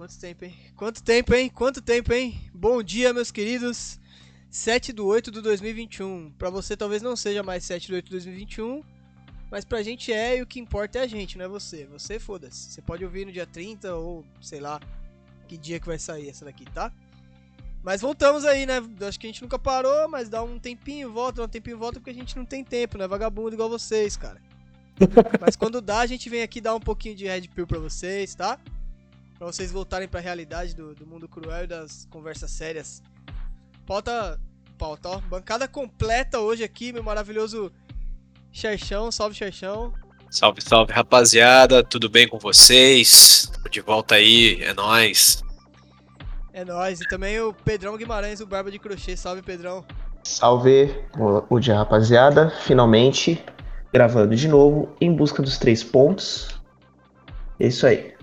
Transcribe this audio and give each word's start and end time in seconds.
quanto 0.00 0.18
tempo, 0.18 0.44
hein? 0.46 0.56
Quanto 0.76 1.02
tempo, 1.02 1.34
hein? 1.34 1.50
Quanto 1.50 1.82
tempo, 1.82 2.14
hein? 2.14 2.50
Bom 2.54 2.82
dia, 2.82 3.12
meus 3.12 3.30
queridos. 3.30 4.00
7 4.48 4.94
do 4.94 5.04
8 5.04 5.30
do 5.30 5.42
2021. 5.42 6.32
Pra 6.38 6.48
você 6.48 6.74
talvez 6.74 7.02
não 7.02 7.14
seja 7.14 7.42
mais 7.42 7.64
7 7.64 7.88
do 7.88 7.96
8 7.96 8.06
do 8.06 8.10
2021, 8.12 8.82
mas 9.50 9.62
pra 9.62 9.82
gente 9.82 10.10
é 10.10 10.38
e 10.38 10.42
o 10.42 10.46
que 10.46 10.58
importa 10.58 11.00
é 11.00 11.02
a 11.02 11.06
gente, 11.06 11.36
não 11.36 11.44
é 11.44 11.48
você. 11.48 11.84
Você 11.92 12.18
foda-se. 12.18 12.70
Você 12.70 12.80
pode 12.80 13.04
ouvir 13.04 13.26
no 13.26 13.32
dia 13.32 13.46
30 13.46 13.94
ou 13.94 14.24
sei 14.40 14.58
lá 14.58 14.80
que 15.46 15.58
dia 15.58 15.78
que 15.78 15.86
vai 15.86 15.98
sair 15.98 16.30
essa 16.30 16.46
daqui, 16.46 16.64
tá? 16.64 16.90
Mas 17.82 18.00
voltamos 18.00 18.46
aí, 18.46 18.64
né? 18.64 18.76
Acho 19.06 19.20
que 19.20 19.26
a 19.26 19.30
gente 19.30 19.42
nunca 19.42 19.58
parou, 19.58 20.08
mas 20.08 20.30
dá 20.30 20.42
um 20.42 20.58
tempinho, 20.58 21.12
volta, 21.12 21.42
dá 21.42 21.44
um 21.44 21.48
tempinho, 21.48 21.76
volta, 21.76 22.00
porque 22.00 22.08
a 22.08 22.14
gente 22.14 22.38
não 22.38 22.46
tem 22.46 22.64
tempo, 22.64 22.96
né? 22.96 23.06
Vagabundo 23.06 23.52
igual 23.52 23.68
vocês, 23.68 24.16
cara. 24.16 24.40
mas 25.38 25.56
quando 25.56 25.82
dá, 25.82 25.98
a 25.98 26.06
gente 26.06 26.30
vem 26.30 26.42
aqui 26.42 26.58
dar 26.58 26.74
um 26.74 26.80
pouquinho 26.80 27.14
de 27.14 27.26
Red 27.26 27.48
Pill 27.48 27.66
pra 27.66 27.78
vocês, 27.78 28.34
tá? 28.34 28.58
Pra 29.40 29.46
vocês 29.46 29.72
voltarem 29.72 30.06
pra 30.06 30.20
realidade 30.20 30.76
do, 30.76 30.94
do 30.94 31.06
mundo 31.06 31.26
cruel 31.26 31.64
e 31.64 31.66
das 31.66 32.06
conversas 32.10 32.50
sérias. 32.50 33.02
Pauta, 33.86 34.38
pauta, 34.76 35.08
ó. 35.08 35.18
Bancada 35.18 35.66
completa 35.66 36.40
hoje 36.40 36.62
aqui, 36.62 36.92
meu 36.92 37.02
maravilhoso 37.02 37.72
Xerxão. 38.52 39.10
Salve, 39.10 39.34
Xerxão. 39.34 39.94
Salve, 40.30 40.60
salve, 40.60 40.92
rapaziada. 40.92 41.82
Tudo 41.82 42.10
bem 42.10 42.28
com 42.28 42.38
vocês? 42.38 43.50
Tô 43.62 43.70
de 43.70 43.80
volta 43.80 44.16
aí, 44.16 44.62
é 44.62 44.74
nóis. 44.74 45.42
É 46.52 46.62
nóis. 46.62 47.00
E 47.00 47.08
também 47.08 47.40
o 47.40 47.54
Pedrão 47.54 47.96
Guimarães, 47.96 48.42
o 48.42 48.46
Barba 48.46 48.70
de 48.70 48.78
Crochê. 48.78 49.16
Salve, 49.16 49.40
Pedrão. 49.40 49.82
Salve 50.22 50.94
o, 51.18 51.56
o 51.56 51.58
dia, 51.58 51.78
rapaziada. 51.78 52.50
Finalmente 52.66 53.42
gravando 53.90 54.36
de 54.36 54.48
novo 54.48 54.94
em 55.00 55.10
busca 55.10 55.42
dos 55.42 55.56
três 55.56 55.82
pontos. 55.82 56.60
É 57.58 57.68
isso 57.68 57.86
aí. 57.86 58.19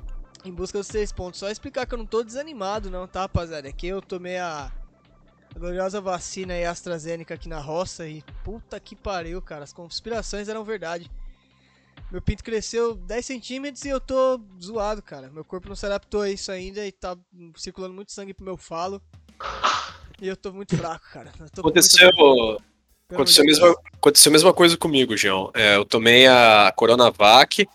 Em 0.47 0.53
busca 0.53 0.77
dos 0.77 0.87
três 0.87 1.11
pontos. 1.11 1.39
Só 1.39 1.49
explicar 1.49 1.85
que 1.85 1.93
eu 1.93 1.97
não 1.97 2.05
tô 2.05 2.23
desanimado, 2.23 2.89
não, 2.89 3.05
tá, 3.05 3.21
rapaziada? 3.21 3.67
É 3.67 3.71
que 3.73 3.87
eu 3.87 4.01
tomei 4.01 4.37
a 4.37 4.71
gloriosa 5.53 5.99
vacina 5.99 6.55
e 6.55 6.65
AstraZeneca 6.65 7.33
aqui 7.33 7.49
na 7.49 7.59
roça 7.59 8.07
e 8.07 8.23
puta 8.43 8.79
que 8.79 8.95
pariu, 8.95 9.41
cara. 9.41 9.65
As 9.65 9.73
conspirações 9.73 10.47
eram 10.47 10.63
verdade. 10.63 11.11
Meu 12.09 12.21
pinto 12.21 12.43
cresceu 12.43 12.95
10 12.95 13.25
centímetros 13.25 13.83
e 13.83 13.89
eu 13.89 13.99
tô 13.99 14.39
zoado, 14.63 15.01
cara. 15.01 15.29
Meu 15.29 15.43
corpo 15.43 15.67
não 15.67 15.75
se 15.75 15.85
adaptou 15.85 16.21
a 16.21 16.29
isso 16.29 16.49
ainda 16.49 16.85
e 16.85 16.91
tá 16.91 17.17
circulando 17.57 17.93
muito 17.93 18.13
sangue 18.13 18.33
pro 18.33 18.45
meu 18.45 18.55
falo. 18.55 19.01
E 20.21 20.27
eu 20.27 20.37
tô 20.37 20.53
muito 20.53 20.77
fraco, 20.77 21.05
cara. 21.11 21.29
Aconteceu. 21.29 22.09
Aconteceu 23.09 23.43
a, 23.43 23.45
mesma, 23.45 23.75
aconteceu 23.93 24.29
a 24.29 24.33
mesma 24.33 24.53
coisa 24.53 24.77
comigo, 24.77 25.15
João. 25.17 25.51
É, 25.53 25.75
eu 25.75 25.85
tomei 25.85 26.27
a 26.27 26.71
Coronavac, 26.75 27.67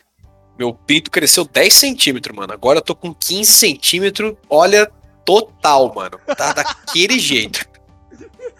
meu 0.58 0.74
pinto 0.74 1.10
cresceu 1.10 1.44
10 1.44 1.72
centímetros, 1.72 2.36
mano. 2.36 2.52
Agora 2.52 2.78
eu 2.78 2.82
tô 2.82 2.94
com 2.94 3.14
15 3.14 3.52
centímetros. 3.52 4.34
Olha, 4.48 4.90
total, 5.24 5.92
mano. 5.94 6.18
Tá 6.36 6.52
daquele 6.52 7.18
jeito. 7.20 7.66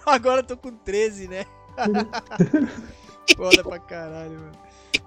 Agora 0.04 0.40
eu 0.40 0.44
tô 0.44 0.56
com 0.56 0.72
13, 0.72 1.28
né? 1.28 1.44
Foda 3.36 3.62
pra 3.62 3.78
caralho, 3.78 4.32
mano. 4.32 4.52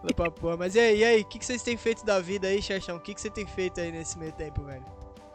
Foda 0.01 0.13
pra 0.13 0.31
porra. 0.31 0.57
Mas 0.57 0.75
e 0.75 0.79
aí, 0.79 0.99
e 0.99 1.03
aí? 1.03 1.21
O 1.21 1.25
que, 1.25 1.39
que 1.39 1.45
vocês 1.45 1.61
têm 1.61 1.77
feito 1.77 2.05
da 2.05 2.19
vida 2.19 2.47
aí, 2.47 2.61
Xaxão? 2.61 2.97
O 2.97 2.99
que, 2.99 3.13
que 3.13 3.21
você 3.21 3.29
tem 3.29 3.45
feito 3.45 3.81
aí 3.81 3.91
nesse 3.91 4.17
meio 4.17 4.31
tempo, 4.31 4.63
velho? 4.63 4.85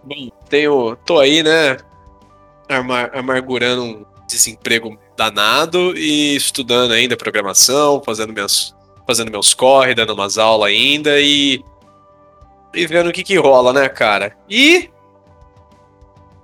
Bom, 0.03 0.31
tenho. 0.49 0.97
tô 1.05 1.19
aí, 1.19 1.43
né? 1.43 1.77
Amar, 2.69 3.11
amargurando 3.15 3.83
um 3.85 4.07
desemprego 4.27 4.99
danado 5.17 5.97
e 5.97 6.37
estudando 6.37 6.93
ainda 6.93 7.17
programação, 7.17 8.01
fazendo 8.03 8.33
minhas 8.33 8.75
fazendo 9.11 9.31
meus 9.31 9.53
corre, 9.53 9.95
dando 9.95 10.15
umas 10.15 10.39
aulas 10.39 10.71
ainda 10.71 11.21
e. 11.21 11.63
E 12.73 12.87
vendo 12.87 13.11
o 13.11 13.13
que 13.13 13.25
que 13.25 13.37
rola, 13.37 13.73
né, 13.73 13.89
cara? 13.89 14.37
E. 14.49 14.89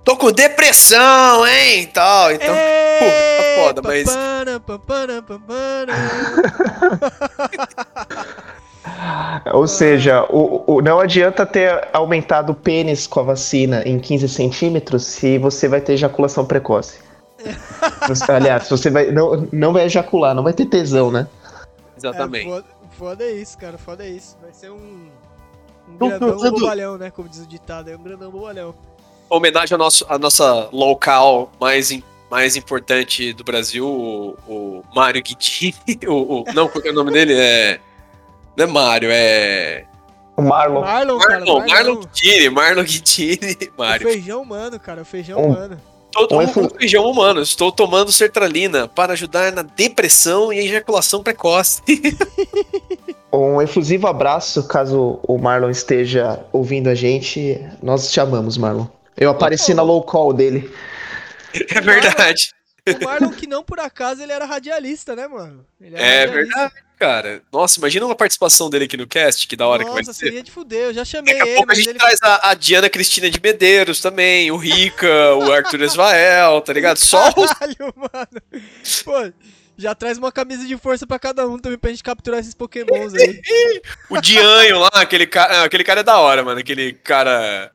Tô 0.03 0.17
com 0.17 0.29
depressão, 0.31 1.47
hein? 1.47 1.87
Tal, 1.87 2.31
então. 2.31 2.53
Ei, 2.53 2.99
tá 3.37 3.43
foda, 3.63 3.81
mas. 3.81 4.05
Ou 9.53 9.67
seja, 9.67 10.25
o, 10.29 10.63
o, 10.67 10.81
não 10.81 10.99
adianta 10.99 11.45
ter 11.45 11.87
aumentado 11.93 12.51
o 12.51 12.55
pênis 12.55 13.05
com 13.05 13.19
a 13.19 13.23
vacina 13.23 13.83
em 13.85 13.99
15 13.99 14.27
centímetros 14.27 15.05
se 15.05 15.37
você 15.37 15.67
vai 15.67 15.79
ter 15.79 15.93
ejaculação 15.93 16.43
precoce. 16.45 16.97
Você, 18.07 18.31
aliás, 18.31 18.67
você 18.67 18.89
vai, 18.89 19.11
não, 19.11 19.47
não 19.51 19.73
vai 19.73 19.85
ejacular, 19.85 20.33
não 20.33 20.41
vai 20.41 20.53
ter 20.53 20.65
tesão, 20.65 21.11
né? 21.11 21.27
Exatamente. 21.97 22.47
É, 22.47 22.49
foda, 22.49 22.65
foda 22.97 23.23
é 23.23 23.31
isso, 23.31 23.57
cara, 23.57 23.77
foda 23.77 24.05
é 24.05 24.09
isso. 24.09 24.37
Vai 24.41 24.53
ser 24.53 24.71
um, 24.71 25.09
um 25.89 25.97
grandão 25.97 26.51
bobalhão, 26.51 26.97
né? 26.97 27.09
Como 27.09 27.27
diz 27.27 27.39
o 27.39 27.47
ditado, 27.47 27.89
é 27.89 27.95
um 27.95 28.03
grandão 28.03 28.31
bobalhão. 28.31 28.75
Homenagem 29.29 29.73
ao 29.73 29.79
nosso, 29.79 30.05
à 30.07 30.17
nossa 30.17 30.69
local 30.71 31.51
mais, 31.59 31.91
mais 32.29 32.55
importante 32.55 33.33
do 33.33 33.43
Brasil, 33.43 33.85
o, 33.85 34.37
o 34.47 34.83
Mário 34.95 35.21
Guidini. 35.21 35.75
O, 36.07 36.41
o, 36.41 36.43
não, 36.53 36.67
qual 36.67 36.83
é 36.85 36.89
o 36.89 36.93
nome 36.93 37.11
dele? 37.11 37.33
É. 37.33 37.79
Não 38.55 38.65
é 38.65 38.67
Mário, 38.67 39.09
é. 39.11 39.85
O 40.37 40.41
Marlon. 40.43 40.81
Marlon, 40.81 41.17
cara, 41.17 41.39
Marlon, 41.39 41.67
Marlon 41.67 41.95
Guidini, 42.01 42.49
Marlon 42.49 42.83
Guidini, 42.83 43.71
Mário. 43.77 44.07
O 44.07 44.11
feijão 44.11 44.41
humano, 44.43 44.79
cara, 44.79 45.01
o 45.01 45.05
feijão 45.05 45.39
um, 45.39 45.47
humano. 45.47 45.81
Estou 46.17 46.27
tomando 46.27 46.75
feijão 46.75 47.05
humano. 47.05 47.41
Estou 47.41 47.71
tomando 47.71 48.11
sertralina 48.11 48.87
para 48.87 49.13
ajudar 49.13 49.51
na 49.51 49.61
depressão 49.61 50.51
e 50.51 50.57
ejaculação 50.59 51.21
precoce. 51.21 51.83
um 53.31 53.61
efusivo 53.61 54.07
abraço, 54.07 54.67
caso 54.67 55.19
o 55.21 55.37
Marlon 55.37 55.69
esteja 55.69 56.43
ouvindo 56.51 56.87
a 56.87 56.95
gente. 56.95 57.63
Nós 57.83 58.11
te 58.11 58.19
amamos, 58.19 58.57
Marlon. 58.57 58.87
Eu 59.15 59.29
apareci 59.29 59.75
na 59.75 59.83
low 59.83 60.01
call 60.01 60.33
dele. 60.33 60.73
É 61.69 61.81
verdade. 61.81 62.51
O 62.87 63.03
Marlon, 63.03 63.29
que 63.29 63.45
não 63.45 63.63
por 63.63 63.79
acaso 63.79 64.23
ele 64.23 64.31
era 64.31 64.45
radialista, 64.45 65.15
né, 65.15 65.27
mano? 65.27 65.65
é 65.81 66.25
radialista. 66.25 66.33
verdade, 66.33 66.73
cara. 66.97 67.41
Nossa, 67.51 67.79
imagina 67.79 68.05
uma 68.05 68.15
participação 68.15 68.69
dele 68.69 68.85
aqui 68.85 68.97
no 68.97 69.07
cast, 69.07 69.47
que 69.47 69.55
da 69.55 69.67
hora 69.67 69.83
Nossa, 69.83 69.89
que 69.89 69.95
vai 69.95 70.03
ser. 70.03 70.09
Nossa, 70.09 70.19
seria 70.19 70.43
de 70.43 70.51
fuder, 70.51 70.85
eu 70.85 70.93
já 70.93 71.05
chamei 71.05 71.33
Daqui 71.33 71.43
a 71.43 71.47
ele. 71.47 71.55
pouco 71.57 71.71
a 71.71 71.75
gente 71.75 71.89
ele... 71.89 71.99
traz 71.99 72.19
a, 72.21 72.49
a, 72.49 72.53
Diana 72.53 72.89
Cristina 72.89 73.29
de 73.29 73.39
Medeiros 73.41 74.01
também, 74.01 74.51
o 74.51 74.57
Rica, 74.57 75.35
o 75.35 75.51
Arthur 75.51 75.81
Esvael, 75.81 76.59
tá 76.61 76.73
ligado? 76.73 76.97
Só 76.97 77.31
Caralho, 77.31 77.93
mano. 77.95 78.63
Pô, 79.05 79.33
já 79.77 79.93
traz 79.93 80.17
uma 80.17 80.31
camisa 80.31 80.65
de 80.65 80.75
força 80.77 81.05
pra 81.05 81.19
cada 81.19 81.47
um 81.47 81.59
também 81.59 81.77
pra 81.77 81.91
gente 81.91 82.03
capturar 82.03 82.39
esses 82.39 82.55
pokémons 82.55 83.13
aí. 83.13 83.41
o 84.09 84.19
Dianho 84.19 84.79
lá, 84.79 84.89
aquele 84.93 85.27
cara, 85.27 85.63
aquele 85.63 85.83
cara 85.83 85.99
é 85.99 86.03
da 86.03 86.17
hora, 86.17 86.43
mano, 86.43 86.59
aquele 86.59 86.93
cara... 86.93 87.71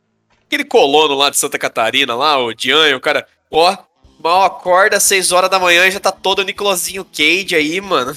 Aquele 0.47 0.65
colono 0.65 1.15
lá 1.15 1.31
de 1.31 1.39
Santa 1.39 1.59
Catarina 1.59 2.15
lá, 2.15 2.37
o 2.39 2.53
Dianho, 2.53 2.99
o 2.99 3.01
cara... 3.01 3.27
Ó, 3.51 3.75
mal 4.23 4.43
acorda 4.45 4.97
às 4.97 5.03
6 5.05 5.33
horas 5.33 5.49
da 5.49 5.59
manhã 5.59 5.87
e 5.87 5.91
já 5.91 6.01
tá 6.01 6.11
todo 6.11 6.41
o 6.41 6.43
Nicolosinho 6.43 7.05
Cage 7.05 7.55
aí, 7.55 7.81
mano. 7.81 8.17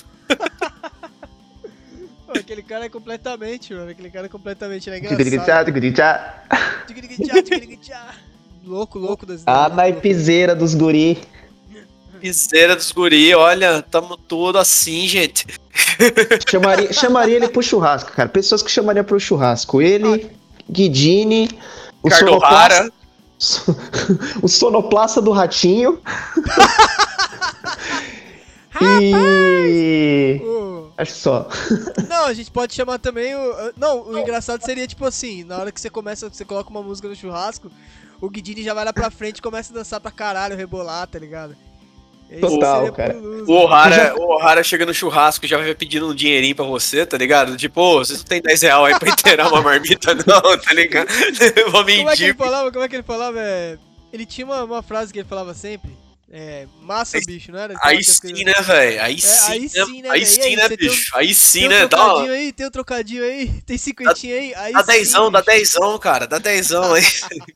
Aquele 2.39 2.63
cara 2.63 2.85
é 2.85 2.89
completamente, 2.89 3.73
mano. 3.73 3.91
Aquele 3.91 4.09
cara 4.09 4.25
é 4.25 4.29
completamente 4.29 4.89
é 4.89 4.99
Louco, 8.65 8.97
louco 8.97 9.25
das 9.25 9.43
A 9.45 9.69
naipizeira 9.69 10.55
dos 10.55 10.73
guri. 10.73 11.19
Piseira 12.19 12.75
dos 12.75 12.91
guri, 12.91 13.35
olha, 13.35 13.83
tamo 13.83 14.17
tudo 14.17 14.57
assim, 14.57 15.07
gente. 15.07 15.45
Chamaria, 16.49 16.91
chamaria 16.91 17.35
ele 17.35 17.47
pro 17.47 17.61
churrasco, 17.61 18.11
cara. 18.11 18.27
Pessoas 18.27 18.63
que 18.63 18.71
chamariam 18.71 19.05
pro 19.05 19.19
churrasco. 19.19 19.81
Ele, 19.81 20.31
Guidini, 20.69 21.49
o 22.01 22.09
Sonoplasta, 22.09 22.91
o 24.41 24.47
sonoplasta 24.47 25.21
do 25.21 25.31
ratinho. 25.31 25.99
e. 28.81 30.41
Acho 30.97 31.13
só. 31.13 31.49
Não, 32.07 32.25
a 32.25 32.33
gente 32.33 32.49
pode 32.51 32.73
chamar 32.73 32.99
também 32.99 33.35
o. 33.35 33.73
Não, 33.77 34.07
o 34.07 34.17
engraçado 34.17 34.63
seria 34.63 34.87
tipo 34.87 35.05
assim: 35.05 35.43
na 35.43 35.57
hora 35.57 35.71
que 35.71 35.79
você 35.79 35.89
começa, 35.89 36.29
você 36.29 36.45
coloca 36.45 36.69
uma 36.69 36.81
música 36.81 37.07
no 37.07 37.15
churrasco, 37.15 37.71
o 38.21 38.29
Guidini 38.29 38.63
já 38.63 38.73
vai 38.73 38.85
lá 38.85 38.93
pra 38.93 39.11
frente 39.11 39.39
e 39.39 39.41
começa 39.41 39.73
a 39.73 39.77
dançar 39.77 39.99
pra 39.99 40.11
caralho, 40.11 40.55
rebolar, 40.55 41.07
tá 41.07 41.19
ligado? 41.19 41.55
Total, 42.39 42.91
cara. 42.91 43.15
o 43.15 43.51
O'Hara, 43.51 43.95
já... 43.95 44.15
o 44.15 44.21
O'Hara 44.21 44.63
chega 44.63 44.85
no 44.85 44.93
churrasco 44.93 45.45
e 45.45 45.47
já 45.47 45.57
vai 45.57 45.75
pedindo 45.75 46.09
um 46.09 46.15
dinheirinho 46.15 46.55
pra 46.55 46.65
você, 46.65 47.05
tá 47.05 47.17
ligado? 47.17 47.55
Tipo, 47.55 47.81
ô, 47.81 47.97
vocês 47.99 48.19
não 48.19 48.25
tem 48.25 48.41
10 48.41 48.61
reais 48.63 48.93
aí 48.93 48.99
pra 48.99 49.09
inteirar 49.09 49.47
uma 49.47 49.61
marmita, 49.61 50.15
não, 50.25 50.57
tá 50.57 50.73
ligado? 50.73 51.07
Vou 51.71 51.85
mentir. 51.85 51.99
Como 51.99 52.09
é 52.09 52.15
que 52.15 52.23
ele 52.23 52.33
falava? 52.33 52.71
Como 52.71 52.83
é 52.83 52.89
que 52.89 52.95
ele 52.95 53.03
falava? 53.03 53.39
É... 53.39 53.77
Ele 54.11 54.25
tinha 54.25 54.45
uma, 54.45 54.63
uma 54.63 54.81
frase 54.81 55.13
que 55.13 55.19
ele 55.19 55.27
falava 55.27 55.53
sempre. 55.53 55.91
É, 56.37 56.67
massa, 56.81 57.15
aí, 57.15 57.23
bicho, 57.25 57.49
não 57.49 57.57
era? 57.57 57.73
Aí 57.81 58.03
sim, 58.03 58.43
né, 58.43 58.51
velho? 58.61 59.01
Aí, 59.01 59.15
é, 59.15 59.19
sim, 59.19 59.53
aí 59.53 59.69
sim, 59.69 60.01
né? 60.01 60.09
Aí 60.09 60.25
sim, 60.25 60.55
né, 60.57 60.67
bicho? 60.67 61.15
Aí 61.15 61.33
sim, 61.33 61.69
né? 61.69 61.85
Um 61.85 61.87
dá 61.87 61.97
trocadinho 61.97 62.33
aí, 62.33 62.51
tem 62.51 62.67
um 62.67 62.71
trocadinho 62.71 63.23
aí, 63.23 63.47
tem 63.65 63.77
cinquentinho 63.77 64.35
aí. 64.35 64.53
aí 64.53 64.73
dá 64.73 64.81
dezão, 64.81 65.31
dá 65.31 65.39
dezão, 65.39 65.97
cara, 65.97 66.27
dá 66.27 66.37
dezão 66.37 66.93
aí. 66.93 67.03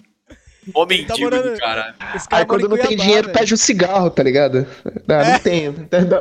Homem 0.74 1.06
tá 1.06 1.18
morando, 1.18 1.58
cara. 1.58 1.94
Aí 2.31 2.46
quando 2.46 2.70
não 2.70 2.78
tem 2.78 2.96
dinheiro, 2.96 3.28
véio. 3.28 3.38
pede 3.38 3.54
um 3.54 3.58
cigarro, 3.58 4.10
tá 4.10 4.24
ligado? 4.24 4.66
Não, 5.06 5.16
é. 5.16 5.34
não 5.34 5.40
tem. 5.40 5.76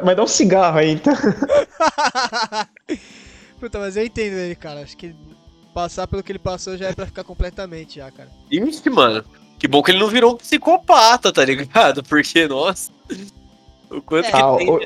Mas 0.05 0.17
dá 0.17 0.25
um 0.25 0.27
cigarro 0.27 0.79
aí, 0.79 0.91
então. 0.91 1.15
Puta, 3.61 3.79
mas 3.79 3.97
eu 3.97 4.05
entendo 4.05 4.35
ele, 4.35 4.57
cara. 4.57 4.81
Acho 4.81 4.97
que 4.97 5.15
Passar 5.79 6.09
pelo 6.09 6.25
que 6.25 6.33
ele 6.33 6.41
passou 6.41 6.77
já 6.77 6.89
é 6.89 6.93
pra 6.93 7.07
ficar 7.07 7.23
completamente 7.23 7.97
já, 7.97 8.11
cara. 8.11 8.29
Ixi, 8.51 8.91
mano. 8.91 9.25
Que 9.59 9.67
bom 9.67 9.83
que 9.83 9.91
ele 9.91 9.99
não 9.99 10.09
virou 10.09 10.35
um 10.35 10.37
psicopata, 10.37 11.33
tá 11.33 11.45
ligado? 11.45 12.03
Porque, 12.05 12.47
nossa. 12.47 12.91
O 13.91 14.01
quanto 14.03 14.27
É, 14.27 14.31
que 14.31 14.37
Ah, 14.37 14.55
tem. 14.57 14.71
o- 14.71 14.79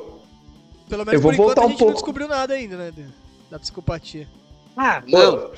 Pelo 0.88 1.04
menos 1.06 1.12
Eu 1.14 1.20
vou 1.20 1.30
por 1.30 1.34
enquanto 1.34 1.46
voltar 1.46 1.62
a 1.62 1.64
um 1.64 1.68
gente 1.70 1.78
não 1.80 1.86
pouco. 1.86 1.92
descobriu 1.94 2.28
nada 2.28 2.54
ainda, 2.54 2.76
né? 2.76 2.90
da- 2.96 3.02
Da 3.52 3.58
psicopatia. 3.58 4.26
Ah, 4.76 5.02
não. 5.06 5.50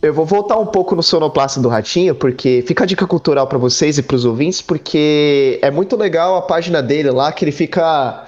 Eu 0.00 0.12
vou 0.12 0.26
voltar 0.26 0.58
um 0.58 0.66
pouco 0.66 0.94
no 0.96 1.02
sonoplasta 1.02 1.60
do 1.60 1.68
Ratinho, 1.68 2.14
porque 2.14 2.64
fica 2.66 2.82
a 2.84 2.86
dica 2.86 3.06
cultural 3.06 3.46
pra 3.46 3.58
vocês 3.58 3.98
e 3.98 4.02
pros 4.02 4.24
ouvintes, 4.24 4.60
porque 4.60 5.58
é 5.62 5.70
muito 5.70 5.96
legal 5.96 6.36
a 6.36 6.42
página 6.42 6.82
dele 6.82 7.10
lá, 7.10 7.32
que 7.32 7.44
ele 7.44 7.52
fica. 7.52 8.26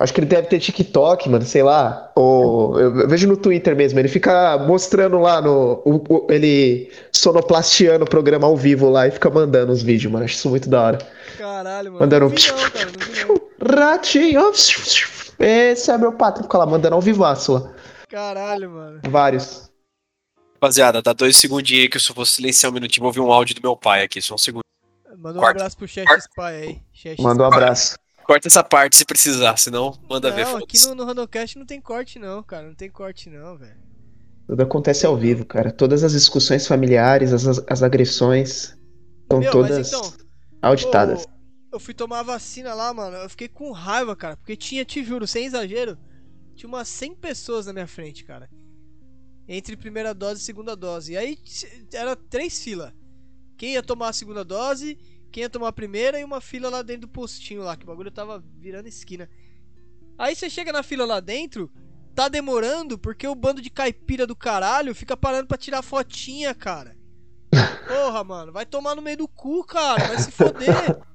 Acho 0.00 0.14
que 0.14 0.20
ele 0.20 0.26
deve 0.26 0.48
ter 0.48 0.58
TikTok, 0.58 1.28
mano, 1.28 1.44
sei 1.44 1.62
lá. 1.62 2.10
Ou 2.16 2.80
eu 2.80 3.06
vejo 3.06 3.28
no 3.28 3.36
Twitter 3.36 3.76
mesmo, 3.76 3.98
ele 3.98 4.08
fica 4.08 4.56
mostrando 4.56 5.18
lá 5.18 5.42
no. 5.42 5.82
o- 5.84 6.04
o- 6.08 6.26
ele 6.30 6.90
sonoplastiando 7.12 8.04
o 8.04 8.08
programa 8.08 8.46
ao 8.46 8.56
vivo 8.56 8.88
lá 8.88 9.06
e 9.06 9.10
fica 9.10 9.28
mandando 9.28 9.70
os 9.72 9.82
vídeos, 9.82 10.10
mano. 10.10 10.24
Acho 10.24 10.34
isso 10.36 10.48
muito 10.48 10.70
da 10.70 10.82
hora. 10.82 10.98
Caralho, 11.36 11.92
mano. 11.92 12.00
Mandando 12.00 12.28
Não 12.30 12.34
vi 12.34 12.48
não, 12.48 12.70
cara, 12.70 12.86
não 12.98 13.14
vi 13.14 13.24
não. 13.26 13.78
Ratinho! 13.78 14.52
Esse 15.38 15.90
é 15.90 15.98
meu 15.98 16.12
patrão, 16.12 16.44
fica 16.44 16.56
lá 16.58 16.64
mandando 16.66 16.94
ao 16.94 17.00
vivaço 17.02 17.52
lá. 17.52 17.72
Caralho, 18.08 18.70
mano. 18.70 19.00
Vários. 19.08 19.70
Rapaziada, 20.54 21.00
dá 21.02 21.12
dois 21.12 21.36
segundinhos 21.36 21.82
aí 21.82 21.88
que 21.88 21.96
eu 21.96 22.00
só 22.00 22.12
vou 22.14 22.24
silenciar 22.26 22.70
um 22.70 22.74
minutinho. 22.74 23.02
Vou 23.02 23.08
ouvir 23.08 23.20
um 23.20 23.30
áudio 23.32 23.54
do 23.54 23.60
meu 23.62 23.76
pai 23.76 24.02
aqui, 24.02 24.20
só 24.22 24.34
um 24.34 24.38
segundo. 24.38 24.62
Manda 25.18 25.38
um 25.38 25.42
Corta. 25.42 25.58
abraço 25.58 25.76
pro 25.76 25.86
Chef 25.86 26.06
Corta. 26.06 26.22
Spy 26.22 26.42
aí. 26.42 26.78
Chef 26.92 27.20
Manda 27.22 27.42
um 27.42 27.46
abraço. 27.46 27.96
Corta 28.30 28.46
essa 28.46 28.62
parte 28.62 28.94
se 28.94 29.04
precisar, 29.04 29.56
senão 29.56 29.98
manda 30.08 30.30
ver. 30.30 30.44
Não, 30.44 30.58
aqui 30.58 30.78
no, 30.86 30.94
no 30.94 31.04
Randocast 31.04 31.58
não 31.58 31.66
tem 31.66 31.80
corte 31.80 32.16
não, 32.16 32.44
cara. 32.44 32.68
Não 32.68 32.76
tem 32.76 32.88
corte 32.88 33.28
não, 33.28 33.58
velho. 33.58 33.74
Tudo 34.46 34.62
acontece 34.62 35.04
ao 35.04 35.16
vivo, 35.16 35.44
cara. 35.44 35.72
Todas 35.72 36.04
as 36.04 36.12
discussões 36.12 36.64
familiares, 36.64 37.32
as, 37.32 37.60
as 37.66 37.82
agressões, 37.82 38.78
são 39.28 39.40
Meu, 39.40 39.50
todas 39.50 39.88
então, 39.88 40.12
auditadas. 40.62 41.24
Ô, 41.24 41.28
eu 41.72 41.80
fui 41.80 41.92
tomar 41.92 42.20
a 42.20 42.22
vacina 42.22 42.72
lá, 42.72 42.94
mano. 42.94 43.16
Eu 43.16 43.28
fiquei 43.28 43.48
com 43.48 43.72
raiva, 43.72 44.14
cara. 44.14 44.36
Porque 44.36 44.54
tinha, 44.54 44.84
te 44.84 45.02
juro, 45.02 45.26
sem 45.26 45.46
exagero, 45.46 45.98
tinha 46.54 46.68
umas 46.68 46.86
100 46.86 47.16
pessoas 47.16 47.66
na 47.66 47.72
minha 47.72 47.88
frente, 47.88 48.22
cara. 48.22 48.48
Entre 49.48 49.76
primeira 49.76 50.14
dose 50.14 50.40
e 50.40 50.44
segunda 50.44 50.76
dose. 50.76 51.14
E 51.14 51.16
aí 51.16 51.36
era 51.92 52.14
três 52.14 52.62
filas. 52.62 52.92
Quem 53.58 53.72
ia 53.72 53.82
tomar 53.82 54.10
a 54.10 54.12
segunda 54.12 54.44
dose, 54.44 54.96
quem 55.30 55.42
ia 55.42 55.50
tomar 55.50 55.68
a 55.68 55.72
primeira 55.72 56.18
e 56.18 56.24
uma 56.24 56.40
fila 56.40 56.68
lá 56.68 56.82
dentro 56.82 57.02
do 57.02 57.08
postinho 57.08 57.62
lá, 57.62 57.76
que 57.76 57.84
o 57.84 57.86
bagulho 57.86 58.10
tava 58.10 58.42
virando 58.58 58.88
esquina. 58.88 59.28
Aí 60.18 60.34
você 60.34 60.50
chega 60.50 60.72
na 60.72 60.82
fila 60.82 61.04
lá 61.06 61.20
dentro, 61.20 61.70
tá 62.14 62.28
demorando 62.28 62.98
porque 62.98 63.26
o 63.26 63.34
bando 63.34 63.62
de 63.62 63.70
caipira 63.70 64.26
do 64.26 64.36
caralho 64.36 64.94
fica 64.94 65.16
parando 65.16 65.46
pra 65.46 65.56
tirar 65.56 65.82
fotinha, 65.82 66.54
cara. 66.54 66.96
Porra, 67.88 68.22
mano, 68.22 68.52
vai 68.52 68.66
tomar 68.66 68.94
no 68.94 69.02
meio 69.02 69.16
do 69.16 69.28
cu, 69.28 69.64
cara, 69.64 70.06
vai 70.06 70.18
se 70.18 70.30
foder. 70.30 70.98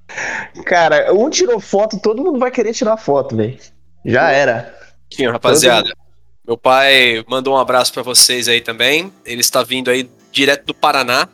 Cara, 0.64 1.12
um 1.12 1.28
tirou 1.28 1.58
foto, 1.58 1.98
todo 1.98 2.22
mundo 2.22 2.38
vai 2.38 2.50
querer 2.50 2.72
tirar 2.72 2.96
foto, 2.96 3.36
velho. 3.36 3.58
Já 4.04 4.30
era. 4.30 4.72
Aqui, 5.12 5.26
rapaziada. 5.26 5.92
Meu 6.46 6.56
pai 6.56 7.24
mandou 7.28 7.54
um 7.54 7.58
abraço 7.58 7.92
pra 7.92 8.04
vocês 8.04 8.46
aí 8.46 8.60
também. 8.60 9.12
Ele 9.24 9.40
está 9.40 9.64
vindo 9.64 9.90
aí 9.90 10.08
direto 10.30 10.64
do 10.64 10.74
Paraná, 10.74 11.28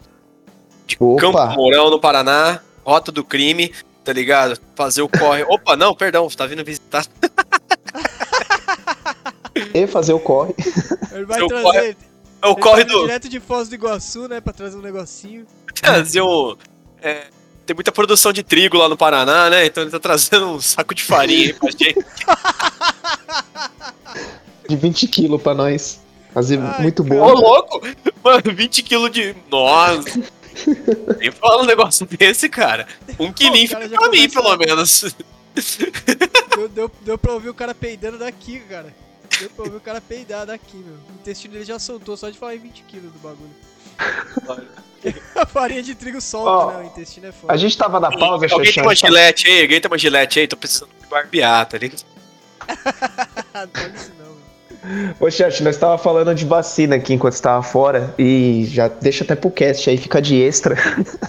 de 0.87 0.97
Opa. 0.99 1.21
Campo 1.21 1.55
Mourão, 1.55 1.91
no 1.91 2.01
Paraná, 2.01 2.63
rota 2.85 3.11
do 3.13 3.23
crime, 3.25 3.73
tá 4.05 4.13
ligado? 4.13 4.59
Fazer 4.75 5.03
o 5.03 5.09
corre. 5.09 5.43
Opa, 5.49 5.77
não, 5.77 5.95
perdão, 5.95 6.29
tá 6.29 6.47
vindo 6.47 6.65
visitar. 6.65 7.07
E 9.75 9.87
fazer 9.87 10.13
o 10.13 10.21
corre. 10.21 10.55
Ele 11.13 11.25
vai 11.25 11.39
Seu 11.39 11.47
trazer. 11.49 11.63
corre- 11.63 11.97
É 12.43 12.47
o 12.47 12.57
corre 12.57 12.85
do. 12.85 13.03
Direto 13.03 13.29
de 13.29 13.39
Foz 13.41 13.69
do 13.69 13.75
Iguaçu, 13.75 14.29
né? 14.29 14.41
Pra 14.41 14.53
trazer 14.53 14.77
um 14.77 14.83
negocinho. 14.83 15.47
Trazer 15.75 16.21
um. 16.23 16.57
é, 17.01 17.27
tem 17.67 17.75
muita 17.75 17.91
produção 17.93 18.33
de 18.33 18.43
trigo 18.43 18.77
lá 18.77 18.89
no 18.89 18.97
Paraná, 18.97 19.49
né? 19.51 19.67
Então 19.67 19.83
ele 19.83 19.91
tá 19.91 19.99
trazendo 20.01 20.47
um 20.51 20.61
saco 20.61 20.95
de 20.95 21.03
farinha 21.03 21.47
aí 21.49 21.53
pra 21.53 21.71
gente. 21.73 22.05
De 24.69 24.77
20 24.77 25.09
quilos 25.09 25.43
pra 25.43 25.55
nós. 25.55 26.01
Fazer 26.33 26.59
Ai, 26.61 26.83
muito 26.83 27.03
Ô, 27.03 27.05
bom. 27.05 27.33
louco! 27.35 27.81
Mano, 28.25 28.43
20 28.55 28.83
quilos 28.83 29.11
de. 29.11 29.35
Nossa! 29.51 30.23
Nem 31.19 31.31
fala 31.31 31.63
um 31.63 31.67
negócio 31.67 32.07
desse, 32.07 32.49
cara. 32.49 32.87
Um 33.19 33.33
quilinho 33.33 33.69
fica 33.69 33.89
pra 33.89 34.09
mim, 34.09 34.29
pelo 34.29 34.57
menos. 34.57 35.15
Deu, 36.57 36.69
deu, 36.69 36.91
deu 37.03 37.19
pra 37.19 37.33
ouvir 37.33 37.49
o 37.49 37.55
cara 37.55 37.75
peidando 37.75 38.19
daqui, 38.19 38.61
cara. 38.61 38.95
Deu 39.39 39.51
pra 39.51 39.65
ouvir 39.65 39.77
o 39.77 39.81
cara 39.81 40.01
peidar 40.01 40.47
daqui, 40.47 40.77
meu. 40.77 40.95
O 40.95 41.21
intestino 41.21 41.53
dele 41.53 41.65
já 41.65 41.79
soltou 41.79 42.17
só 42.17 42.31
de 42.31 42.39
falar 42.39 42.55
em 42.55 42.59
20 42.59 42.83
quilos 42.85 43.13
do 43.13 43.19
bagulho. 43.19 43.51
A 45.35 45.45
farinha 45.45 45.83
de 45.83 45.95
trigo 45.95 46.21
solta, 46.21 46.51
Ó, 46.51 46.71
né? 46.71 46.85
O 46.85 46.87
intestino 46.87 47.27
é 47.27 47.33
foda. 47.33 47.53
A 47.53 47.57
gente 47.57 47.77
tava 47.77 47.99
na 47.99 48.11
pausa, 48.11 48.47
Alguém 48.51 48.73
tem 48.73 48.83
uma 48.83 48.95
gilete 48.95 49.49
aí? 49.49 49.63
Alguém 49.63 49.81
tem 49.81 49.91
uma 49.91 49.99
gilete 49.99 50.39
aí? 50.39 50.47
Tô 50.47 50.57
precisando 50.57 50.91
de 51.01 51.07
barbear, 51.09 51.67
tá 51.67 51.77
ligado? 51.77 52.05
não 54.19 54.22
Ô, 55.21 55.31
chat, 55.31 55.63
nós 55.63 55.77
tava 55.77 55.97
falando 55.97 56.35
de 56.35 56.45
vacina 56.45 56.97
aqui 56.97 57.15
enquanto 57.15 57.35
estava 57.35 57.63
fora. 57.63 58.15
E 58.19 58.65
já 58.67 58.89
deixa 58.89 59.25
até 59.25 59.35
pro 59.37 59.51
cast 59.51 59.89
aí, 59.89 59.97
fica 59.97 60.21
de 60.21 60.41
extra. 60.41 60.77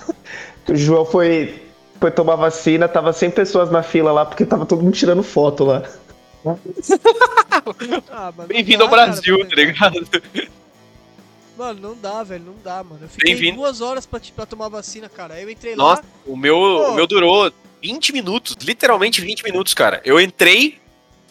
o 0.67 0.75
João 0.75 1.05
foi, 1.05 1.61
foi 2.00 2.11
tomar 2.11 2.35
vacina, 2.35 2.88
tava 2.88 3.13
100 3.13 3.31
pessoas 3.31 3.69
na 3.69 3.83
fila 3.83 4.11
lá, 4.11 4.25
porque 4.25 4.45
tava 4.45 4.65
todo 4.65 4.81
mundo 4.81 4.95
tirando 4.95 5.23
foto 5.23 5.63
lá. 5.65 5.83
Ah, 8.11 8.31
Bem-vindo 8.45 8.83
ao 8.83 8.89
cara, 8.89 9.05
Brasil, 9.05 9.38
pra 9.38 9.47
tá 9.47 9.55
ligado? 9.55 10.07
Mano, 11.57 11.79
não 11.79 11.95
dá, 11.95 12.23
velho, 12.23 12.44
não 12.44 12.55
dá, 12.61 12.83
mano. 12.83 13.00
Eu 13.03 13.07
fiquei 13.07 13.51
duas 13.53 13.79
horas 13.79 14.05
pra, 14.05 14.19
pra 14.35 14.45
tomar 14.45 14.67
vacina, 14.67 15.07
cara. 15.07 15.35
Aí 15.35 15.44
eu 15.44 15.50
entrei 15.50 15.75
Nossa, 15.75 16.01
lá. 16.01 16.07
o 16.25 16.35
meu, 16.35 16.55
Pô. 16.55 16.91
o 16.91 16.95
meu 16.95 17.07
durou 17.07 17.51
20 17.81 18.11
minutos, 18.11 18.57
literalmente 18.63 19.21
20 19.21 19.44
minutos, 19.44 19.73
cara. 19.73 20.01
Eu 20.03 20.19
entrei, 20.19 20.77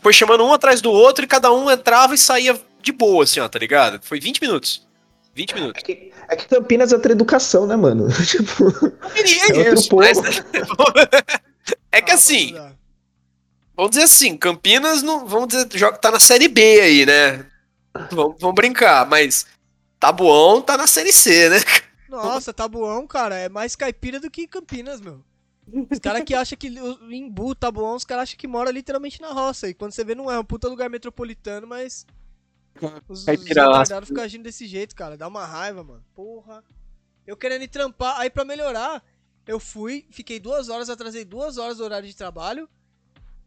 foi 0.03 0.13
chamando 0.13 0.45
um 0.45 0.53
atrás 0.53 0.81
do 0.83 0.91
outro 0.91 1.25
e 1.25 1.29
cada 1.29 1.53
um 1.53 1.71
entrava 1.71 2.15
e 2.15 2.19
saía 2.19 2.61
de 2.83 2.93
boa, 2.93 3.25
assim, 3.25 3.41
ó, 3.41 3.49
tá 3.49 3.59
ligado? 3.59 4.01
Foi 4.03 4.21
20 4.21 4.41
minutos. 4.43 4.87
20 5.35 5.53
É 5.53 5.55
minutos. 5.55 5.83
que, 5.83 6.13
é 6.29 6.37
que 6.37 6.47
Campinas 6.49 6.93
é 6.93 6.97
outra 6.97 7.13
educação, 7.13 7.67
né, 7.67 7.77
mano? 7.77 8.09
tipo, 8.27 8.71
queria 9.15 9.45
É 9.65 9.71
outro 9.71 9.75
isso, 9.75 9.89
povo. 9.89 10.03
mas... 10.03 10.19
é 11.93 12.03
que 12.03 12.11
Ah, 12.11 12.15
assim, 12.15 12.53
dá. 12.53 12.73
vamos 13.77 13.93
dizer 13.93 14.05
assim, 14.05 14.37
Campinas, 14.37 15.03
não, 15.03 15.27
vamos 15.27 15.49
dizer, 15.49 15.69
joga- 15.75 15.99
tá 15.99 16.11
na 16.11 16.21
Série 16.21 16.49
B 16.49 16.81
aí, 16.81 17.07
né? 17.07 17.47
Vamos, 18.11 18.37
vamos 18.41 18.55
brincar, 18.55 19.07
mas 19.09 19.47
Tabuão 20.01 20.61
tá 20.63 20.77
na 20.77 20.87
Série 20.87 21.13
C, 21.13 21.49
né? 21.49 21.59
Nossa, 22.09 22.53
Tabuão, 22.53 23.07
cara, 23.07 23.37
é 23.37 23.49
mais 23.49 23.75
caipira 23.75 24.21
do 24.21 24.31
que 24.31 24.47
Campinas, 24.47 25.01
meu. 25.01 25.25
Os 25.91 25.99
caras 25.99 26.23
que 26.25 26.35
acham 26.35 26.59
que 26.59 26.69
o- 26.69 27.11
em 27.11 27.31
Bu, 27.31 27.55
Tabuão, 27.55 27.95
os 27.95 28.05
caras 28.05 28.25
acham 28.25 28.39
que 28.39 28.47
mora 28.49 28.71
literalmente 28.71 29.21
na 29.21 29.33
roça. 29.33 29.69
E 29.69 29.75
quando 29.75 29.93
você 29.93 30.05
vê, 30.05 30.15
não 30.15 30.31
é 30.31 30.39
um 30.39 30.45
puta 30.45 30.69
lugar 30.69 30.91
metropolitano, 30.91 31.67
mas. 31.67 32.07
Os, 33.09 33.21
os 33.21 33.27
retardados 33.27 34.09
ficam 34.09 34.25
agindo 34.25 34.43
desse 34.45 34.67
jeito, 34.67 34.95
cara. 34.97 35.17
Dá 35.17 35.29
uma 35.29 35.45
raiva, 35.47 35.85
mano. 35.85 36.05
Porra. 36.15 36.65
Eu 37.27 37.37
querendo 37.37 37.63
ir 37.63 37.69
trampar. 37.69 38.19
Aí 38.19 38.29
pra 38.29 38.45
melhorar, 38.45 39.05
eu 39.47 39.61
fui, 39.61 40.07
fiquei 40.11 40.41
duas 40.41 40.69
horas, 40.69 40.91
atrasei 40.91 41.25
duas 41.25 41.59
horas 41.59 41.77
do 41.79 41.85
horário 41.85 42.09
de 42.09 42.17
trabalho. 42.17 42.69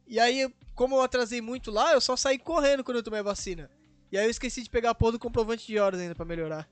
E 0.07 0.19
aí, 0.19 0.49
como 0.73 0.95
eu 0.95 1.01
atrasei 1.01 1.41
muito 1.41 1.71
lá, 1.71 1.91
eu 1.93 1.99
só 1.99 2.15
saí 2.15 2.37
correndo 2.37 2.83
quando 2.83 2.97
eu 2.97 3.03
tomei 3.03 3.19
a 3.19 3.23
vacina. 3.23 3.69
E 4.11 4.17
aí 4.17 4.25
eu 4.25 4.29
esqueci 4.31 4.61
de 4.63 4.69
pegar 4.69 4.91
a 4.91 4.95
porra 4.95 5.13
do 5.13 5.19
comprovante 5.19 5.65
de 5.67 5.77
horas 5.79 5.99
ainda 5.99 6.15
pra 6.15 6.23
melhorar. 6.23 6.69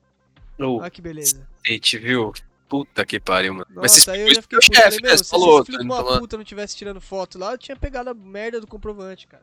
O 0.58 0.76
Olha 0.78 0.88
que 0.90 1.02
beleza. 1.02 1.46
cacete, 1.62 1.98
viu? 1.98 2.32
Puta 2.68 3.04
que 3.04 3.20
pariu, 3.20 3.52
mano. 3.54 3.66
mas 3.74 3.92
Nossa, 3.92 4.00
você 4.00 4.10
aí 4.10 4.20
eu 4.22 4.28
explicou 4.28 4.34
já 4.34 4.40
isso 4.40 4.48
pro 4.48 4.60
fiquei 4.62 4.68
puto. 4.68 4.76
chefe, 4.76 4.96
Falei, 4.96 5.00
né? 5.02 5.08
meu, 5.16 5.18
se 5.24 5.30
falou. 5.30 5.56
esse 5.60 5.66
filho 5.66 5.78
de 5.78 5.88
tá 5.88 5.94
uma 5.94 6.02
falando. 6.02 6.20
puta 6.20 6.36
não 6.36 6.44
tivesse 6.44 6.76
tirando 6.76 7.00
foto 7.00 7.38
lá, 7.38 7.52
eu 7.52 7.58
tinha 7.58 7.76
pegado 7.76 8.10
a 8.10 8.14
merda 8.14 8.60
do 8.60 8.66
comprovante, 8.66 9.26
cara. 9.26 9.42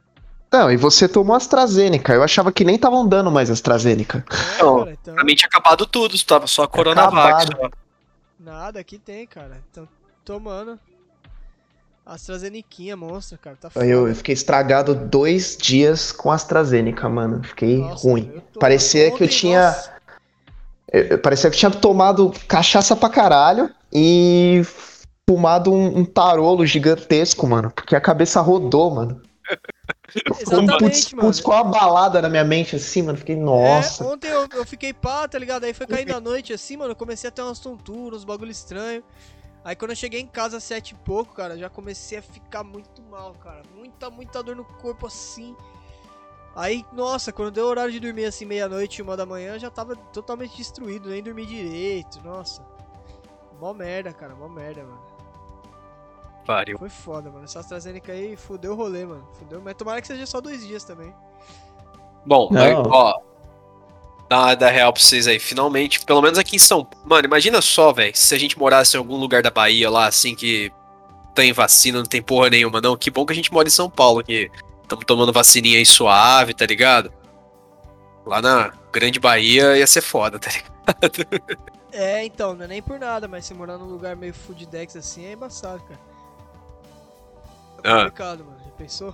Não, 0.52 0.70
e 0.70 0.76
você 0.76 1.08
tomou 1.08 1.34
AstraZeneca. 1.36 2.14
Eu 2.14 2.24
achava 2.24 2.52
que 2.52 2.66
nem 2.66 2.76
estavam 2.76 3.08
dando 3.08 3.32
mais 3.32 3.50
AstraZeneca. 3.50 4.26
É, 4.60 4.62
Não, 4.64 4.80
cara, 4.80 4.92
então, 5.02 5.14
Pra 5.16 5.24
mim 5.24 5.34
tinha 5.34 5.48
acabado 5.48 5.86
tudo, 5.86 6.22
tava 6.26 6.46
só 6.46 6.64
a 6.64 6.68
Coronavac. 6.68 7.46
Só. 7.46 7.70
nada 8.38 8.80
aqui 8.80 8.98
tem, 9.00 9.26
cara. 9.26 9.64
Então, 9.72 9.88
tomando. 10.26 10.78
AstraZenequinha, 12.06 12.98
monstro, 12.98 13.38
cara, 13.38 13.56
tá 13.56 13.70
foda. 13.70 13.86
Eu, 13.86 14.08
eu 14.08 14.16
fiquei 14.16 14.34
estragado 14.34 14.94
dois 14.96 15.56
dias 15.56 16.12
com 16.12 16.32
AstraZeneca, 16.32 17.08
mano. 17.08 17.44
Fiquei 17.44 17.78
Nossa, 17.78 18.08
ruim. 18.08 18.42
Parecia 18.60 19.12
que 19.16 19.24
eu 19.24 19.30
tinha- 19.30 19.68
nossa, 19.68 19.94
parecia 21.24 21.50
que 21.50 21.58
tinha 21.58 21.72
tomado 21.72 22.32
cachaça 22.48 22.96
pra 22.96 23.10
caralho 23.10 23.70
e 23.94 24.62
fumado 25.30 25.72
um, 25.74 26.00
um 26.00 26.06
tarolo 26.06 26.66
gigantesco, 26.66 27.48
mano. 27.48 27.72
Porque 27.72 27.96
a 27.96 28.02
cabeça 28.02 28.42
rodou, 28.42 28.92
mano. 28.92 29.22
Ficou 30.10 30.60
um 30.60 30.68
putz, 30.68 31.10
putz, 31.14 31.38
ficou 31.38 31.54
uma 31.54 31.64
balada 31.64 32.22
na 32.22 32.28
minha 32.28 32.44
mente 32.44 32.76
assim, 32.76 33.02
mano. 33.02 33.18
Fiquei, 33.18 33.36
nossa. 33.36 34.04
É, 34.04 34.08
ontem 34.08 34.28
eu, 34.28 34.48
eu 34.54 34.66
fiquei 34.66 34.94
pá, 34.94 35.26
tá 35.26 35.40
ligado? 35.40 35.64
Aí 35.64 35.74
foi 35.74 35.88
caindo 35.88 36.14
a 36.14 36.20
noite 36.22 36.52
assim, 36.52 36.76
mano. 36.76 36.92
Eu 36.92 36.96
comecei 36.96 37.30
a 37.30 37.32
ter 37.32 37.42
umas 37.42 37.60
tonturas, 37.60 38.20
uns 38.20 38.26
bagulho 38.26 38.52
estranho. 38.52 39.04
Aí 39.64 39.76
quando 39.76 39.92
eu 39.92 39.96
cheguei 39.96 40.20
em 40.20 40.28
casa 40.28 40.58
às 40.58 40.64
sete 40.64 40.92
e 40.92 40.96
pouco, 40.96 41.34
cara, 41.34 41.58
já 41.58 41.70
comecei 41.70 42.18
a 42.18 42.22
ficar 42.22 42.64
muito 42.64 43.02
mal, 43.04 43.34
cara. 43.36 43.62
Muita, 43.76 44.10
muita 44.10 44.44
dor 44.44 44.56
no 44.56 44.66
corpo 44.66 45.08
assim. 45.08 45.56
Aí, 46.56 46.86
nossa, 46.92 47.32
quando 47.32 47.52
deu 47.52 47.66
o 47.66 47.70
horário 47.70 47.92
de 47.92 48.00
dormir 48.00 48.26
assim, 48.26 48.46
meia-noite, 48.46 49.02
uma 49.02 49.16
da 49.16 49.26
manhã, 49.26 49.54
eu 49.54 49.60
já 49.60 49.70
tava 49.70 49.96
totalmente 49.96 50.58
destruído, 50.58 51.10
nem 51.10 51.24
dormi 51.24 51.46
direito, 51.46 52.22
nossa. 52.24 52.62
Mó 53.60 53.74
merda, 53.74 54.12
cara, 54.12 54.36
mó 54.36 54.50
merda, 54.50 54.84
mano. 54.84 55.02
Pariu. 56.46 56.78
Foi 56.78 56.90
foda, 56.90 57.30
mano. 57.30 57.46
Essa 57.46 57.60
AstraZeneca 57.60 58.12
aí 58.12 58.36
fudeu 58.36 58.74
o 58.74 58.76
rolê, 58.76 59.06
mano. 59.06 59.26
Fudeu, 59.38 59.62
mas 59.64 59.76
tomara 59.76 60.02
que 60.02 60.08
seja 60.08 60.26
só 60.26 60.42
dois 60.42 60.66
dias 60.66 60.84
também. 60.84 61.14
Bom, 62.26 62.50
Não. 62.52 62.62
aí, 62.62 62.74
ó. 62.74 63.20
Dá, 64.28 64.56
dá 64.56 64.70
real 64.70 64.92
pra 64.94 65.02
vocês 65.02 65.28
aí. 65.28 65.40
Finalmente, 65.40 66.04
pelo 66.04 66.22
menos 66.22 66.40
aqui 66.40 66.56
em 66.56 66.60
São 66.60 66.88
Mano, 67.06 67.26
imagina 67.28 67.62
só, 67.62 67.92
velho. 67.92 68.16
Se 68.16 68.34
a 68.34 68.40
gente 68.40 68.58
morasse 68.58 68.96
em 68.96 68.98
algum 68.98 69.18
lugar 69.18 69.44
da 69.44 69.52
Bahia 69.52 69.90
lá, 69.90 70.08
assim, 70.08 70.34
que 70.36 70.72
tem 71.36 71.52
vacina, 71.54 72.00
não 72.00 72.06
tem 72.06 72.22
porra 72.22 72.50
nenhuma, 72.50 72.82
não. 72.82 72.98
Que 72.98 73.12
bom 73.12 73.26
que 73.26 73.34
a 73.34 73.36
gente 73.36 73.52
mora 73.52 73.68
em 73.68 73.72
São 73.72 73.90
Paulo, 73.90 74.24
que 74.24 74.50
estamos 74.92 75.06
tomando 75.06 75.32
vacininha 75.34 75.78
aí 75.78 75.86
suave, 75.86 76.54
tá 76.54 76.66
ligado? 76.66 77.12
Lá 78.26 78.42
na 78.42 78.72
Grande 78.92 79.20
Bahia 79.20 79.78
ia 79.78 79.88
ser 79.88 80.02
foda, 80.02 80.38
tá 80.40 80.50
ligado? 80.50 80.72
É, 81.94 82.24
então, 82.24 82.56
não 82.56 82.64
é 82.64 82.68
nem 82.70 82.82
por 82.82 82.98
nada, 82.98 83.28
mas 83.28 83.46
se 83.46 83.54
morar 83.54 83.78
num 83.78 83.84
lugar 83.86 84.16
meio 84.16 84.34
fooddex 84.34 84.96
assim 84.96 85.26
é 85.26 85.34
embaçado, 85.34 85.84
cara. 85.84 86.00
É 87.84 87.90
Ah. 87.92 87.96
complicado, 88.04 88.46
mano. 88.46 88.58
Já 88.64 88.72
pensou? 88.78 89.14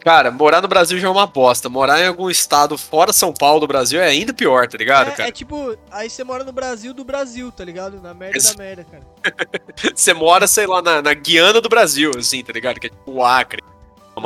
Cara, 0.00 0.30
morar 0.30 0.62
no 0.62 0.68
Brasil 0.68 0.98
já 0.98 1.06
é 1.06 1.10
uma 1.10 1.26
bosta. 1.26 1.68
Morar 1.68 2.00
em 2.00 2.06
algum 2.06 2.30
estado 2.30 2.78
fora 2.78 3.12
São 3.12 3.30
Paulo 3.32 3.60
do 3.60 3.66
Brasil 3.66 4.00
é 4.00 4.06
ainda 4.06 4.32
pior, 4.32 4.66
tá 4.68 4.78
ligado, 4.78 5.08
é, 5.08 5.12
cara? 5.12 5.28
é 5.28 5.32
tipo, 5.32 5.76
aí 5.90 6.08
você 6.08 6.24
mora 6.24 6.44
no 6.44 6.52
Brasil 6.52 6.94
do 6.94 7.04
Brasil, 7.04 7.52
tá 7.52 7.62
ligado? 7.62 8.00
Na 8.00 8.14
merda 8.14 8.38
Ex- 8.38 8.52
da 8.54 8.62
merda, 8.62 8.84
cara. 8.84 9.02
Você 9.94 10.14
mora, 10.14 10.46
sei 10.46 10.66
lá, 10.66 10.80
na, 10.80 11.02
na 11.02 11.12
Guiana 11.12 11.60
do 11.60 11.68
Brasil, 11.68 12.10
assim, 12.18 12.42
tá 12.42 12.54
ligado? 12.54 12.80
Que 12.80 12.86
é 12.86 12.90
tipo 12.90 13.12
o 13.12 13.22
Acre, 13.22 13.62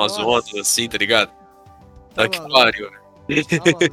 Amazonas, 0.03 0.55
assim, 0.55 0.89
tá 0.89 0.99
ligado? 0.99 1.31
Tá 2.15 2.25
Ah, 2.25 2.29
que 2.29 2.41
pariu. 2.49 2.91
tá 2.91 3.89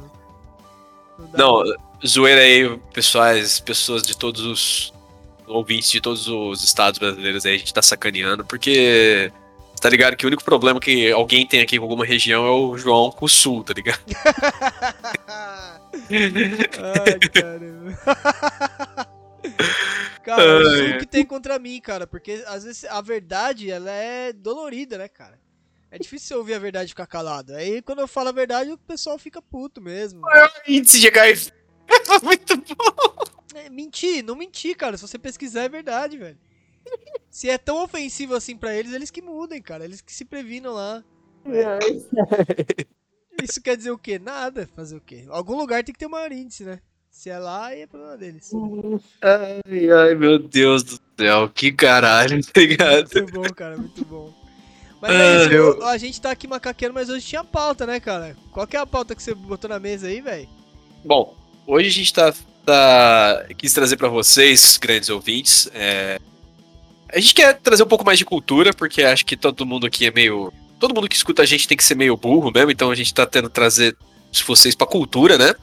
Não, 1.36 1.62
zoeira 2.06 2.40
aí, 2.40 2.78
pessoais, 2.92 3.60
pessoas 3.60 4.02
de 4.02 4.16
todos 4.16 4.42
os 4.42 4.94
ouvintes 5.46 5.90
de 5.90 6.00
todos 6.00 6.26
os 6.28 6.64
estados 6.64 6.98
brasileiros 6.98 7.46
aí, 7.46 7.54
a 7.54 7.58
gente 7.58 7.72
tá 7.72 7.80
sacaneando, 7.80 8.44
porque 8.44 9.32
tá 9.80 9.88
ligado 9.88 10.16
que 10.16 10.26
o 10.26 10.28
único 10.28 10.44
problema 10.44 10.80
que 10.80 11.10
alguém 11.12 11.46
tem 11.46 11.60
aqui 11.60 11.78
com 11.78 11.84
alguma 11.84 12.04
região 12.04 12.44
é 12.44 12.50
o 12.50 12.76
João 12.76 13.10
com 13.10 13.24
o 13.26 13.28
sul, 13.28 13.62
tá 13.62 13.72
ligado? 13.72 14.00
Ai, 16.10 17.18
caramba. 17.32 17.98
cara, 20.22 20.42
o 20.42 20.68
Ai, 20.68 20.98
que 20.98 21.06
tem 21.06 21.24
contra 21.24 21.58
mim, 21.58 21.80
cara, 21.80 22.06
porque 22.06 22.44
às 22.46 22.64
vezes 22.64 22.84
a 22.84 23.00
verdade, 23.00 23.70
ela 23.70 23.90
é 23.90 24.32
dolorida, 24.32 24.98
né, 24.98 25.08
cara? 25.08 25.38
É 25.90 25.98
difícil 25.98 26.28
você 26.28 26.34
ouvir 26.34 26.54
a 26.54 26.58
verdade 26.58 26.86
e 26.86 26.88
ficar 26.88 27.06
calado. 27.06 27.54
Aí 27.54 27.80
quando 27.82 28.00
eu 28.00 28.08
falo 28.08 28.28
a 28.28 28.32
verdade, 28.32 28.70
o 28.70 28.78
pessoal 28.78 29.18
fica 29.18 29.40
puto 29.40 29.80
mesmo. 29.80 30.22
Índice 30.66 31.00
de 31.00 31.08
HIV. 31.08 31.52
Muito 32.22 32.56
bom. 32.56 33.24
É, 33.54 33.70
mentir, 33.70 34.22
não 34.22 34.36
mentir, 34.36 34.76
cara. 34.76 34.96
Se 34.96 35.06
você 35.06 35.18
pesquisar, 35.18 35.62
é 35.62 35.68
verdade, 35.68 36.18
velho. 36.18 36.38
Se 37.30 37.48
é 37.48 37.58
tão 37.58 37.82
ofensivo 37.82 38.34
assim 38.34 38.56
pra 38.56 38.74
eles, 38.74 38.92
eles 38.92 39.10
que 39.10 39.22
mudem, 39.22 39.62
cara. 39.62 39.84
Eles 39.84 40.00
que 40.00 40.12
se 40.12 40.24
previnam 40.24 40.72
lá. 40.72 41.02
Isso 43.42 43.62
quer 43.62 43.76
dizer 43.76 43.90
o 43.90 43.98
quê? 43.98 44.18
Nada. 44.18 44.68
Fazer 44.74 44.96
o 44.96 45.00
quê? 45.00 45.24
Algum 45.28 45.56
lugar 45.56 45.84
tem 45.84 45.92
que 45.92 45.98
ter 45.98 46.08
maior 46.08 46.32
índice, 46.32 46.64
né? 46.64 46.80
Se 47.10 47.30
é 47.30 47.38
lá, 47.38 47.68
aí 47.68 47.80
é 47.80 47.86
problema 47.86 48.16
deles. 48.18 48.50
Ai, 49.22 49.90
ai, 49.90 50.14
meu 50.14 50.38
Deus 50.38 50.82
do 50.82 51.00
céu, 51.18 51.48
que 51.48 51.72
caralho, 51.72 52.44
tá 52.44 52.60
ligado? 52.60 53.10
Muito 53.14 53.32
bom, 53.32 53.54
cara, 53.54 53.78
muito 53.78 54.04
bom. 54.04 54.45
Mas 55.00 55.12
é 55.12 55.36
isso, 55.36 55.48
Ah, 55.50 55.52
eu- 55.52 55.84
a 55.86 55.98
gente 55.98 56.20
tá 56.20 56.30
aqui 56.30 56.46
macaqueando, 56.48 56.94
mas 56.94 57.08
hoje 57.08 57.26
tinha 57.26 57.44
pauta, 57.44 57.86
né, 57.86 58.00
cara? 58.00 58.36
Qual 58.52 58.66
que 58.66 58.76
é 58.76 58.80
a 58.80 58.86
pauta 58.86 59.14
que 59.14 59.22
você 59.22 59.34
botou 59.34 59.68
na 59.68 59.78
mesa 59.78 60.06
aí, 60.08 60.20
velho? 60.20 60.48
Bom, 61.04 61.36
hoje 61.66 61.88
a 61.88 61.92
gente 61.92 62.12
tá, 62.12 62.32
tá- 62.64 63.44
quis 63.58 63.72
trazer 63.72 63.96
pra 63.96 64.08
vocês, 64.08 64.76
grandes 64.78 65.08
ouvintes, 65.10 65.68
é, 65.74 66.18
a 67.12 67.20
gente 67.20 67.34
quer 67.34 67.54
trazer 67.60 67.82
um 67.82 67.86
pouco 67.88 68.04
mais 68.04 68.18
de 68.18 68.24
cultura, 68.24 68.72
porque 68.72 69.02
acho 69.02 69.24
que 69.24 69.36
todo 69.36 69.64
mundo 69.66 69.86
aqui 69.86 70.06
é 70.06 70.10
meio, 70.10 70.52
todo 70.80 70.94
mundo 70.94 71.08
que 71.08 71.14
escuta 71.16 71.42
a 71.42 71.46
gente 71.46 71.68
tem 71.68 71.76
que 71.76 71.84
ser 71.84 71.94
meio 71.94 72.16
burro 72.16 72.50
mesmo, 72.52 72.70
então 72.70 72.90
a 72.90 72.94
gente 72.94 73.12
tá 73.14 73.24
tendo 73.26 73.48
trazer 73.48 73.96
vocês 74.46 74.74
pra 74.74 74.86
cultura, 74.86 75.38
né? 75.38 75.54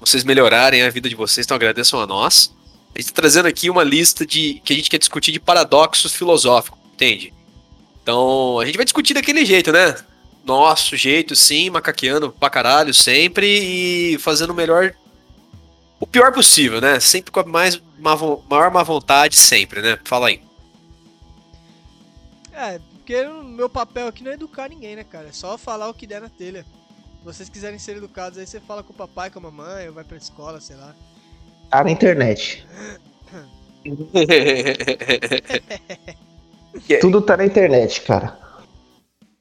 Vocês 0.00 0.24
melhorarem 0.24 0.82
a 0.82 0.90
vida 0.90 1.08
de 1.08 1.14
vocês, 1.14 1.46
então 1.46 1.54
agradeçam 1.54 2.00
a 2.00 2.06
nós. 2.06 2.54
A 2.94 3.00
gente 3.00 3.12
tá 3.12 3.20
trazendo 3.22 3.46
aqui 3.46 3.70
uma 3.70 3.84
lista 3.84 4.26
de 4.26 4.60
que 4.64 4.72
a 4.72 4.76
gente 4.76 4.90
quer 4.90 4.98
discutir 4.98 5.30
de 5.30 5.38
paradoxos 5.38 6.12
filosóficos, 6.12 6.78
entende? 6.94 7.32
Então, 8.10 8.58
a 8.58 8.66
gente 8.66 8.74
vai 8.74 8.84
discutir 8.84 9.14
daquele 9.14 9.44
jeito, 9.44 9.70
né? 9.70 9.94
Nosso 10.44 10.96
jeito, 10.96 11.36
sim, 11.36 11.70
macaqueando 11.70 12.32
pra 12.32 12.50
caralho 12.50 12.92
sempre 12.92 13.46
e 13.46 14.18
fazendo 14.18 14.50
o 14.50 14.54
melhor. 14.54 14.92
O 16.00 16.06
pior 16.08 16.32
possível, 16.32 16.80
né? 16.80 16.98
Sempre 16.98 17.30
com 17.30 17.38
a 17.38 17.44
mais, 17.44 17.80
má 18.00 18.16
maior 18.16 18.68
má 18.72 18.82
vontade, 18.82 19.36
sempre, 19.36 19.80
né? 19.80 19.96
Fala 20.04 20.26
aí. 20.26 20.42
É, 22.52 22.80
porque 22.96 23.14
o 23.26 23.44
meu 23.44 23.70
papel 23.70 24.08
aqui 24.08 24.24
não 24.24 24.32
é 24.32 24.34
educar 24.34 24.68
ninguém, 24.68 24.96
né, 24.96 25.04
cara? 25.04 25.28
É 25.28 25.32
só 25.32 25.56
falar 25.56 25.88
o 25.88 25.94
que 25.94 26.04
der 26.04 26.20
na 26.20 26.28
telha. 26.28 26.66
Se 27.20 27.24
vocês 27.24 27.48
quiserem 27.48 27.78
ser 27.78 27.96
educados, 27.96 28.40
aí 28.40 28.46
você 28.46 28.58
fala 28.58 28.82
com 28.82 28.92
o 28.92 28.96
papai, 28.96 29.30
com 29.30 29.38
a 29.38 29.42
mamãe, 29.42 29.86
ou 29.86 29.94
vai 29.94 30.02
pra 30.02 30.16
escola, 30.16 30.60
sei 30.60 30.74
lá. 30.74 30.96
Tá 31.70 31.84
na 31.84 31.92
internet. 31.92 32.66
Tudo 37.00 37.20
tá 37.20 37.36
na 37.36 37.44
internet, 37.44 38.02
cara. 38.02 38.38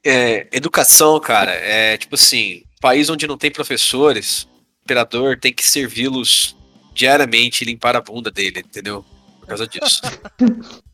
É, 0.03 0.47
educação, 0.51 1.19
cara, 1.19 1.51
é 1.51 1.97
tipo 1.97 2.15
assim: 2.15 2.63
país 2.79 3.09
onde 3.09 3.27
não 3.27 3.37
tem 3.37 3.51
professores, 3.51 4.43
o 4.43 4.83
imperador 4.85 5.37
tem 5.39 5.53
que 5.53 5.63
servi-los 5.63 6.55
diariamente 6.93 7.63
e 7.63 7.67
limpar 7.67 7.95
a 7.95 8.01
bunda 8.01 8.31
dele, 8.31 8.59
entendeu? 8.59 9.05
Por 9.39 9.47
causa 9.47 9.67
disso. 9.67 10.01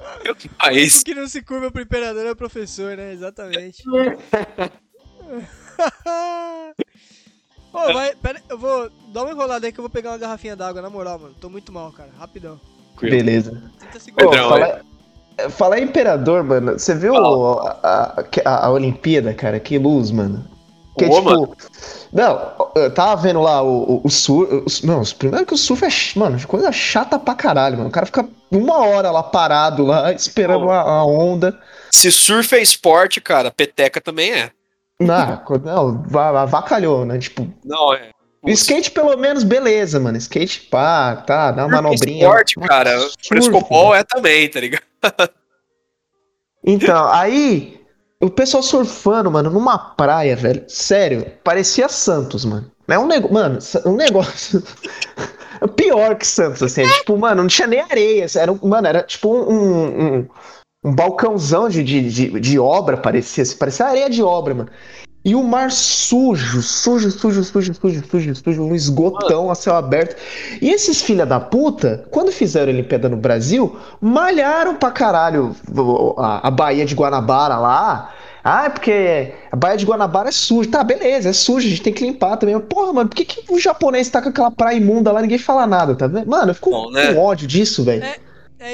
O 0.00 0.48
país. 0.56 1.02
que 1.02 1.14
não 1.14 1.28
se 1.28 1.42
curva 1.42 1.70
pro 1.70 1.82
imperador 1.82 2.24
é 2.26 2.30
o 2.30 2.36
professor, 2.36 2.96
né? 2.96 3.12
Exatamente. 3.12 3.82
Ô, 7.72 7.92
vai, 7.92 8.14
pera, 8.16 8.42
eu 8.48 8.58
vou 8.58 8.90
dar 9.12 9.22
uma 9.22 9.30
enrolada 9.30 9.66
aí 9.66 9.72
que 9.72 9.78
eu 9.78 9.82
vou 9.82 9.90
pegar 9.90 10.10
uma 10.10 10.18
garrafinha 10.18 10.56
d'água, 10.56 10.82
na 10.82 10.90
moral, 10.90 11.18
mano. 11.18 11.34
Tô 11.40 11.48
muito 11.48 11.70
mal, 11.70 11.92
cara. 11.92 12.10
Rapidão. 12.18 12.60
Beleza. 13.00 13.62
30 13.78 14.00
segundos. 14.00 14.24
Pô, 14.24 14.30
Pedrão, 14.30 14.48
falar, 14.48 14.84
falar 15.48 15.78
em 15.78 15.84
imperador, 15.84 16.42
mano, 16.44 16.72
você 16.78 16.94
viu 16.94 17.14
a, 17.16 17.78
a, 17.82 18.24
a- 18.44 18.66
a 18.66 18.70
Olimpíada, 18.70 19.32
cara? 19.32 19.58
Que 19.58 19.78
luz, 19.78 20.10
mano. 20.10 20.44
Que 20.98 21.06
Ô, 21.06 21.10
tipo. 21.10 21.22
mano. 21.24 21.56
Não, 22.12 22.52
eu 22.74 22.92
tava 22.92 23.22
vendo 23.22 23.40
lá 23.40 23.62
o, 23.62 23.84
o, 23.84 24.00
o 24.04 24.10
surf. 24.10 24.84
não, 24.84 25.02
primeiro 25.18 25.46
que 25.46 25.54
o 25.54 25.56
surf 25.56 25.84
é, 25.84 25.88
mano, 26.18 26.38
coisa 26.46 26.70
chata 26.72 27.18
pra 27.18 27.34
caralho, 27.34 27.76
mano. 27.78 27.88
O 27.88 27.92
cara 27.92 28.06
fica 28.06 28.28
uma 28.50 28.78
hora 28.78 29.10
lá 29.10 29.22
parado, 29.22 29.86
lá, 29.86 30.12
esperando 30.12 30.68
a, 30.70 30.80
a 30.80 31.04
onda. 31.04 31.56
Se 31.90 32.10
surf 32.10 32.54
é 32.54 32.60
esporte, 32.60 33.20
cara, 33.20 33.50
peteca 33.50 34.00
também 34.00 34.32
é. 34.32 34.50
Não, 35.00 35.42
não, 35.64 36.02
va- 36.06 36.42
avacalhou, 36.42 37.06
né? 37.06 37.16
Tipo, 37.18 37.48
Não, 37.64 37.94
é. 37.94 38.10
o 38.42 38.50
skate 38.50 38.90
pelo 38.90 39.16
menos, 39.16 39.42
beleza, 39.44 39.98
mano. 39.98 40.18
Skate, 40.18 40.62
pá, 40.70 41.16
tá, 41.16 41.52
dá 41.52 41.64
uma 41.64 41.80
manobrinha. 41.80 42.24
Esporte, 42.26 42.56
cara. 42.60 42.98
surf, 42.98 43.14
Frescobol 43.28 43.94
é 43.94 44.02
também, 44.04 44.50
tá 44.50 44.60
ligado? 44.60 44.82
Então, 46.62 47.08
aí, 47.08 47.80
o 48.20 48.28
pessoal 48.28 48.62
surfando, 48.62 49.30
mano, 49.30 49.50
numa 49.50 49.78
praia, 49.78 50.36
velho. 50.36 50.64
Sério, 50.68 51.26
parecia 51.42 51.88
Santos, 51.88 52.44
mano. 52.44 52.70
É 52.86 52.98
um 52.98 53.06
negócio. 53.06 53.32
Mano, 53.32 53.58
um 53.86 53.96
negócio. 53.96 54.62
Pior 55.76 56.16
que 56.16 56.26
Santos, 56.26 56.62
assim. 56.62 56.82
Tipo, 56.82 57.16
mano, 57.16 57.42
não 57.42 57.48
tinha 57.48 57.66
nem 57.66 57.80
areia. 57.80 58.26
Era, 58.36 58.52
mano, 58.62 58.86
era 58.86 59.02
tipo 59.02 59.34
um. 59.34 60.18
um, 60.18 60.28
um 60.84 60.94
balcãozão 60.94 61.68
de, 61.68 61.82
de, 61.82 62.10
de, 62.10 62.40
de 62.40 62.58
obra, 62.58 62.96
parecia. 62.96 63.42
assim, 63.42 63.56
Parecia 63.56 63.86
areia 63.86 64.10
de 64.10 64.22
obra, 64.22 64.54
mano. 64.54 64.70
E 65.22 65.34
o 65.34 65.42
mar 65.42 65.70
sujo, 65.70 66.62
sujo, 66.62 67.10
sujo, 67.10 67.44
sujo, 67.44 67.74
sujo, 67.74 68.02
sujo, 68.10 68.34
sujo, 68.34 68.62
um 68.62 68.74
esgotão 68.74 69.50
a 69.50 69.54
céu 69.54 69.74
aberto. 69.76 70.16
E 70.62 70.70
esses 70.70 71.02
filha 71.02 71.26
da 71.26 71.38
puta, 71.38 72.06
quando 72.10 72.32
fizeram 72.32 72.70
a 72.70 72.74
Olimpíada 72.74 73.06
no 73.08 73.18
Brasil, 73.18 73.76
malharam 74.00 74.74
pra 74.76 74.90
caralho 74.90 75.54
o- 75.76 76.14
a, 76.18 76.48
a 76.48 76.50
Baía 76.50 76.86
de 76.86 76.94
Guanabara 76.94 77.58
lá. 77.58 78.14
Ah, 78.42 78.64
é 78.64 78.68
porque 78.70 79.34
a 79.52 79.56
Baía 79.56 79.76
de 79.76 79.84
Guanabara 79.84 80.30
é 80.30 80.32
suja. 80.32 80.70
Tá, 80.70 80.82
beleza, 80.82 81.28
é 81.28 81.32
suja, 81.34 81.66
a 81.66 81.70
gente 81.70 81.82
tem 81.82 81.92
que 81.92 82.02
limpar 82.02 82.38
também. 82.38 82.58
Porra, 82.58 82.90
mano, 82.94 83.10
por 83.10 83.14
que, 83.16 83.26
que 83.26 83.52
o 83.52 83.58
japonês 83.60 84.08
tá 84.08 84.22
com 84.22 84.30
aquela 84.30 84.50
praia 84.50 84.78
imunda 84.78 85.12
lá 85.12 85.18
e 85.20 85.22
ninguém 85.24 85.36
fala 85.38 85.66
nada, 85.66 85.94
tá 85.94 86.06
vendo? 86.06 86.26
Mano, 86.30 86.50
eu 86.50 86.54
fico 86.54 86.70
Bom, 86.70 86.90
né? 86.90 87.12
com 87.12 87.20
ódio 87.20 87.46
disso, 87.46 87.84
velho. 87.84 88.02
É 88.04 88.16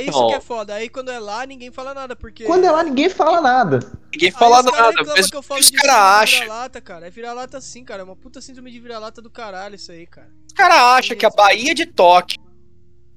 isso 0.02 0.18
Não. 0.20 0.28
que 0.28 0.34
é 0.34 0.40
foda. 0.40 0.74
Aí 0.74 0.88
quando 0.88 1.10
é 1.10 1.18
lá, 1.18 1.46
ninguém 1.46 1.70
fala 1.70 1.94
nada, 1.94 2.16
porque. 2.16 2.44
Quando 2.44 2.64
é 2.64 2.70
lá, 2.70 2.82
ninguém 2.82 3.08
fala 3.08 3.40
nada. 3.40 3.78
Ninguém 4.12 4.30
fala 4.32 4.62
nada, 4.62 4.86
reclamam 4.88 5.14
mas 5.16 5.30
que 5.30 5.36
eu 5.36 5.40
o 5.40 5.42
falo 5.42 5.60
que 5.60 5.66
os 5.66 5.70
de 5.70 5.88
acham? 5.88 6.40
vira-lata, 6.40 6.80
cara. 6.80 7.06
É 7.06 7.10
vira-lata 7.10 7.60
sim, 7.60 7.84
cara. 7.84 8.00
É 8.02 8.04
uma 8.04 8.16
puta 8.16 8.40
síndrome 8.40 8.70
de 8.70 8.80
vira-lata 8.80 9.22
do 9.22 9.30
caralho 9.30 9.76
isso 9.76 9.92
aí, 9.92 10.06
cara. 10.06 10.28
Os 10.46 10.52
caras 10.52 10.76
acham 10.76 11.16
que 11.16 11.24
a 11.26 11.30
Baía 11.30 11.74
de 11.74 11.86
Tóquio, 11.86 12.38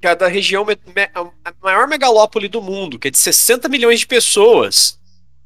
que 0.01 0.07
é 0.07 0.15
da 0.15 0.27
região, 0.27 0.63
me- 0.65 0.77
me- 0.95 1.09
a 1.43 1.53
maior 1.63 1.87
megalópole 1.87 2.47
do 2.47 2.61
mundo, 2.61 2.99
que 2.99 3.07
é 3.07 3.11
de 3.11 3.17
60 3.17 3.67
milhões 3.67 4.01
de 4.01 4.07
pessoas, 4.07 4.99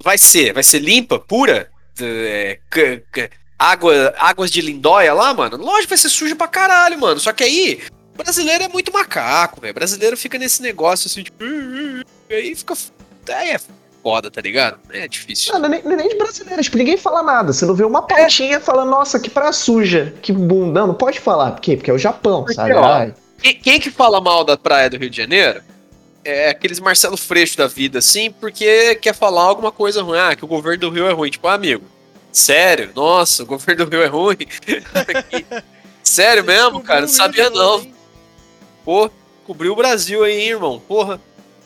vai 0.03 0.17
ser, 0.17 0.53
vai 0.53 0.63
ser 0.63 0.79
limpa, 0.79 1.19
pura, 1.19 1.71
é, 2.01 2.59
água, 3.57 4.13
águas 4.17 4.51
de 4.51 4.61
lindóia 4.61 5.13
lá, 5.13 5.33
mano, 5.33 5.57
lógico 5.57 5.89
vai 5.89 5.97
ser 5.97 6.09
suja 6.09 6.35
pra 6.35 6.47
caralho, 6.47 6.99
mano. 6.99 7.19
Só 7.19 7.31
que 7.31 7.43
aí, 7.43 7.81
brasileiro 8.15 8.63
é 8.63 8.67
muito 8.67 8.91
macaco, 8.91 9.61
velho. 9.61 9.73
Brasileiro 9.73 10.15
fica 10.17 10.37
nesse 10.37 10.61
negócio 10.61 11.07
assim, 11.07 11.23
tipo, 11.23 11.43
aí 12.29 12.55
fica. 12.55 12.73
Aí 13.29 13.51
é 13.51 13.59
foda, 14.03 14.29
tá 14.29 14.41
ligado? 14.41 14.77
É 14.91 15.07
difícil. 15.07 15.53
Não, 15.53 15.61
não 15.61 15.65
é 15.67 15.69
nem, 15.69 15.93
é 15.93 15.95
nem 15.95 16.09
de 16.09 16.15
brasileiro, 16.17 16.61
tipo, 16.61 16.77
ninguém 16.77 16.97
fala 16.97 17.23
nada. 17.23 17.53
Você 17.53 17.65
não 17.65 17.73
vê 17.73 17.85
uma 17.85 18.01
pautinha 18.01 18.59
falando, 18.59 18.89
nossa, 18.89 19.19
que 19.19 19.29
praia 19.29 19.53
suja, 19.53 20.13
que 20.21 20.33
bunda. 20.33 20.81
Não, 20.81 20.87
não 20.87 20.93
pode 20.93 21.19
falar. 21.19 21.51
Por 21.51 21.61
quê? 21.61 21.77
Porque 21.77 21.89
é 21.89 21.93
o 21.93 21.97
Japão, 21.97 22.41
Porque, 22.41 22.55
sabe? 22.55 22.73
ó, 22.73 23.07
Quem, 23.41 23.55
quem 23.55 23.79
que 23.79 23.89
fala 23.89 24.19
mal 24.19 24.43
da 24.43 24.57
praia 24.57 24.89
do 24.89 24.97
Rio 24.97 25.09
de 25.09 25.17
Janeiro 25.17 25.61
é 26.25 26.49
aqueles 26.49 26.79
Marcelo 26.79 27.17
Freixo 27.17 27.57
da 27.57 27.67
vida, 27.67 27.99
assim, 27.99 28.31
porque 28.31 28.95
quer 28.95 29.13
falar 29.13 29.43
alguma 29.43 29.71
coisa 29.71 30.01
ruim. 30.01 30.19
Ah, 30.19 30.35
que 30.35 30.43
o 30.43 30.47
governo 30.47 30.81
do 30.81 30.89
Rio 30.89 31.07
é 31.07 31.13
ruim. 31.13 31.29
Tipo, 31.31 31.47
ah, 31.47 31.53
amigo, 31.53 31.83
sério? 32.31 32.91
Nossa, 32.93 33.43
o 33.43 33.45
governo 33.45 33.85
do 33.85 33.91
Rio 33.91 34.03
é 34.03 34.07
ruim? 34.07 34.37
sério 36.03 36.43
mesmo, 36.43 36.81
cara? 36.81 37.01
Não 37.01 37.07
sabia 37.07 37.49
não. 37.49 37.92
Pô, 38.83 39.09
cobriu 39.45 39.73
o 39.73 39.75
Brasil 39.75 40.23
aí, 40.23 40.41
hein, 40.41 40.49
irmão. 40.49 40.79
Porra. 40.79 41.21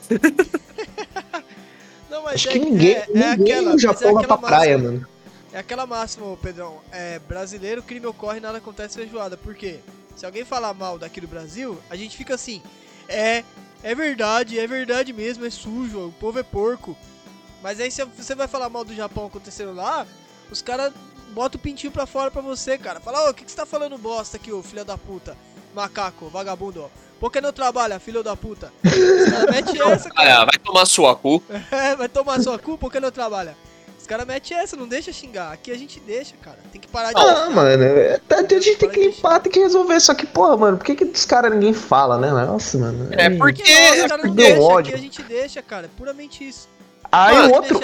Não, 2.09 2.23
mas 2.23 2.35
acho 2.35 2.49
é, 2.49 2.53
que 2.53 2.59
ninguém, 2.59 2.95
é, 2.95 2.99
é 2.99 3.35
ninguém 3.35 3.55
aquela, 3.55 3.73
no 3.73 3.79
Japão 3.79 4.09
é 4.09 4.13
vai 4.13 4.25
pra 4.25 4.35
aquela 4.35 4.49
praia, 4.49 4.77
máxima. 4.77 4.93
mano. 4.93 5.07
É 5.51 5.59
aquela 5.59 5.85
máxima, 5.85 6.27
ô, 6.27 6.37
Pedrão. 6.37 6.79
É, 6.91 7.19
brasileiro, 7.19 7.83
crime 7.83 8.05
ocorre, 8.05 8.39
nada 8.39 8.59
acontece 8.59 8.95
feijoada. 8.95 9.35
Por 9.35 9.55
quê? 9.55 9.79
Se 10.15 10.25
alguém 10.25 10.45
falar 10.45 10.73
mal 10.73 10.97
daqui 10.97 11.21
do 11.21 11.27
Brasil, 11.27 11.77
a 11.89 11.95
gente 11.95 12.17
fica 12.17 12.35
assim. 12.35 12.61
É, 13.07 13.43
é 13.83 13.95
verdade, 13.95 14.59
é 14.59 14.67
verdade 14.67 15.13
mesmo, 15.13 15.45
é 15.45 15.49
sujo, 15.49 16.07
o 16.07 16.11
povo 16.13 16.39
é 16.39 16.43
porco. 16.43 16.97
Mas 17.61 17.79
aí 17.79 17.91
se 17.91 18.03
você 18.03 18.35
vai 18.35 18.47
falar 18.47 18.69
mal 18.69 18.83
do 18.83 18.95
Japão 18.95 19.27
acontecendo 19.27 19.73
lá, 19.73 20.05
os 20.51 20.61
caras 20.61 20.93
botam 21.33 21.59
o 21.59 21.61
pintinho 21.61 21.91
pra 21.91 22.05
fora 22.05 22.31
pra 22.31 22.41
você, 22.41 22.77
cara. 22.77 22.99
Fala, 22.99 23.27
ô, 23.27 23.29
o 23.29 23.33
que, 23.33 23.45
que 23.45 23.51
você 23.51 23.57
tá 23.57 23.65
falando 23.65 23.97
bosta 23.97 24.37
aqui, 24.37 24.51
ô 24.51 24.63
filho 24.63 24.85
da 24.85 24.97
puta? 24.97 25.37
Macaco, 25.73 26.29
vagabundo, 26.29 26.83
ó. 26.83 26.89
Por 27.19 27.31
que 27.31 27.41
não 27.41 27.51
trabalha, 27.51 27.99
filho 27.99 28.23
da 28.23 28.35
puta? 28.35 28.71
Os 28.85 29.29
caras 29.31 29.51
metem 29.51 29.81
essa, 29.81 30.09
cara. 30.09 30.41
Ah, 30.41 30.45
vai 30.45 30.59
tomar 30.63 30.85
sua 30.85 31.15
cu. 31.15 31.41
É, 31.71 31.95
vai 31.95 32.07
tomar 32.09 32.41
sua 32.41 32.57
culpa 32.59 32.81
porque 32.81 32.99
não 32.99 33.11
trabalha. 33.11 33.55
Os 33.99 34.05
caras 34.05 34.25
metem 34.25 34.57
essa, 34.57 34.75
não 34.77 34.87
deixa 34.87 35.11
xingar. 35.11 35.51
Aqui 35.51 35.71
a 35.71 35.75
gente 35.77 35.99
deixa, 35.99 36.35
cara. 36.41 36.57
Tem 36.71 36.79
que 36.79 36.87
parar 36.87 37.11
de. 37.11 37.19
Ah, 37.19 37.49
mano, 37.49 37.83
é, 37.83 38.19
tá- 38.27 38.37
a 38.37 38.41
gente 38.59 38.75
tem 38.77 38.89
que 38.89 38.99
limpar, 39.07 39.39
tem 39.41 39.51
que 39.51 39.59
resolver. 39.59 39.99
Só 39.99 40.13
que, 40.13 40.25
porra, 40.25 40.55
mano, 40.55 40.77
por 40.77 40.85
que 40.85 40.95
que 40.95 41.05
dos 41.05 41.25
caras 41.25 41.51
ninguém 41.51 41.73
fala, 41.73 42.17
né? 42.17 42.29
Nossa, 42.31 42.77
mano. 42.77 43.07
É, 43.11 43.29
porque- 43.31 43.63
Porque 43.63 44.01
os 44.01 44.07
caras 44.07 44.25
não 44.25 44.33
deixam, 44.35 44.63
ódio. 44.63 44.89
aqui 44.93 44.99
a 44.99 45.03
gente 45.03 45.21
deixa, 45.23 45.61
cara. 45.61 45.87
É 45.87 45.89
puramente 45.97 46.47
isso. 46.47 46.69
Aí 47.11 47.37
o 47.37 47.47
que 47.49 47.55
outro, 47.55 47.79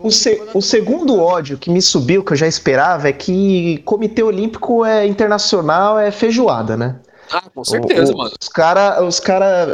o- 0.00 0.10
se- 0.10 0.42
o 0.54 0.60
segundo 0.60 1.18
ódio 1.18 1.56
que 1.58 1.70
me 1.70 1.80
subiu, 1.80 2.22
que 2.22 2.32
eu 2.32 2.36
já 2.36 2.46
esperava, 2.46 3.08
é 3.08 3.12
que 3.12 3.78
Comitê 3.86 4.22
Olímpico 4.22 4.84
é 4.84 5.06
internacional, 5.06 5.98
é 5.98 6.10
feijoada, 6.10 6.76
né? 6.76 6.96
Ah, 7.32 7.42
com 7.48 7.64
certeza, 7.64 8.12
O- 8.12 8.14
o- 8.14 8.18
mano. 8.18 8.32
Os 8.40 8.48
caras 8.48 9.00
os 9.02 9.20
cara, 9.20 9.68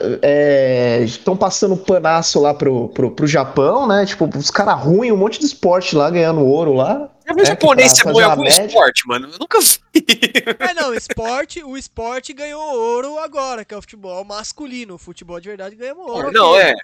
estão 1.04 1.36
passando 1.36 1.76
panaço 1.76 2.40
lá 2.40 2.52
pro, 2.54 2.88
pro, 2.90 3.10
pro 3.10 3.26
Japão, 3.26 3.86
né? 3.86 4.04
Tipo, 4.06 4.28
os 4.36 4.50
caras 4.50 4.78
ruins, 4.80 5.12
um 5.12 5.16
monte 5.16 5.38
de 5.38 5.46
esporte 5.46 5.96
lá, 5.96 6.10
ganhando 6.10 6.40
ouro 6.44 6.72
lá. 6.74 7.10
Já 7.26 7.34
viu 7.34 7.42
É, 7.42 7.46
japonês 7.46 7.92
ser 7.92 8.04
bom 8.04 8.20
em 8.20 8.24
algum 8.24 8.42
média. 8.42 8.66
esporte, 8.66 9.02
mano? 9.08 9.28
Eu 9.32 9.38
nunca 9.38 9.58
vi. 9.60 9.80
É, 10.60 10.74
não, 10.74 10.94
esporte, 10.94 11.62
o 11.64 11.76
esporte 11.76 12.32
ganhou 12.32 12.62
ouro 12.62 13.18
agora, 13.18 13.64
que 13.64 13.74
é 13.74 13.76
o 13.76 13.80
futebol 13.82 14.22
masculino. 14.24 14.94
O 14.94 14.98
futebol 14.98 15.40
de 15.40 15.48
verdade 15.48 15.74
ganhamos 15.74 16.06
ouro. 16.06 16.30
Não, 16.30 16.52
ok, 16.52 16.62
é. 16.62 16.74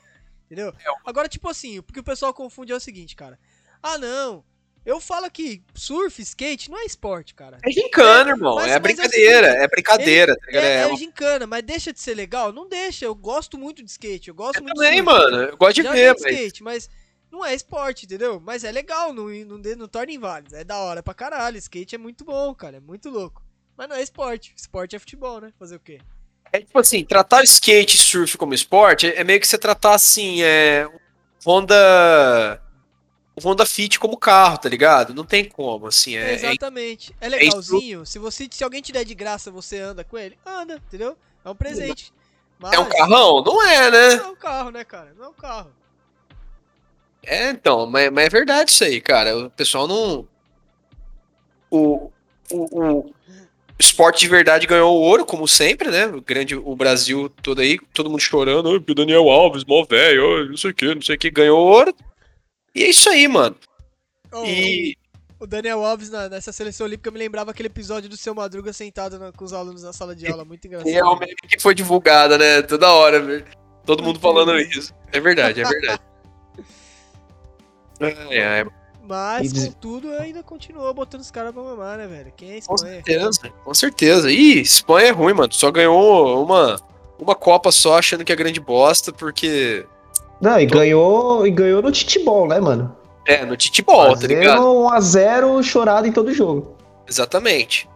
Entendeu? 0.47 0.73
Agora, 1.07 1.29
tipo 1.29 1.49
assim, 1.49 1.79
o 1.79 1.83
que 1.83 2.01
o 2.01 2.05
pessoal 2.05 2.35
confunde 2.35 2.73
é 2.73 2.77
o 2.77 2.81
seguinte, 2.81 3.15
cara. 3.17 3.39
Ah, 3.83 3.97
não. 3.99 4.43
Eu 4.85 5.01
falo 5.01 5.31
que 5.31 5.63
surf, 5.75 6.21
skate 6.23 6.69
não 6.71 6.79
é 6.79 6.85
esporte, 6.85 7.35
cara. 7.35 7.57
É 7.65 7.71
gincana, 7.71 8.31
É, 8.31 8.33
irmão. 8.35 8.57
mas- 8.57 8.65
é 8.65 8.69
mas 8.69 8.77
é 8.77 8.81
brincadeira. 8.81 9.47
seguinte, 9.49 9.63
É 9.65 9.69
brincadeira, 9.69 10.37
tá 10.37 10.47
ligado? 10.47 10.65
É, 10.65 10.69
É, 10.69 10.81
é 10.83 10.87
uma- 10.87 10.97
gincana, 10.97 11.47
mas 11.47 11.63
deixa 11.63 11.93
de 11.93 12.01
ser 12.01 12.15
legal? 12.15 12.53
Não 12.53 12.69
deixa. 12.69 13.05
Eu 13.05 13.15
gosto 13.15 13.57
muito 13.57 13.83
de 13.83 13.91
skate. 13.91 14.29
Eu 14.29 14.35
gosto 14.35 14.57
Eu 14.57 14.63
muito 14.63 14.75
também, 14.75 14.91
de 15.01 15.05
surf. 15.09 15.13
mano. 15.31 15.37
Eu 15.45 15.57
gosto 15.57 15.75
de 15.77 15.83
Já 15.85 15.93
ver, 15.93 16.17
mas. 16.21 16.35
skate, 16.37 16.63
mas 16.65 16.91
não 17.31 17.45
é 17.47 17.55
esporte, 17.55 18.07
entendeu? 18.07 18.41
Mas 18.45 18.65
é 18.65 18.73
legal, 18.73 19.13
não, 19.13 19.29
não, 19.29 19.59
não 19.59 19.87
torna 19.89 20.11
inválido. 20.13 20.57
É 20.57 20.65
da 20.65 20.79
hora 20.79 21.01
pra 21.03 21.15
caralho. 21.15 21.57
Skate 21.59 21.95
é 21.95 21.99
muito 21.99 22.25
bom, 22.25 22.53
cara. 22.55 22.79
É 22.79 22.81
muito 22.81 23.09
louco. 23.09 23.41
Mas 23.77 23.89
não 23.89 23.95
é 23.97 24.03
esporte. 24.03 24.53
Esporte 24.57 24.97
é 24.97 24.99
futebol, 24.99 25.41
né? 25.41 25.53
Fazer 25.59 25.77
o 25.77 25.81
quê? 25.81 26.01
É 26.53 26.59
tipo 26.61 26.79
assim, 26.79 27.05
tratar 27.05 27.41
o 27.41 27.45
skate 27.45 27.97
e 27.97 28.01
surf 28.01 28.37
como 28.37 28.53
esporte 28.53 29.07
é 29.07 29.23
meio 29.25 29.41
que 29.41 29.47
você 29.47 29.57
tratar 29.57 29.95
assim, 29.95 30.43
é. 30.43 30.87
Honda. 31.47 32.61
O 33.35 33.41
Honda 33.41 33.65
Fit 33.65 33.99
como 33.99 34.17
carro, 34.17 34.59
tá 34.59 34.69
ligado? 34.69 35.15
Não 35.15 35.25
tem 35.25 35.45
como, 35.45 35.87
assim. 35.87 36.17
É, 36.17 36.33
é- 36.33 36.35
Exatamente. 36.35 37.15
É, 37.21 37.29
legalzinho. 37.29 38.05
Se 38.05 38.19
você, 38.19 38.47
se 38.51 38.63
alguém 38.63 38.83
te 38.83 38.93
der 38.93 39.05
de 39.05 39.15
graça, 39.15 39.51
você 39.51 39.79
anda 39.81 40.05
com 40.05 40.19
ele, 40.19 40.39
anda, 40.45 40.77
entendeu? 40.87 41.17
É 41.45 41.49
um 41.49 41.55
presente. 41.55 42.13
Mas 42.59 42.73
é 42.75 42.79
um 42.79 42.89
carrão? 42.89 43.43
Não 43.43 43.63
é, 43.67 43.91
né? 43.91 44.17
Não 44.17 44.25
é 44.27 44.29
um 44.29 44.37
carro, 44.37 44.71
né, 44.71 44.85
cara? 44.85 45.13
Não 45.19 45.25
é 45.27 45.29
um 45.29 45.33
carro. 45.35 45.71
É, 47.25 47.51
então, 47.51 47.87
mas, 47.87 48.11
mas 48.11 48.27
é 48.27 48.29
verdade 48.29 48.71
isso 48.71 48.85
aí, 48.85 49.01
cara. 49.01 49.37
O 49.47 49.51
pessoal 49.51 49.89
não. 49.89 50.29
O, 51.71 52.11
o, 52.51 53.01
o 53.01 53.15
esporte 53.79 54.21
de 54.21 54.29
verdade 54.29 54.67
ganhou 54.67 54.95
ouro, 54.95 55.25
como 55.25 55.49
sempre, 55.49 55.89
né? 55.91 56.07
O 56.07 56.21
grande, 56.21 56.55
o 56.55 56.77
Brasil 56.77 57.31
todo 57.43 57.61
aí, 57.63 57.79
todo 57.95 58.11
mundo 58.11 58.21
chorando, 58.21 58.71
"Ai, 58.71 58.79
porque 58.79 58.93
o 58.93 58.95
Daniel 58.95 59.31
Alves, 59.31 59.65
mó 59.65 59.85
velho, 59.89 60.51
não 60.51 60.57
sei 60.57 60.71
o 60.71 60.75
que, 60.75 60.95
não 60.95 61.03
sei 61.03 61.17
o 61.17 61.19
que, 61.19 61.31
ganhou 61.31 61.59
ouro. 61.59 61.95
E 62.75 62.83
é 62.85 62.89
isso 62.91 63.09
aí, 63.11 63.27
mano. 63.29 63.57
Oh, 64.33 64.45
E. 64.45 64.97
O 65.39 65.47
Daniel 65.47 65.85
Alves 65.85 66.09
na- 66.09 66.29
nessa 66.29 66.53
seleção 66.53 66.87
olímpica 66.87 67.11
me 67.11 67.19
lembrava 67.19 67.51
aquele 67.51 67.67
episódio 67.67 68.09
do 68.09 68.17
seu 68.17 68.35
Madruga 68.35 68.73
sentado 68.73 69.19
na- 69.19 69.33
com 69.33 69.45
os 69.45 69.53
alunos 69.53 69.83
na 69.83 69.93
sala 69.93 70.15
de 70.15 70.27
aula. 70.31 70.45
Muito 70.45 70.65
engraçado. 70.67 70.89
E 70.89 70.95
é 70.95 71.05
o 71.05 71.17
meme 71.19 71.35
que 71.35 71.59
foi 71.61 71.75
divulgada, 71.75 72.39
né? 72.39 72.63
Toda 72.63 72.91
hora, 72.93 73.21
velho. 73.21 73.45
Todo 73.85 74.03
mundo 74.05 74.21
falando 74.21 74.57
isso. 74.59 74.95
É 75.13 75.19
verdade, 75.21 75.61
é 75.61 75.65
verdade. 75.65 76.01
Ai, 78.01 78.41
ai, 78.43 78.67
Mas, 79.05 79.53
E 79.53 79.67
contudo, 79.67 80.13
ainda 80.15 80.43
continuou 80.43 80.93
botando 80.95 81.21
os 81.21 81.31
caras 81.31 81.53
pra 81.53 81.63
mamar, 81.63 81.99
né, 81.99 82.07
velho? 82.07 82.33
Quem 82.37 82.51
é 82.57 82.61
com 82.61 82.75
Espanha? 82.75 82.95
certeza, 82.95 83.51
com 83.65 83.75
certeza. 83.75 84.31
Ih, 84.31 84.61
Espanha 84.61 85.09
é 85.09 85.11
ruim, 85.11 85.35
mano. 85.35 85.53
Só 85.53 85.71
ganhou 85.71 86.43
uma, 86.45 86.81
uma 87.19 87.35
Copa 87.35 87.71
só 87.73 87.99
achando 87.99 88.25
que 88.25 88.33
é 88.33 88.37
grande 88.37 88.61
bosta, 88.61 89.13
porque. 89.13 89.85
Não, 90.43 90.59
e 90.61 90.67
ganhou, 90.67 91.47
e 91.47 91.51
ganhou 91.51 91.81
no 91.81 91.91
titibol, 91.93 92.47
né, 92.49 92.59
mano? 92.61 92.95
É, 93.25 93.45
no 93.47 93.57
titebol, 93.57 94.17
tá 94.19 94.27
ligado? 94.27 94.57
Fazendo 94.91 95.55
1x0 95.61 95.63
chorado 95.63 96.07
em 96.09 96.13
todo 96.13 96.33
jogo. 96.35 96.75
Exatamente. 97.09 97.89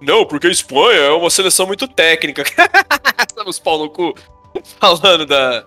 Não, 0.00 0.24
porque 0.26 0.46
a 0.46 0.50
Espanha 0.50 0.98
é 1.00 1.10
uma 1.12 1.28
seleção 1.30 1.66
muito 1.66 1.86
técnica. 1.86 2.42
Sabe 3.36 3.48
os 3.50 3.58
pau 3.58 3.78
no 3.78 3.90
cu 3.90 4.14
falando 4.80 5.26
da. 5.26 5.64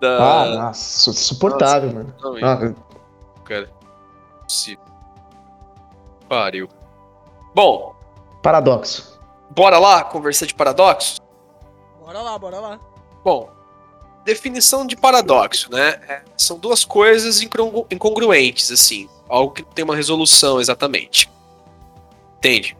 Da. 0.00 0.42
Ah, 0.42 0.46
nossa, 0.46 1.10
insuportável, 1.10 1.92
mano. 1.92 2.14
não, 2.20 2.36
Ah, 2.42 2.72
cara. 3.44 3.70
Possível. 4.42 4.82
Pariu. 6.28 6.68
Bom, 7.54 7.94
paradoxo. 8.42 9.20
bora 9.50 9.78
lá 9.78 10.02
conversar 10.02 10.46
de 10.46 10.54
paradoxos? 10.54 11.20
Bora 12.04 12.20
lá, 12.22 12.38
bora 12.38 12.58
lá. 12.60 12.80
Bom, 13.22 13.48
definição 14.24 14.86
de 14.86 14.96
paradoxo, 14.96 15.70
né? 15.70 16.00
É, 16.08 16.22
são 16.36 16.58
duas 16.58 16.84
coisas 16.84 17.42
incongru- 17.42 17.86
incongruentes, 17.90 18.70
assim. 18.70 19.08
Algo 19.28 19.52
que 19.52 19.62
tem 19.62 19.84
uma 19.84 19.96
resolução 19.96 20.60
exatamente. 20.60 21.30
Entende? 22.38 22.76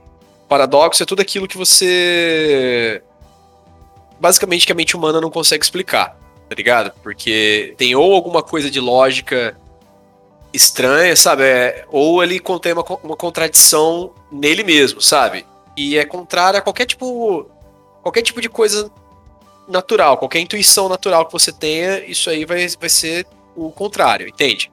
Paradoxo 0.48 1.02
é 1.02 1.06
tudo 1.06 1.20
aquilo 1.20 1.48
que 1.48 1.56
você. 1.56 3.02
Basicamente 4.20 4.66
que 4.66 4.72
a 4.72 4.74
mente 4.74 4.96
humana 4.96 5.20
não 5.20 5.30
consegue 5.30 5.64
explicar, 5.64 6.16
tá 6.48 6.54
ligado? 6.54 6.92
Porque 7.02 7.74
tem 7.76 7.94
ou 7.94 8.14
alguma 8.14 8.42
coisa 8.42 8.70
de 8.70 8.80
lógica 8.80 9.56
estranha, 10.52 11.16
sabe? 11.16 11.42
É, 11.42 11.84
ou 11.90 12.22
ele 12.22 12.38
contém 12.38 12.72
uma, 12.72 12.84
uma 13.02 13.16
contradição 13.16 14.12
nele 14.30 14.62
mesmo, 14.62 15.00
sabe? 15.00 15.44
E 15.76 15.98
é 15.98 16.04
contrário 16.04 16.58
a 16.58 16.62
qualquer 16.62 16.86
tipo. 16.86 17.50
Qualquer 18.02 18.22
tipo 18.22 18.40
de 18.40 18.50
coisa 18.50 18.90
natural, 19.68 20.16
qualquer 20.18 20.40
intuição 20.40 20.88
natural 20.88 21.26
que 21.26 21.32
você 21.32 21.52
tenha, 21.52 22.04
isso 22.04 22.28
aí 22.30 22.44
vai, 22.44 22.66
vai 22.78 22.88
ser 22.88 23.26
o 23.56 23.70
contrário, 23.70 24.28
entende? 24.28 24.70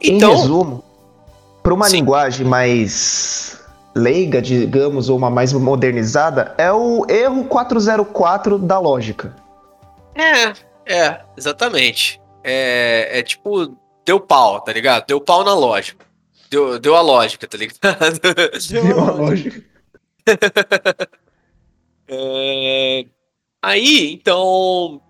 Em 0.00 0.16
Então, 0.16 0.32
resumo, 0.36 0.84
para 1.62 1.74
uma 1.74 1.88
Sim. 1.88 1.96
linguagem 1.96 2.46
mais 2.46 3.60
leiga, 3.94 4.40
digamos, 4.40 5.08
ou 5.08 5.16
uma 5.18 5.30
mais 5.30 5.52
modernizada, 5.52 6.54
é 6.58 6.72
o 6.72 7.04
erro 7.08 7.44
404 7.44 8.58
da 8.58 8.78
lógica. 8.78 9.34
é, 10.14 10.52
é, 10.86 11.20
exatamente. 11.36 12.20
É, 12.42 13.18
é 13.18 13.22
tipo, 13.22 13.76
deu 14.04 14.18
pau, 14.20 14.60
tá 14.60 14.72
ligado? 14.72 15.06
Deu 15.06 15.20
pau 15.20 15.44
na 15.44 15.54
lógica. 15.54 16.04
Deu, 16.50 16.78
deu 16.78 16.96
a 16.96 17.00
lógica, 17.00 17.46
tá 17.46 17.56
ligado? 17.58 17.78
Deu 18.70 19.00
a 19.00 19.10
lógica. 19.12 19.62
É, 22.12 23.06
Aí, 23.62 24.12
então. 24.12 25.00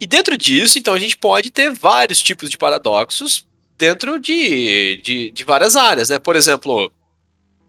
E 0.00 0.06
dentro 0.06 0.36
disso, 0.36 0.78
então, 0.78 0.94
a 0.94 0.98
gente 0.98 1.16
pode 1.16 1.50
ter 1.50 1.72
vários 1.72 2.20
tipos 2.22 2.50
de 2.50 2.58
paradoxos, 2.58 3.46
dentro 3.78 4.18
de, 4.18 5.00
de, 5.02 5.30
de 5.30 5.44
várias 5.44 5.76
áreas, 5.76 6.08
né? 6.10 6.18
Por 6.18 6.36
exemplo, 6.36 6.92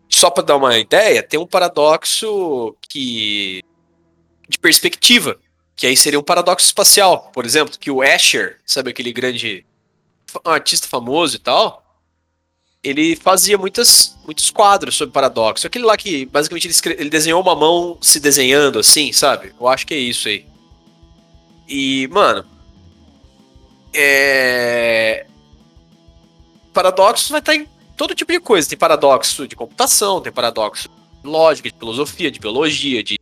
só 0.10 0.30
para 0.30 0.44
dar 0.44 0.58
uma 0.58 0.78
ideia, 0.78 1.24
tem 1.24 1.40
um 1.40 1.48
paradoxo 1.48 2.76
que 2.90 3.62
de 4.48 4.60
perspectiva, 4.60 5.40
que 5.76 5.88
aí 5.88 5.98
seria 5.98 6.20
um 6.20 6.24
paradoxo 6.24 6.68
espacial, 6.68 7.32
por 7.34 7.46
exemplo, 7.46 7.78
que 7.80 7.90
o 7.90 8.04
Escher, 8.04 8.60
sabe 8.66 8.92
aquele 8.92 9.12
grande 9.12 9.66
artista 10.44 10.88
famoso 10.88 11.36
e 11.36 11.40
tal, 11.40 11.85
ele 12.86 13.16
fazia 13.16 13.58
muitas, 13.58 14.16
muitos 14.24 14.52
quadros 14.52 14.96
sobre 14.96 15.12
paradoxo. 15.12 15.66
Aquele 15.66 15.84
lá 15.84 15.98
que 15.98 16.28
basicamente 16.28 16.68
ele, 16.68 16.96
ele 17.00 17.10
desenhou 17.10 17.42
uma 17.42 17.56
mão 17.56 17.98
se 18.00 18.20
desenhando 18.20 18.78
assim, 18.78 19.12
sabe? 19.12 19.54
Eu 19.60 19.68
acho 19.68 19.88
que 19.88 19.96
é 19.96 19.98
isso 19.98 20.28
aí. 20.28 20.46
E, 21.68 22.08
mano, 22.12 22.46
é... 23.92 25.26
Paradoxos 26.72 27.30
vai 27.30 27.40
estar 27.40 27.56
em 27.56 27.68
todo 27.98 28.14
tipo 28.14 28.32
de 28.32 28.40
coisa. 28.40 28.70
Tem 28.70 28.78
paradoxo 28.78 29.48
de 29.48 29.56
computação, 29.56 30.22
tem 30.22 30.32
paradoxo 30.32 30.88
de 30.88 31.28
lógica, 31.28 31.72
de 31.72 31.78
filosofia, 31.78 32.30
de 32.30 32.40
biologia, 32.40 33.04
de 33.04 33.18